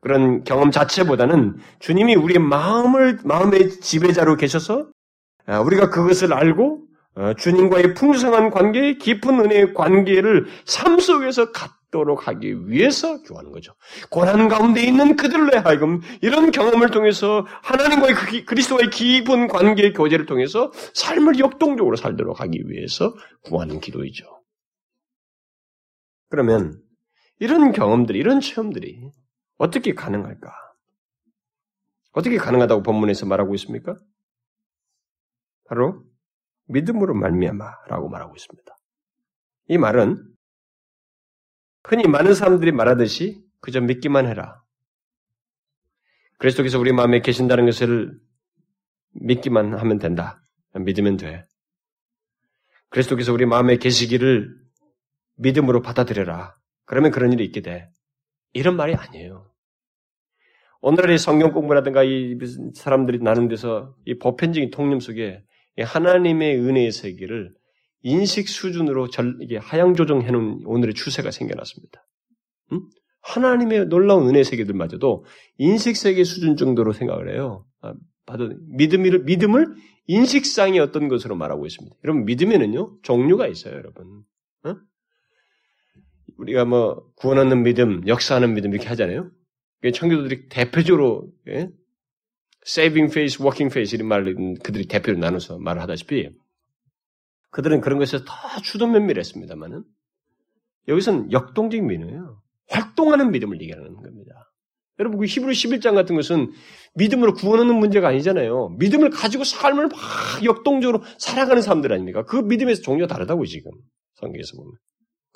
그런 0.00 0.44
경험 0.44 0.70
자체보다는 0.70 1.56
주님이 1.80 2.14
우리의 2.14 2.38
마음을 2.38 3.18
마음의 3.24 3.80
지배자로 3.80 4.36
계셔서 4.36 4.88
아, 5.46 5.60
우리가 5.60 5.90
그것을 5.90 6.32
알고 6.32 6.86
어, 7.16 7.32
주님과의 7.34 7.94
풍성한 7.94 8.50
관계, 8.50 8.98
깊은 8.98 9.40
은혜의 9.40 9.74
관계를 9.74 10.46
삶 10.66 10.98
속에서 10.98 11.50
갖도록 11.50 12.28
하기 12.28 12.68
위해서 12.68 13.22
교하는 13.22 13.52
거죠. 13.52 13.72
고난 14.10 14.48
가운데 14.48 14.82
있는 14.82 15.16
그들로 15.16 15.58
하여금 15.58 16.02
이런 16.20 16.50
경험을 16.50 16.90
통해서 16.90 17.46
하나님과의 17.62 18.14
그 18.14 18.44
그리스도와의 18.44 18.90
깊은 18.90 19.48
관계 19.48 19.92
교제를 19.92 20.26
통해서 20.26 20.70
삶을 20.92 21.38
역동적으로 21.38 21.96
살도록 21.96 22.40
하기 22.40 22.64
위해서 22.66 23.14
구하는 23.42 23.80
기도이죠. 23.80 24.35
그러면 26.28 26.82
이런 27.38 27.72
경험들이, 27.72 28.18
이런 28.18 28.40
체험들이 28.40 29.10
어떻게 29.58 29.94
가능할까? 29.94 30.52
어떻게 32.12 32.36
가능하다고 32.36 32.82
본문에서 32.82 33.26
말하고 33.26 33.54
있습니까? 33.56 33.96
바로 35.64 36.04
믿음으로 36.68 37.14
말미암아라고 37.14 38.08
말하고 38.08 38.34
있습니다. 38.34 38.76
이 39.68 39.78
말은 39.78 40.34
흔히 41.84 42.08
많은 42.08 42.34
사람들이 42.34 42.72
말하듯이 42.72 43.44
그저 43.60 43.80
믿기만 43.80 44.26
해라. 44.26 44.62
그리스도께서 46.38 46.78
우리 46.78 46.92
마음에 46.92 47.20
계신다는 47.20 47.66
것을 47.66 48.18
믿기만 49.12 49.74
하면 49.74 49.98
된다. 49.98 50.42
믿으면 50.74 51.16
돼. 51.16 51.46
그리스도께서 52.90 53.32
우리 53.32 53.46
마음에 53.46 53.76
계시기를 53.76 54.65
믿음으로 55.36 55.82
받아들여라. 55.82 56.56
그러면 56.84 57.10
그런 57.10 57.32
일이 57.32 57.44
있게 57.44 57.60
돼. 57.60 57.88
이런 58.52 58.76
말이 58.76 58.94
아니에요. 58.94 59.50
오늘의 60.80 61.18
성경 61.18 61.52
공부라든가 61.52 62.04
이 62.04 62.38
사람들이 62.74 63.18
나눈 63.20 63.48
데서 63.48 63.94
이 64.04 64.18
보편적인 64.18 64.70
통념 64.70 65.00
속에 65.00 65.42
하나님의 65.78 66.58
은혜의 66.58 66.92
세계를 66.92 67.52
인식 68.02 68.48
수준으로 68.48 69.08
절, 69.08 69.36
이게 69.40 69.56
하향 69.56 69.94
조정해 69.94 70.30
놓은 70.30 70.60
오늘의 70.64 70.94
추세가 70.94 71.30
생겨났습니다. 71.30 72.06
음? 72.72 72.88
하나님의 73.22 73.86
놀라운 73.86 74.28
은혜 74.28 74.44
세계들마저도 74.44 75.24
인식 75.58 75.96
세계 75.96 76.22
수준 76.22 76.56
정도로 76.56 76.92
생각을 76.92 77.34
해요. 77.34 77.66
아, 77.80 77.94
받아 78.24 78.48
믿음을 78.68 79.24
믿음을 79.24 79.74
인식상의 80.06 80.78
어떤 80.78 81.08
것으로 81.08 81.34
말하고 81.34 81.66
있습니다. 81.66 81.96
여러분 82.04 82.24
믿음에는요 82.24 82.98
종류가 83.02 83.48
있어요, 83.48 83.74
여러분. 83.74 84.22
어? 86.36 86.42
우리가 86.42 86.64
뭐 86.64 87.10
구원하는 87.16 87.62
믿음, 87.62 88.06
역사하는 88.06 88.54
믿음 88.54 88.72
이렇게 88.72 88.88
하잖아요. 88.88 89.30
청교도들이 89.94 90.48
대표적으로 90.48 91.30
예? 91.48 91.68
saving 92.66 93.12
face, 93.12 93.42
working 93.42 93.72
face 93.72 93.96
이런 93.96 94.08
말을 94.08 94.34
그들이 94.62 94.86
대표로 94.86 95.18
나눠서 95.18 95.58
말을 95.58 95.80
하다시피 95.82 96.30
그들은 97.50 97.80
그런 97.80 97.98
것에서 97.98 98.24
다 98.24 98.60
주도 98.62 98.86
면밀했습니다만은 98.86 99.84
여기서는 100.88 101.32
역동적인 101.32 101.86
믿음이에요. 101.86 102.42
활동하는 102.68 103.30
믿음을 103.30 103.60
얘기하는 103.60 103.94
겁니다. 103.94 104.52
여러분, 104.98 105.20
그 105.20 105.26
히브리 105.26 105.52
11장 105.52 105.94
같은 105.94 106.16
것은 106.16 106.52
믿음으로 106.94 107.34
구원하는 107.34 107.74
문제가 107.76 108.08
아니잖아요. 108.08 108.76
믿음을 108.78 109.10
가지고 109.10 109.44
삶을 109.44 109.88
막 109.88 110.44
역동적으로 110.44 111.02
살아가는 111.18 111.60
사람들 111.60 111.92
아닙니까? 111.92 112.24
그 112.24 112.36
믿음에서 112.36 112.82
종류가 112.82 113.12
다르다고 113.12 113.44
지금 113.44 113.70
성경에서 114.14 114.56
보면. 114.56 114.72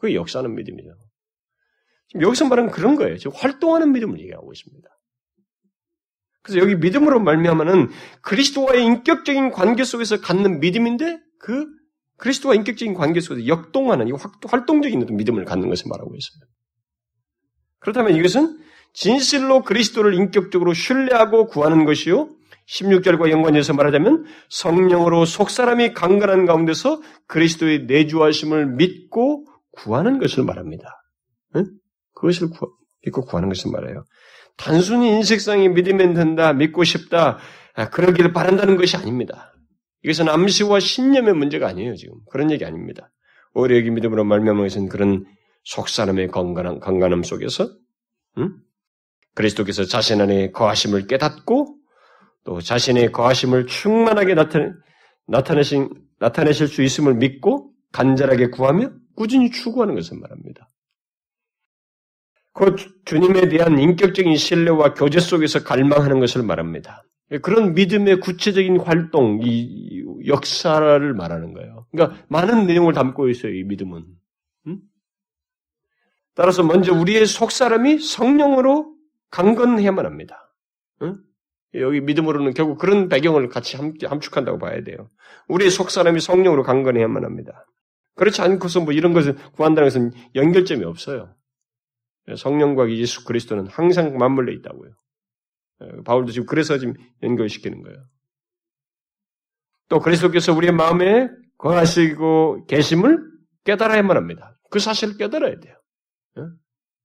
그게 0.00 0.14
역사하는 0.14 0.54
믿음이죠. 0.54 0.88
지금 2.08 2.22
여기서 2.22 2.48
말하는 2.48 2.70
그런 2.70 2.96
거예요. 2.96 3.18
지금 3.18 3.32
활동하는 3.36 3.92
믿음을 3.92 4.18
얘기하고 4.18 4.50
있습니다. 4.50 4.88
그래서 6.42 6.60
여기 6.60 6.74
믿음으로 6.74 7.20
말미암아는 7.20 7.90
그리스도와의 8.22 8.82
인격적인 8.82 9.50
관계 9.50 9.84
속에서 9.84 10.20
갖는 10.22 10.60
믿음인데 10.60 11.20
그 11.38 11.66
그리스도와 12.16 12.54
인격적인 12.54 12.94
관계 12.94 13.20
속에서 13.20 13.46
역동하는 13.46 14.08
이 14.08 14.12
활동적인 14.46 15.06
믿음을 15.16 15.44
갖는 15.44 15.68
것을 15.68 15.88
말하고 15.90 16.14
있어요. 16.16 16.48
그렇다면 17.78 18.14
이것은 18.14 18.58
진실로 18.94 19.62
그리스도를 19.62 20.14
인격적으로 20.14 20.72
신뢰하고 20.72 21.46
구하는 21.46 21.84
것이요. 21.84 22.30
16절과 22.66 23.30
연관해서 23.30 23.74
말하자면 23.74 24.24
성령으로 24.48 25.26
속사람이 25.26 25.92
강건한 25.92 26.46
가운데서 26.46 27.02
그리스도의 27.26 27.84
내주하심을 27.84 28.66
믿고 28.76 29.49
구하는 29.72 30.18
것을 30.18 30.44
말합니다. 30.44 31.02
응? 31.56 31.66
그것을 32.14 32.50
구, 32.50 32.72
믿고 33.04 33.24
구하는 33.24 33.48
것을 33.48 33.70
말해요. 33.70 34.04
단순히 34.56 35.10
인식상이 35.10 35.68
믿으면 35.70 36.14
된다, 36.14 36.52
믿고 36.52 36.84
싶다, 36.84 37.38
아, 37.74 37.88
그러기를 37.90 38.32
바란다는 38.32 38.76
것이 38.76 38.96
아닙니다. 38.96 39.54
이것은 40.02 40.28
암시와 40.28 40.80
신념의 40.80 41.34
문제가 41.34 41.68
아니에요, 41.68 41.94
지금. 41.94 42.14
그런 42.30 42.50
얘기 42.50 42.64
아닙니다. 42.64 43.10
오히려 43.54 43.76
여기 43.76 43.90
믿음으로 43.90 44.24
말미암은 44.24 44.62
것은 44.64 44.88
그런 44.88 45.24
속사람의 45.64 46.28
건강함, 46.28 46.80
건강함 46.80 47.22
속에서, 47.22 47.70
음? 48.38 48.56
그리스도께서 49.34 49.84
자신 49.84 50.20
안에 50.20 50.50
거하심을 50.50 51.06
깨닫고, 51.06 51.76
또 52.44 52.60
자신의 52.60 53.12
거하심을 53.12 53.66
충만하게 53.66 54.34
나타내, 54.34 54.70
나타내신, 55.26 55.90
나타내실 56.18 56.68
수 56.68 56.82
있음을 56.82 57.14
믿고, 57.14 57.72
간절하게 57.92 58.50
구하며, 58.50 58.90
꾸준히 59.20 59.50
추구하는 59.50 59.94
것을 59.96 60.18
말합니다. 60.18 60.70
곧 62.52 62.78
주님에 63.04 63.50
대한 63.50 63.78
인격적인 63.78 64.34
신뢰와 64.34 64.94
교제 64.94 65.20
속에서 65.20 65.62
갈망하는 65.62 66.20
것을 66.20 66.42
말합니다. 66.42 67.04
그런 67.42 67.74
믿음의 67.74 68.20
구체적인 68.20 68.80
활동, 68.80 69.40
이 69.42 70.02
역사를 70.26 71.12
말하는 71.12 71.52
거예요. 71.52 71.86
그러니까 71.90 72.18
많은 72.28 72.66
내용을 72.66 72.94
담고 72.94 73.28
있어요, 73.28 73.52
이 73.52 73.62
믿음은. 73.62 74.06
음? 74.68 74.80
따라서 76.34 76.62
먼저 76.62 76.94
우리의 76.94 77.26
속 77.26 77.52
사람이 77.52 77.98
성령으로 77.98 78.96
강건해야만 79.30 80.06
합니다. 80.06 80.50
음? 81.02 81.22
여기 81.74 82.00
믿음으로는 82.00 82.54
결국 82.54 82.78
그런 82.78 83.10
배경을 83.10 83.50
같이 83.50 83.76
함축한다고 83.76 84.56
봐야 84.56 84.82
돼요. 84.82 85.10
우리의 85.48 85.70
속 85.70 85.90
사람이 85.90 86.20
성령으로 86.20 86.62
강건해야만 86.62 87.22
합니다. 87.22 87.66
그렇지 88.14 88.42
않고서 88.42 88.80
뭐 88.80 88.92
이런 88.92 89.12
것을 89.12 89.34
구한다는 89.52 89.86
것은 89.86 90.12
연결점이 90.34 90.84
없어요. 90.84 91.34
성령과 92.36 92.90
예수 92.90 93.24
그리스도는 93.24 93.66
항상 93.66 94.16
맞물려 94.16 94.52
있다고요. 94.52 94.90
예, 95.82 96.02
바울도 96.04 96.32
지금 96.32 96.46
그래서 96.46 96.78
지금 96.78 96.94
연결시키는 97.22 97.82
거예요. 97.82 98.04
또 99.88 99.98
그리스도께서 100.00 100.52
우리의 100.52 100.72
마음에 100.72 101.28
거하시고 101.58 102.66
계심을 102.66 103.18
깨달아야만 103.64 104.16
합니다. 104.16 104.58
그 104.70 104.78
사실을 104.78 105.16
깨달아야 105.16 105.58
돼요. 105.58 105.74
예? 106.38 106.42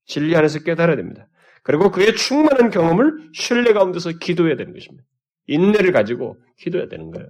진리 0.06 0.36
안에서 0.36 0.60
깨달아야 0.60 0.96
됩니다. 0.96 1.28
그리고 1.64 1.90
그의 1.90 2.16
충만한 2.16 2.70
경험을 2.70 3.32
신뢰 3.34 3.74
가운데서 3.74 4.20
기도해야 4.20 4.56
되는 4.56 4.72
것입니다. 4.72 5.04
인내를 5.48 5.92
가지고 5.92 6.40
기도해야 6.58 6.88
되는 6.88 7.10
거예요. 7.10 7.28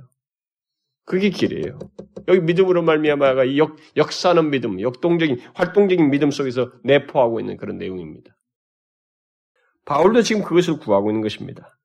그게 1.05 1.29
길이에요. 1.29 1.79
여기 2.27 2.39
믿음으로 2.41 2.81
말미암아가 2.81 3.57
역, 3.57 3.77
역사하는 3.95 4.49
믿음, 4.49 4.81
역동적인 4.81 5.39
활동적인 5.53 6.09
믿음 6.09 6.31
속에서 6.31 6.71
내포하고 6.83 7.39
있는 7.39 7.57
그런 7.57 7.77
내용입니다. 7.77 8.35
바울도 9.85 10.23
지금 10.23 10.43
그것을 10.43 10.79
구하고 10.79 11.11
있는 11.11 11.21
것입니다. 11.21 11.77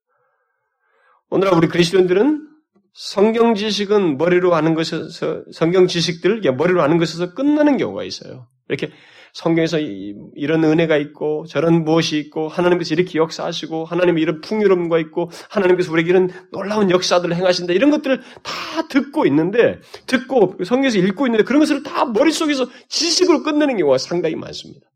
오늘날 1.29 1.55
우리 1.55 1.69
그리스도인들은 1.69 2.49
성경 2.93 3.55
지식은 3.55 4.17
머리로 4.19 4.55
아는 4.55 4.75
것에서 4.75 5.45
성경 5.53 5.87
지식들 5.87 6.41
머리로 6.57 6.83
아는 6.83 6.99
것에서 6.99 7.35
끝나는 7.35 7.77
경우가 7.77 8.03
있어요. 8.05 8.49
이렇게 8.69 8.91
성경에서 9.33 9.79
이런 9.79 10.65
은혜가 10.65 10.97
있고 10.97 11.47
저런 11.47 11.85
무엇이 11.85 12.19
있고 12.19 12.49
하나님께서 12.49 12.95
이렇게 12.95 13.19
역사하시고 13.19 13.85
하나님의 13.85 14.23
이런 14.23 14.41
풍요로움과 14.41 14.99
있고 14.99 15.31
하나님께서 15.49 15.93
우리에게 15.93 16.11
이런 16.11 16.31
놀라운 16.53 16.91
역사들을 16.91 17.35
행하신다 17.35 17.73
이런 17.73 17.91
것들을 17.91 18.21
다 18.43 18.89
듣고 18.89 19.27
있는데 19.27 19.81
듣고 20.07 20.57
성경에서 20.65 20.99
읽고 20.99 21.27
있는데 21.27 21.45
그런 21.45 21.61
것을 21.61 21.83
다 21.83 22.05
머릿속에서 22.05 22.67
지식으로 22.89 23.43
끝내는 23.43 23.77
경우가 23.77 23.99
상당히 23.99 24.35
많습니다. 24.37 24.89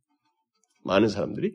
많은 0.84 1.08
사람들이 1.08 1.52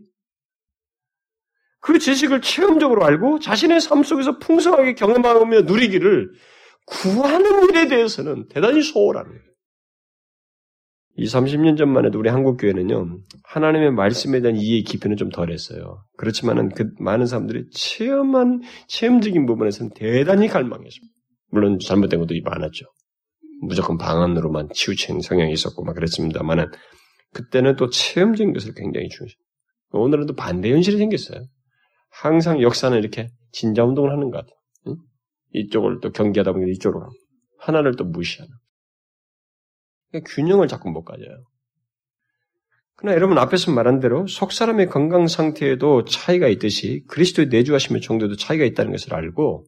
그 1.81 1.97
지식을 1.97 2.41
체험적으로 2.41 3.05
알고 3.05 3.39
자신의 3.39 3.79
삶 3.81 4.03
속에서 4.03 4.37
풍성하게 4.39 4.95
경험하며 4.95 5.61
누리기를 5.61 6.33
구하는 6.85 7.69
일에 7.69 7.87
대해서는 7.87 8.47
대단히 8.49 8.81
소홀한 8.81 9.25
거예요. 9.25 9.48
이 11.19 11.25
30년 11.25 11.77
전만 11.77 12.05
해도 12.05 12.17
우리 12.17 12.29
한국 12.29 12.55
교회는요 12.55 13.19
하나님의 13.43 13.91
말씀에 13.91 14.39
대한 14.39 14.55
이해 14.55 14.83
깊이는 14.83 15.17
좀 15.17 15.27
덜했어요. 15.27 16.01
그렇지만은 16.15 16.69
그 16.69 16.91
많은 16.97 17.25
사람들이 17.25 17.69
체험한 17.71 18.61
체험적인 18.87 19.45
부분에서는 19.45 19.91
대단히 19.95 20.47
갈망했습니다. 20.47 21.13
물론 21.51 21.77
잘못된 21.77 22.21
것도 22.21 22.35
많았죠. 22.41 22.85
무조건 23.61 23.97
방언으로만 23.97 24.69
치우친 24.73 25.19
성향이 25.19 25.51
있었고 25.51 25.83
막 25.83 25.93
그랬습니다만은 25.95 26.67
그때는 27.33 27.75
또 27.75 27.89
체험적인 27.89 28.53
것을 28.53 28.73
굉장히 28.73 29.09
중요시. 29.09 29.35
오늘은 29.91 30.25
또 30.25 30.35
반대 30.35 30.71
현실이 30.71 30.97
생겼어요. 30.97 31.45
항상 32.11 32.61
역사는 32.61 32.97
이렇게 32.97 33.27
진자 33.51 33.83
운동을 33.83 34.11
하는 34.11 34.31
것 34.31 34.37
같아요. 34.37 34.55
응? 34.87 34.95
이쪽을 35.53 35.99
또 36.01 36.13
경계하다 36.13 36.53
보니 36.53 36.71
이쪽으로 36.71 37.09
하나를 37.57 37.95
또 37.97 38.05
무시하는. 38.05 38.49
그러니까 40.11 40.33
균형을 40.33 40.67
자꾸 40.67 40.89
못 40.89 41.03
가져요. 41.03 41.43
그러나 42.95 43.15
여러분 43.15 43.37
앞에서 43.37 43.71
말한 43.71 44.01
대로 44.01 44.27
속 44.27 44.51
사람의 44.51 44.87
건강 44.87 45.27
상태에도 45.27 46.03
차이가 46.03 46.49
있듯이 46.49 47.05
그리스도의 47.07 47.47
내주하심의 47.47 48.01
정도도 48.01 48.35
차이가 48.35 48.65
있다는 48.65 48.91
것을 48.91 49.13
알고 49.13 49.65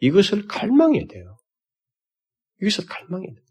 이것을 0.00 0.46
갈망해야 0.46 1.06
돼요. 1.08 1.36
이것을 2.60 2.86
갈망해야 2.86 3.32
돼요. 3.34 3.44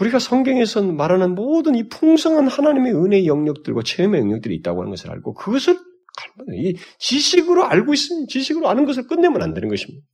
우리가 0.00 0.18
성경에서 0.18 0.82
말하는 0.82 1.34
모든 1.34 1.74
이 1.74 1.88
풍성한 1.88 2.48
하나님의 2.48 2.94
은혜의 2.94 3.26
영역들과 3.26 3.82
체험의 3.82 4.20
영역들이 4.20 4.54
있다고 4.56 4.80
하는 4.80 4.90
것을 4.90 5.10
알고 5.10 5.34
그것을 5.34 5.78
갈망해. 6.16 6.58
이 6.58 6.76
지식으로 6.98 7.64
알고 7.64 7.94
있으면 7.94 8.26
지식으로 8.26 8.68
아는 8.68 8.84
것을 8.84 9.06
끝내면 9.06 9.42
안 9.42 9.54
되는 9.54 9.68
것입니다. 9.68 10.06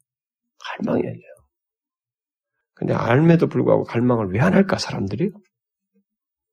갈망해야 0.59 1.12
돼요. 1.12 1.32
근데 2.83 2.95
알매도 2.95 3.47
불구하고 3.47 3.85
갈망을 3.85 4.33
왜 4.33 4.41
안 4.41 4.55
할까 4.55 4.76
사람들이? 4.76 5.30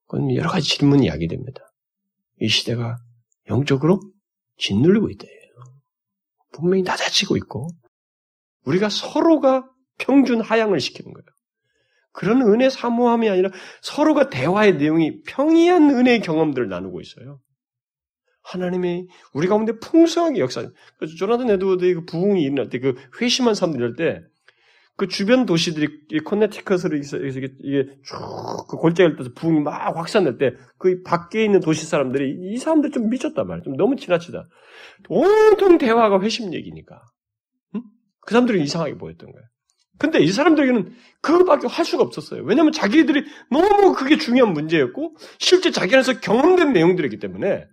그건 0.08 0.36
여러 0.36 0.48
가지 0.48 0.78
질문이 0.78 1.08
야기됩니다. 1.08 1.60
이 2.40 2.48
시대가 2.48 2.98
영적으로 3.50 4.00
짓눌리고 4.58 5.10
있다. 5.10 5.26
분명히 6.52 6.84
낮아지고 6.84 7.36
있고 7.38 7.68
우리가 8.66 8.90
서로가 8.90 9.68
평균 9.98 10.42
하향을 10.42 10.80
시키는 10.80 11.14
거예요. 11.14 11.26
그런 12.12 12.42
은혜 12.44 12.70
사모함이 12.70 13.28
아니라 13.28 13.50
서로가 13.82 14.30
대화의 14.30 14.78
내용이 14.78 15.24
평이한 15.24 15.90
은혜의 15.90 16.22
경험들을 16.22 16.70
나누고 16.70 17.02
있어요. 17.02 17.40
하나님이 18.44 19.08
우리 19.34 19.48
가운데 19.48 19.74
풍성하게 19.80 20.40
역사. 20.42 20.62
그래서 20.98 21.16
조나단 21.16 21.50
에드워드의 21.50 21.94
그 21.96 22.06
부흥이 22.06 22.42
일어날 22.44 22.70
때, 22.70 22.80
그 22.80 22.96
회심한 23.20 23.56
사람들 23.56 23.80
이럴 23.80 23.96
때, 23.96 24.22
그 25.00 25.08
주변 25.08 25.46
도시들이 25.46 26.24
코네티컷으로 26.26 26.98
이게, 26.98 27.88
쭉그 28.04 28.76
골짜기를 28.76 29.16
떠서 29.16 29.30
부흥이 29.34 29.62
막 29.62 29.96
확산될 29.96 30.38
때, 30.38 30.56
그 30.78 31.04
밖에 31.04 31.46
있는 31.46 31.62
도시 31.62 31.86
사람들이 31.86 32.36
이 32.38 32.58
사람들 32.58 32.92
좀 32.92 33.10
미쳤단 33.10 33.48
말이야. 33.48 33.64
좀 33.64 33.78
너무 33.78 33.96
지나치다. 33.96 34.50
온통 35.08 35.78
대화가 35.78 36.20
회심 36.20 36.54
얘기니까. 36.54 37.02
응? 37.76 37.82
그 38.20 38.34
사람들은 38.34 38.60
이상하게 38.60 38.98
보였던 38.98 39.32
거예요. 39.32 39.48
근데 40.00 40.20
이 40.20 40.28
사람들에게는 40.28 40.92
그것밖에 41.22 41.68
할 41.68 41.86
수가 41.86 42.04
없었어요. 42.04 42.44
왜냐하면 42.44 42.74
자기들이 42.74 43.24
너무 43.50 43.94
그게 43.94 44.18
중요한 44.18 44.52
문제였고 44.52 45.16
실제 45.38 45.72
자기 45.72 45.96
안에서 45.96 46.20
경험된 46.20 46.74
내용들이기 46.74 47.20
때문에 47.20 47.66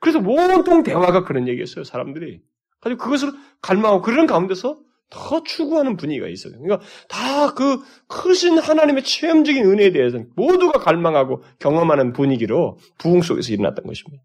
그래서 0.00 0.18
온통 0.18 0.82
대화가 0.82 1.24
그런 1.24 1.48
얘기였어요. 1.48 1.84
사람들이. 1.84 2.42
가지고 2.82 3.02
그것을 3.02 3.32
갈망하고 3.62 4.02
그런 4.02 4.26
가운데서 4.26 4.83
더 5.10 5.42
추구하는 5.42 5.96
분위기가 5.96 6.28
있어요. 6.28 6.58
그러니까 6.58 6.84
다 7.08 7.34
그 7.54 7.82
크신 8.08 8.58
하나님의 8.58 9.04
체험적인 9.04 9.64
은혜에 9.64 9.92
대해서는 9.92 10.30
모두가 10.34 10.80
갈망하고 10.80 11.42
경험하는 11.58 12.12
분위기로 12.12 12.78
부흥 12.98 13.22
속에서 13.22 13.52
일어났던 13.52 13.84
것입니다. 13.86 14.22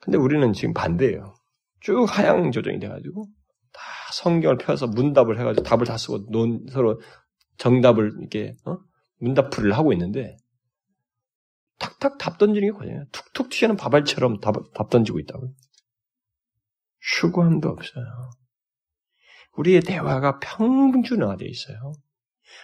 근데 0.00 0.18
우리는 0.18 0.52
지금 0.52 0.74
반대예요. 0.74 1.34
쭉 1.80 2.06
하향 2.08 2.50
조정이 2.50 2.78
돼가지고 2.78 3.26
다 3.72 3.82
성경을 4.12 4.58
펴서 4.58 4.86
문답을 4.86 5.38
해가지고 5.38 5.64
답을 5.64 5.84
다 5.84 5.96
쓰고 5.96 6.30
논, 6.30 6.66
서로 6.70 7.00
정답을 7.58 8.12
이렇게 8.20 8.54
어? 8.64 8.78
문답풀이를 9.18 9.76
하고 9.76 9.92
있는데 9.92 10.36
탁탁 11.78 12.18
답 12.18 12.38
던지는 12.38 12.68
게 12.68 12.72
과정이에요. 12.72 13.04
툭툭 13.12 13.50
튀는 13.50 13.76
바발처럼 13.76 14.40
답, 14.40 14.54
답 14.74 14.90
던지고 14.90 15.18
있다고요. 15.20 15.50
추구함도 17.00 17.68
없어요. 17.68 18.04
우리의 19.56 19.80
대화가 19.80 20.38
평준화되어 20.40 21.48
있어요. 21.48 21.94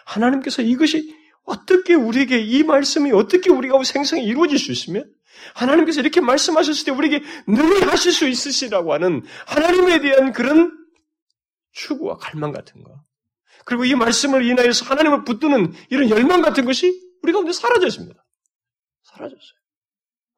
하나님께서 0.05 0.62
이것이 0.62 1.14
어떻게 1.45 1.95
우리에게 1.95 2.41
이 2.41 2.62
말씀이 2.62 3.11
어떻게 3.12 3.51
우리가 3.51 3.82
생성이 3.84 4.24
이루어질 4.24 4.59
수 4.59 4.72
있으면 4.72 5.11
하나님께서 5.55 6.01
이렇게 6.01 6.20
말씀하셨을 6.20 6.84
때 6.86 6.91
우리에게 6.91 7.24
늘 7.47 7.91
하실 7.91 8.12
수 8.12 8.28
있으시라고 8.28 8.93
하는 8.93 9.22
하나님에 9.47 10.01
대한 10.01 10.32
그런 10.32 10.76
추구와 11.72 12.16
갈망 12.16 12.53
같은 12.53 12.82
거. 12.82 13.03
그리고 13.64 13.84
이 13.84 13.95
말씀을 13.95 14.45
인하여서 14.45 14.86
하나님을 14.86 15.24
붙드는 15.24 15.72
이런 15.91 16.11
열망 16.11 16.43
같은 16.43 16.64
것이 16.64 16.93
우리 17.22 17.32
가운데 17.32 17.53
사라졌습니다. 17.53 18.24
사라졌어요. 19.05 19.59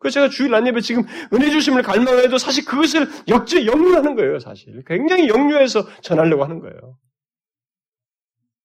그래서 0.00 0.14
제가 0.14 0.28
주일 0.30 0.54
안예배 0.54 0.80
지금 0.80 1.04
은혜 1.32 1.50
주심을 1.50 1.82
갈망해도 1.82 2.38
사실 2.38 2.64
그것을 2.64 3.06
역제 3.28 3.66
역류하는 3.66 4.16
거예요, 4.16 4.38
사실. 4.38 4.82
굉장히 4.86 5.28
역류해서 5.28 5.86
전하려고 6.00 6.42
하는 6.42 6.58
거예요. 6.58 6.98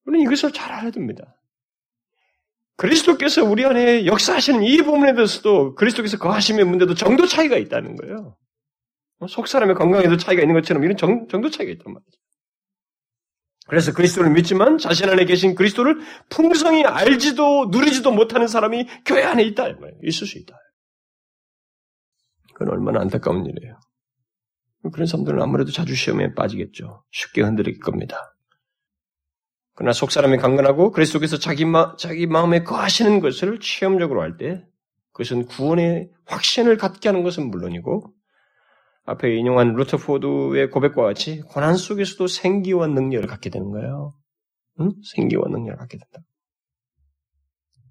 우리는 0.06 0.26
이것을 0.26 0.54
잘 0.54 0.72
알아야 0.72 0.92
됩니다. 0.92 1.36
그리스도께서 2.78 3.44
우리 3.44 3.66
안에 3.66 4.06
역사하시는 4.06 4.64
이 4.64 4.78
부분에 4.78 5.14
대해서도 5.14 5.76
그리스도께서 5.76 6.18
거하심의 6.18 6.66
문제도 6.66 6.94
정도 6.94 7.26
차이가 7.26 7.58
있다는 7.58 7.98
거예요. 7.98 8.38
속 9.28 9.48
사람의 9.48 9.76
건강에도 9.76 10.16
차이가 10.16 10.42
있는 10.42 10.56
것처럼 10.56 10.84
이런 10.84 10.96
정, 10.96 11.28
정도 11.28 11.50
차이가 11.50 11.72
있단 11.72 11.94
말이죠. 11.94 12.20
그래서 13.68 13.94
그리스도를 13.94 14.32
믿지만 14.32 14.78
자신 14.78 15.10
안에 15.10 15.26
계신 15.26 15.56
그리스도를 15.56 16.00
풍성히 16.30 16.86
알지도 16.86 17.70
누리지도 17.72 18.12
못하는 18.12 18.48
사람이 18.48 18.88
교회 19.06 19.24
안에 19.24 19.44
있다. 19.44 19.68
있을 20.04 20.28
수 20.28 20.38
있다. 20.38 20.56
그건 22.56 22.74
얼마나 22.74 23.02
안타까운 23.02 23.46
일이에요. 23.46 23.80
그런 24.94 25.06
사람들은 25.08 25.42
아무래도 25.42 25.72
자주 25.72 25.94
시험에 25.94 26.34
빠지겠죠. 26.34 27.04
쉽게 27.12 27.42
흔들릴 27.42 27.80
겁니다. 27.80 28.36
그러나 29.74 29.92
속 29.94 30.12
사람이 30.12 30.38
강건하고 30.38 30.92
그리스도께서 30.92 31.38
자기, 31.38 31.66
마, 31.66 31.96
자기 31.98 32.28
마음에 32.28 32.64
거하시는 32.64 33.20
것을 33.20 33.60
체험적으로 33.60 34.22
할 34.22 34.38
때 34.38 34.66
그것은 35.12 35.46
구원의 35.48 36.10
확신을 36.26 36.78
갖게 36.78 37.10
하는 37.10 37.24
것은 37.24 37.50
물론이고 37.50 38.14
앞에 39.06 39.36
인용한 39.36 39.74
루터포드의 39.74 40.72
고백과 40.72 41.04
같이 41.04 41.42
고난 41.42 41.76
속에서도 41.76 42.28
생기와 42.28 42.88
능력을 42.88 43.28
갖게 43.28 43.50
되는 43.50 43.70
거예요. 43.72 44.14
응? 44.80 44.92
생기와 45.14 45.48
능력을 45.48 45.78
갖게 45.78 45.98
된다. 45.98 46.28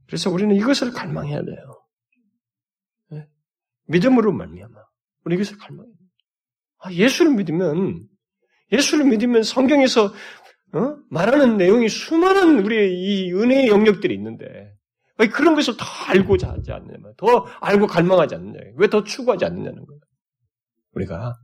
그래서 0.07 0.31
우리는 0.31 0.55
이것을 0.57 0.93
갈망해야 0.93 1.43
돼요. 1.45 1.74
네? 3.87 3.99
믿음으로 3.99 4.33
말미암아 4.33 4.75
우리 5.25 5.37
갈망해야 5.37 5.85
돼요. 5.85 6.09
아, 6.81 6.93
예수를 6.93 7.33
믿으면 7.33 8.07
예수를 8.73 9.05
믿으면 9.07 9.43
성경에서 9.43 10.13
어? 10.75 10.97
말하는 11.11 11.57
내용이 11.57 11.89
수많은 11.89 12.65
우리의 12.65 12.93
이 12.93 13.33
은혜의 13.33 13.69
영역들이 13.69 14.15
있는데 14.15 14.73
왜 15.19 15.29
그런 15.29 15.55
것을 15.55 15.77
더 15.77 15.85
알고자 16.09 16.51
하지 16.51 16.73
않느냐, 16.73 16.99
더 17.17 17.47
알고 17.61 17.87
갈망하지 17.87 18.35
않느냐, 18.35 18.59
왜 18.77 18.89
더 18.89 19.05
추구하지 19.05 19.45
않느냐는 19.45 19.87
거예요. 19.87 20.01
우리가. 20.93 21.35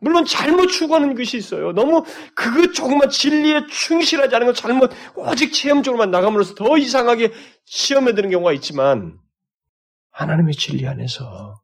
물론 0.00 0.24
잘못 0.24 0.68
추구하는 0.68 1.14
것이 1.14 1.36
있어요. 1.36 1.72
너무 1.72 2.04
그 2.34 2.72
조그만 2.72 3.10
진리에 3.10 3.66
충실하지 3.66 4.34
않은 4.36 4.46
것 4.46 4.54
잘못 4.54 4.92
오직 5.16 5.52
체험적으로만 5.52 6.10
나감으로써 6.10 6.54
더 6.54 6.78
이상하게 6.78 7.32
시험에 7.64 8.14
드는 8.14 8.30
경우가 8.30 8.52
있지만 8.54 9.18
하나님의 10.20 10.54
진리 10.54 10.86
안에서 10.86 11.60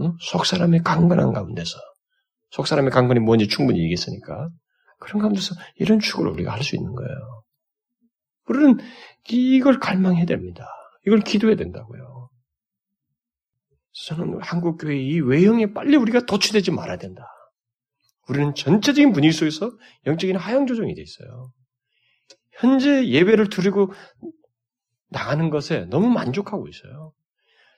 응? 0.00 0.16
속 0.20 0.46
사람의 0.46 0.82
강건한 0.84 1.32
가운데서 1.32 1.76
속 2.50 2.66
사람의 2.66 2.90
강건이 2.90 3.20
뭔지 3.20 3.48
충분히 3.48 3.80
얘기했으니까 3.80 4.48
그런 4.98 5.20
가운데서 5.20 5.54
이런 5.76 5.98
추구를 5.98 6.30
우리가 6.32 6.52
할 6.52 6.62
수 6.62 6.76
있는 6.76 6.94
거예요. 6.94 7.42
우리는 8.48 8.78
이걸 9.28 9.78
갈망해야 9.80 10.24
됩니다. 10.26 10.66
이걸 11.06 11.20
기도해야 11.20 11.56
된다고요. 11.56 12.28
저는 14.06 14.38
한국 14.40 14.78
교회 14.78 14.96
이 14.96 15.20
외형에 15.20 15.72
빨리 15.72 15.96
우리가 15.96 16.26
도취되지 16.26 16.70
말아야 16.70 16.96
된다. 16.96 17.24
우리는 18.28 18.54
전체적인 18.54 19.12
분위기 19.12 19.32
속에서 19.32 19.72
영적인 20.06 20.36
하향 20.36 20.66
조정이 20.66 20.94
돼 20.94 21.02
있어요. 21.02 21.50
현재 22.52 23.08
예배를 23.08 23.48
드리고 23.48 23.92
나가는 25.08 25.50
것에 25.50 25.86
너무 25.86 26.08
만족하고 26.08 26.68
있어요. 26.68 27.12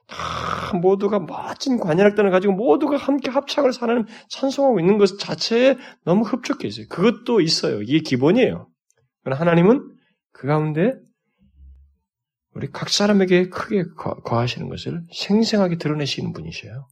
다 0.07 0.77
모두가 0.77 1.21
멋진 1.21 1.79
관현악단을 1.79 2.31
가지고 2.31 2.55
모두가 2.55 2.97
함께 2.97 3.31
합창을 3.31 3.73
사는 3.73 4.07
찬송하고 4.29 4.81
있는 4.81 4.99
것 4.99 5.19
자체에 5.19 5.77
너무 6.05 6.25
흡족해 6.25 6.69
있어요. 6.69 6.87
그것도 6.89 7.41
있어요. 7.41 7.83
이게 7.83 8.01
기본이에요. 8.01 8.69
그러나 9.23 9.41
하나님은 9.41 9.97
그 10.33 10.47
가운데 10.47 10.93
우리 12.55 12.71
각 12.71 12.89
사람에게 12.89 13.49
크게 13.49 13.85
거하시는 13.97 14.69
것을 14.69 15.03
생생하게 15.13 15.77
드러내시는 15.77 16.33
분이셔요. 16.33 16.87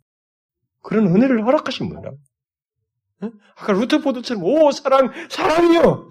그런 0.82 1.06
은혜를 1.08 1.44
허락하신 1.44 1.88
분이라고. 1.88 2.16
아까 3.56 3.72
루터포드처럼 3.72 4.42
오 4.42 4.70
사랑 4.70 5.12
사랑이요 5.28 6.10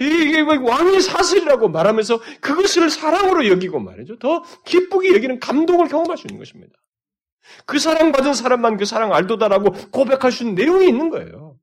이게 0.00 0.40
왕의 0.40 1.00
사슬이라고 1.00 1.68
말하면서 1.68 2.20
그것을 2.40 2.90
사랑으로 2.90 3.46
여기고 3.48 3.78
말이죠 3.78 4.18
더 4.18 4.42
기쁘게 4.64 5.14
여기는 5.14 5.40
감동을 5.40 5.88
경험할 5.88 6.16
수 6.16 6.26
있는 6.26 6.38
것입니다. 6.38 6.72
그 7.64 7.78
사랑 7.78 8.12
받은 8.12 8.34
사람만 8.34 8.76
그 8.76 8.84
사랑 8.84 9.14
알도다라고 9.14 9.72
고백할 9.90 10.32
수 10.32 10.42
있는 10.42 10.54
내용이 10.56 10.88
있는 10.88 11.10
거예요. 11.10 11.56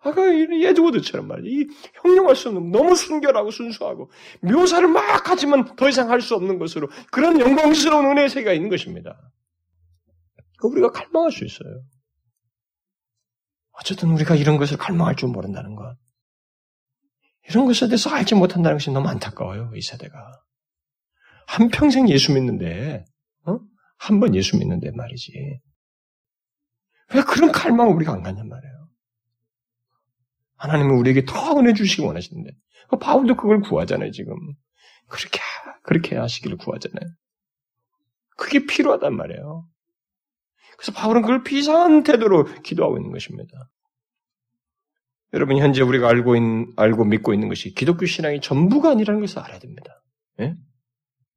아까 0.00 0.22
예드워드처럼 0.36 1.26
말이죠. 1.28 1.48
이 1.48 1.66
형용할 2.02 2.36
수 2.36 2.48
없는 2.48 2.70
너무 2.70 2.94
순결하고 2.94 3.50
순수하고 3.50 4.10
묘사를 4.42 4.86
막 4.88 5.30
하지만 5.30 5.76
더 5.76 5.88
이상 5.88 6.10
할 6.10 6.20
수 6.20 6.34
없는 6.34 6.58
것으로 6.58 6.88
그런 7.10 7.40
영광스러운 7.40 8.04
은혜의 8.06 8.28
세계가 8.28 8.52
있는 8.52 8.68
것입니다. 8.68 9.16
우리가 10.62 10.90
갈망할 10.90 11.32
수 11.32 11.44
있어요. 11.44 11.82
어쨌든 13.80 14.10
우리가 14.10 14.34
이런 14.36 14.56
것을 14.56 14.76
갈망할 14.76 15.16
줄 15.16 15.28
모른다는 15.30 15.74
것. 15.74 15.96
이런 17.48 17.66
것에 17.66 17.86
대해서 17.88 18.10
알지 18.10 18.34
못한다는 18.34 18.76
것이 18.76 18.90
너무 18.90 19.08
안타까워요, 19.08 19.72
이 19.74 19.82
세대가. 19.82 20.16
한평생 21.46 22.08
예수 22.08 22.32
믿는데, 22.32 23.04
어? 23.46 23.58
한 23.98 24.20
번 24.20 24.34
예수 24.34 24.56
믿는데 24.56 24.90
말이지. 24.92 25.32
왜 27.14 27.22
그런 27.22 27.52
갈망을 27.52 27.94
우리가 27.94 28.12
안 28.12 28.22
갖냔 28.22 28.48
말이에요. 28.48 28.88
하나님은 30.56 30.96
우리에게 30.96 31.24
더 31.26 31.58
은혜 31.58 31.74
주시기 31.74 32.02
원하시는데. 32.02 32.50
그 32.88 32.98
바울도 32.98 33.36
그걸 33.36 33.60
구하잖아요, 33.60 34.10
지금. 34.12 34.34
그렇게, 35.08 35.40
그렇게 35.82 36.16
하시기를 36.16 36.56
구하잖아요. 36.56 37.10
그게 38.36 38.64
필요하단 38.64 39.14
말이에요. 39.14 39.66
그래서 40.76 40.92
바울은 40.92 41.22
그걸 41.22 41.42
비상한 41.42 42.02
태도로 42.02 42.44
기도하고 42.62 42.98
있는 42.98 43.12
것입니다. 43.12 43.70
여러분 45.32 45.58
현재 45.58 45.82
우리가 45.82 46.08
알고 46.08 46.36
있, 46.36 46.40
알고 46.76 47.04
믿고 47.04 47.34
있는 47.34 47.48
것이 47.48 47.74
기독교 47.74 48.06
신앙이 48.06 48.40
전부가 48.40 48.90
아니라는 48.90 49.20
것을 49.20 49.40
알아야 49.40 49.58
됩니다. 49.58 50.02
예? 50.40 50.54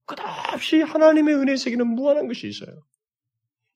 끝없이 0.06 0.82
하나님의 0.82 1.36
은혜 1.36 1.56
세계는 1.56 1.88
무한한 1.88 2.28
것이 2.28 2.48
있어요. 2.48 2.70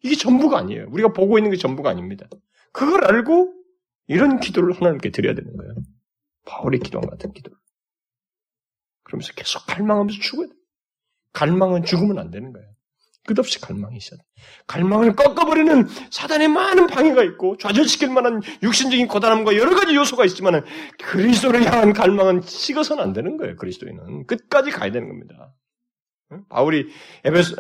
이게 0.03 0.16
전부가 0.16 0.59
아니에요. 0.59 0.88
우리가 0.89 1.14
보고 1.14 1.38
있는 1.38 1.51
게 1.51 1.57
전부가 1.57 1.89
아닙니다. 1.89 2.28
그걸 2.72 3.03
알고 3.05 3.53
이런 4.07 4.39
기도를 4.39 4.74
하나님께 4.74 5.09
드려야 5.12 5.36
되는 5.36 5.55
거예요. 5.55 5.76
바울의 6.45 6.80
기도와 6.80 7.05
같은 7.05 7.34
기도를. 7.34 7.57
그러면서 9.03 9.34
계속 9.34 9.66
갈망하면서 9.66 10.20
죽어야 10.22 10.47
돼. 10.47 10.53
갈망은 11.34 11.84
죽으면 11.84 12.20
안 12.20 12.32
되는 12.32 12.51
거예요. 12.53 12.70
끝없이 13.26 13.59
갈망이 13.59 13.97
있어야 13.97 14.17
돼. 14.17 14.24
갈망을 14.67 15.15
꺾어버리는 15.15 15.88
사단의 16.09 16.47
많은 16.47 16.88
방해가 16.88 17.24
있고 17.24 17.57
좌절시킬 17.57 18.09
만한 18.09 18.41
육신적인 18.63 19.07
고단함과 19.07 19.55
여러 19.55 19.76
가지 19.76 19.95
요소가 19.95 20.26
있지만 20.26 20.63
그리스도를 21.03 21.63
향한 21.65 21.93
갈망은 21.93 22.41
식어서는 22.41 23.03
안 23.03 23.13
되는 23.13 23.38
거예요. 23.38 23.55
그리스도인은 23.57 24.26
끝까지 24.28 24.72
가야 24.72 24.91
되는 24.91 25.07
겁니다. 25.07 25.53
바울이 26.49 26.88
에베소 27.26 27.55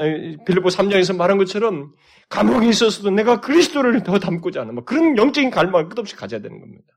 빌립보 0.45 0.69
3장에서 0.69 1.15
말한 1.15 1.37
것처럼 1.37 1.93
감옥에 2.29 2.69
있어서도 2.69 3.11
내가 3.11 3.41
그리스도를 3.41 4.03
더 4.03 4.17
담고자 4.17 4.61
하는 4.61 4.75
뭐 4.75 4.85
그런 4.85 5.17
영적인 5.17 5.51
갈망을 5.51 5.89
끝없이 5.89 6.15
가져야 6.15 6.41
되는 6.41 6.59
겁니다. 6.59 6.87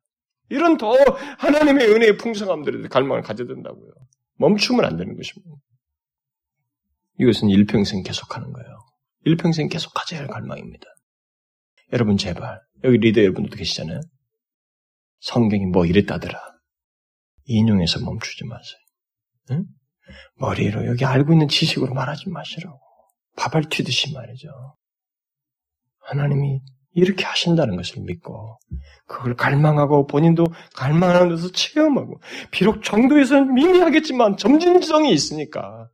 이런 0.50 0.76
더 0.76 0.94
하나님의 1.38 1.88
은혜의 1.90 2.16
풍성함들에 2.16 2.88
갈망을 2.88 3.22
가져야 3.22 3.48
된다고요. 3.48 3.90
멈추면 4.38 4.84
안 4.84 4.96
되는 4.96 5.16
것입니다. 5.16 5.56
이것은 7.18 7.48
일평생 7.48 8.02
계속하는 8.02 8.52
거예요. 8.52 8.78
일평생 9.24 9.68
계속 9.68 9.92
가져야 9.94 10.20
할 10.20 10.26
갈망입니다. 10.26 10.86
여러분 11.92 12.16
제발 12.16 12.60
여기 12.82 12.98
리더 12.98 13.20
여러분들도 13.20 13.56
계시잖아요. 13.56 14.00
성경이 15.20 15.66
뭐 15.66 15.86
이랬다더라. 15.86 16.38
인용해서 17.44 18.00
멈추지 18.00 18.44
마세요. 18.44 18.78
응? 19.52 19.64
머리로 20.36 20.86
여기 20.86 21.04
알고 21.04 21.32
있는 21.32 21.48
지식으로 21.48 21.94
말하지 21.94 22.28
마시라고. 22.28 22.78
밥알 23.36 23.68
튀듯이 23.68 24.12
말이죠. 24.12 24.48
하나님이 26.00 26.60
이렇게 26.92 27.24
하신다는 27.24 27.76
것을 27.76 28.02
믿고 28.02 28.58
그걸 29.06 29.34
갈망하고 29.34 30.06
본인도 30.06 30.46
갈망하는 30.74 31.30
데서 31.34 31.50
체험하고 31.50 32.20
비록 32.50 32.82
정도에서는 32.82 33.52
미미하겠지만 33.54 34.36
점진성이 34.36 35.12
있으니까 35.12 35.88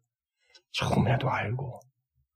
조금이라도 0.72 1.30
알고 1.30 1.80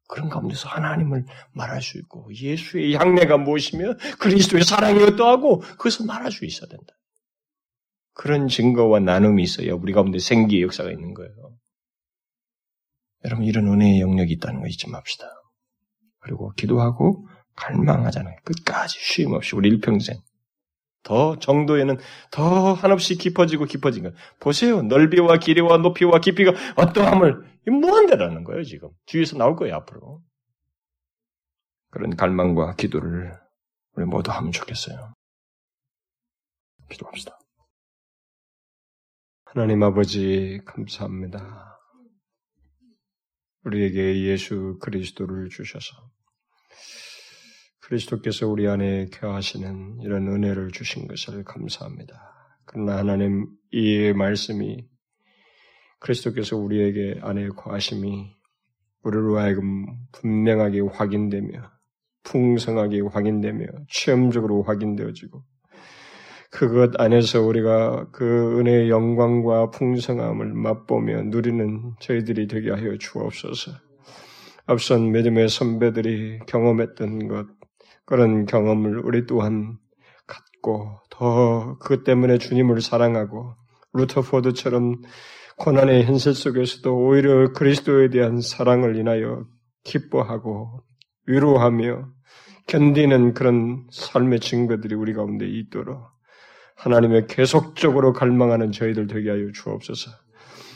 그런 0.08 0.28
가운데서 0.28 0.68
하나님을 0.68 1.24
말할 1.52 1.82
수 1.82 1.98
있고 1.98 2.28
예수의 2.32 2.94
향내가 2.94 3.38
무엇이며 3.38 3.94
그리스도의 4.18 4.64
사랑이 4.64 5.02
어떠하고 5.02 5.60
그것을 5.60 6.06
말할 6.06 6.30
수 6.30 6.44
있어야 6.44 6.68
된다. 6.68 6.94
그런 8.12 8.48
증거와 8.48 9.00
나눔이 9.00 9.42
있어야 9.42 9.74
우리 9.74 9.92
가운데 9.92 10.18
생기의 10.18 10.62
역사가 10.62 10.90
있는 10.90 11.14
거예요. 11.14 11.32
여러분 13.24 13.44
이런 13.44 13.66
은혜의 13.68 14.00
영역이 14.00 14.32
있다는 14.34 14.60
거 14.60 14.68
잊지 14.68 14.90
맙시다. 14.90 15.26
그리고 16.20 16.52
기도하고 16.52 17.26
갈망하잖아요. 17.56 18.36
끝까지 18.44 18.98
쉼 19.00 19.34
없이 19.34 19.56
우리 19.56 19.68
일평생 19.68 20.20
더 21.04 21.38
정도에는 21.38 21.98
더 22.32 22.72
한없이 22.72 23.16
깊어지고 23.16 23.66
깊어진 23.66 24.02
거. 24.02 24.12
보세요. 24.40 24.82
넓이와 24.82 25.38
길이와 25.38 25.76
높이와 25.78 26.18
깊이가 26.18 26.52
어떠함을 26.76 27.44
무한대라는 27.66 28.42
거예요, 28.44 28.64
지금. 28.64 28.88
뒤에서 29.06 29.36
나올 29.36 29.54
거예요, 29.54 29.76
앞으로. 29.76 30.22
그런 31.90 32.16
갈망과 32.16 32.74
기도를 32.74 33.32
우리 33.92 34.04
모두 34.04 34.32
하면 34.32 34.50
좋겠어요. 34.50 35.14
기도합시다. 36.90 37.38
하나님 39.44 39.82
아버지, 39.84 40.60
감사합니다. 40.64 41.78
우리에게 43.64 44.24
예수 44.24 44.78
그리스도를 44.80 45.48
주셔서 45.48 46.10
그리스도께서 47.84 48.48
우리 48.48 48.66
안에 48.66 49.06
켜하시는 49.12 50.00
이런 50.00 50.26
은혜를 50.28 50.70
주신 50.72 51.06
것을 51.06 51.44
감사합니다. 51.44 52.14
그러나 52.64 52.96
하나님 52.96 53.46
이 53.70 54.12
말씀이 54.14 54.86
그리스도께서 56.00 56.56
우리에게 56.56 57.20
안에 57.22 57.48
거하심이 57.48 58.34
우리로 59.02 59.38
하여금 59.38 59.86
분명하게 60.12 60.80
확인되며 60.80 61.70
풍성하게 62.22 63.00
확인되며 63.00 63.66
체험적으로 63.90 64.62
확인되어지고 64.62 65.44
그것 66.50 66.98
안에서 66.98 67.42
우리가 67.42 68.10
그 68.12 68.60
은혜의 68.60 68.88
영광과 68.88 69.70
풍성함을 69.70 70.54
맛보며 70.54 71.24
누리는 71.24 71.94
저희들이 72.00 72.46
되게 72.46 72.70
하여 72.70 72.96
주옵소서. 72.96 73.72
앞선 74.66 75.12
믿음의 75.12 75.48
선배들이 75.48 76.38
경험했던 76.46 77.28
것, 77.28 77.46
그런 78.06 78.46
경험을 78.46 78.98
우리 79.04 79.26
또한 79.26 79.78
갖고 80.26 80.98
더 81.10 81.78
그것 81.78 82.04
때문에 82.04 82.38
주님을 82.38 82.80
사랑하고 82.80 83.54
루터포드처럼 83.92 85.02
고난의 85.56 86.04
현실 86.04 86.34
속에서도 86.34 86.96
오히려 86.96 87.52
그리스도에 87.52 88.10
대한 88.10 88.40
사랑을 88.40 88.96
인하여 88.96 89.46
기뻐하고 89.84 90.82
위로하며 91.26 92.08
견디는 92.66 93.34
그런 93.34 93.86
삶의 93.92 94.40
증거들이 94.40 94.94
우리 94.94 95.12
가운데 95.12 95.46
있도록 95.46 96.02
하나님의 96.76 97.26
계속적으로 97.28 98.12
갈망하는 98.12 98.72
저희들 98.72 99.06
되게 99.06 99.30
하여 99.30 99.52
주옵소서. 99.52 100.10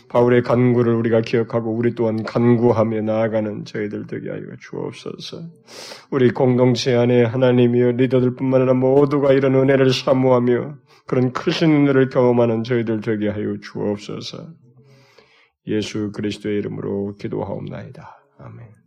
바울의 0.08 0.42
간구를 0.42 0.94
우리가 0.94 1.20
기억하고 1.20 1.72
우리 1.72 1.94
또한 1.94 2.22
간구하며 2.22 3.02
나아가는 3.02 3.64
저희들 3.64 4.06
되게 4.06 4.30
하여 4.30 4.42
주옵소서. 4.60 5.42
우리 6.10 6.30
공동체 6.30 6.94
안에 6.94 7.24
하나님이여 7.24 7.92
리더들뿐만 7.92 8.62
아니라 8.62 8.74
모두가 8.74 9.32
이런 9.32 9.54
은혜를 9.54 9.92
사모하며 9.92 10.76
그런 11.06 11.32
크신 11.32 11.70
은혜를 11.70 12.08
경험하는 12.08 12.64
저희들 12.64 13.00
되게 13.00 13.28
하여 13.28 13.56
주옵소서. 13.60 14.48
예수 15.66 16.12
그리스도의 16.12 16.58
이름으로 16.58 17.14
기도하옵나이다. 17.16 18.24
아멘. 18.38 18.77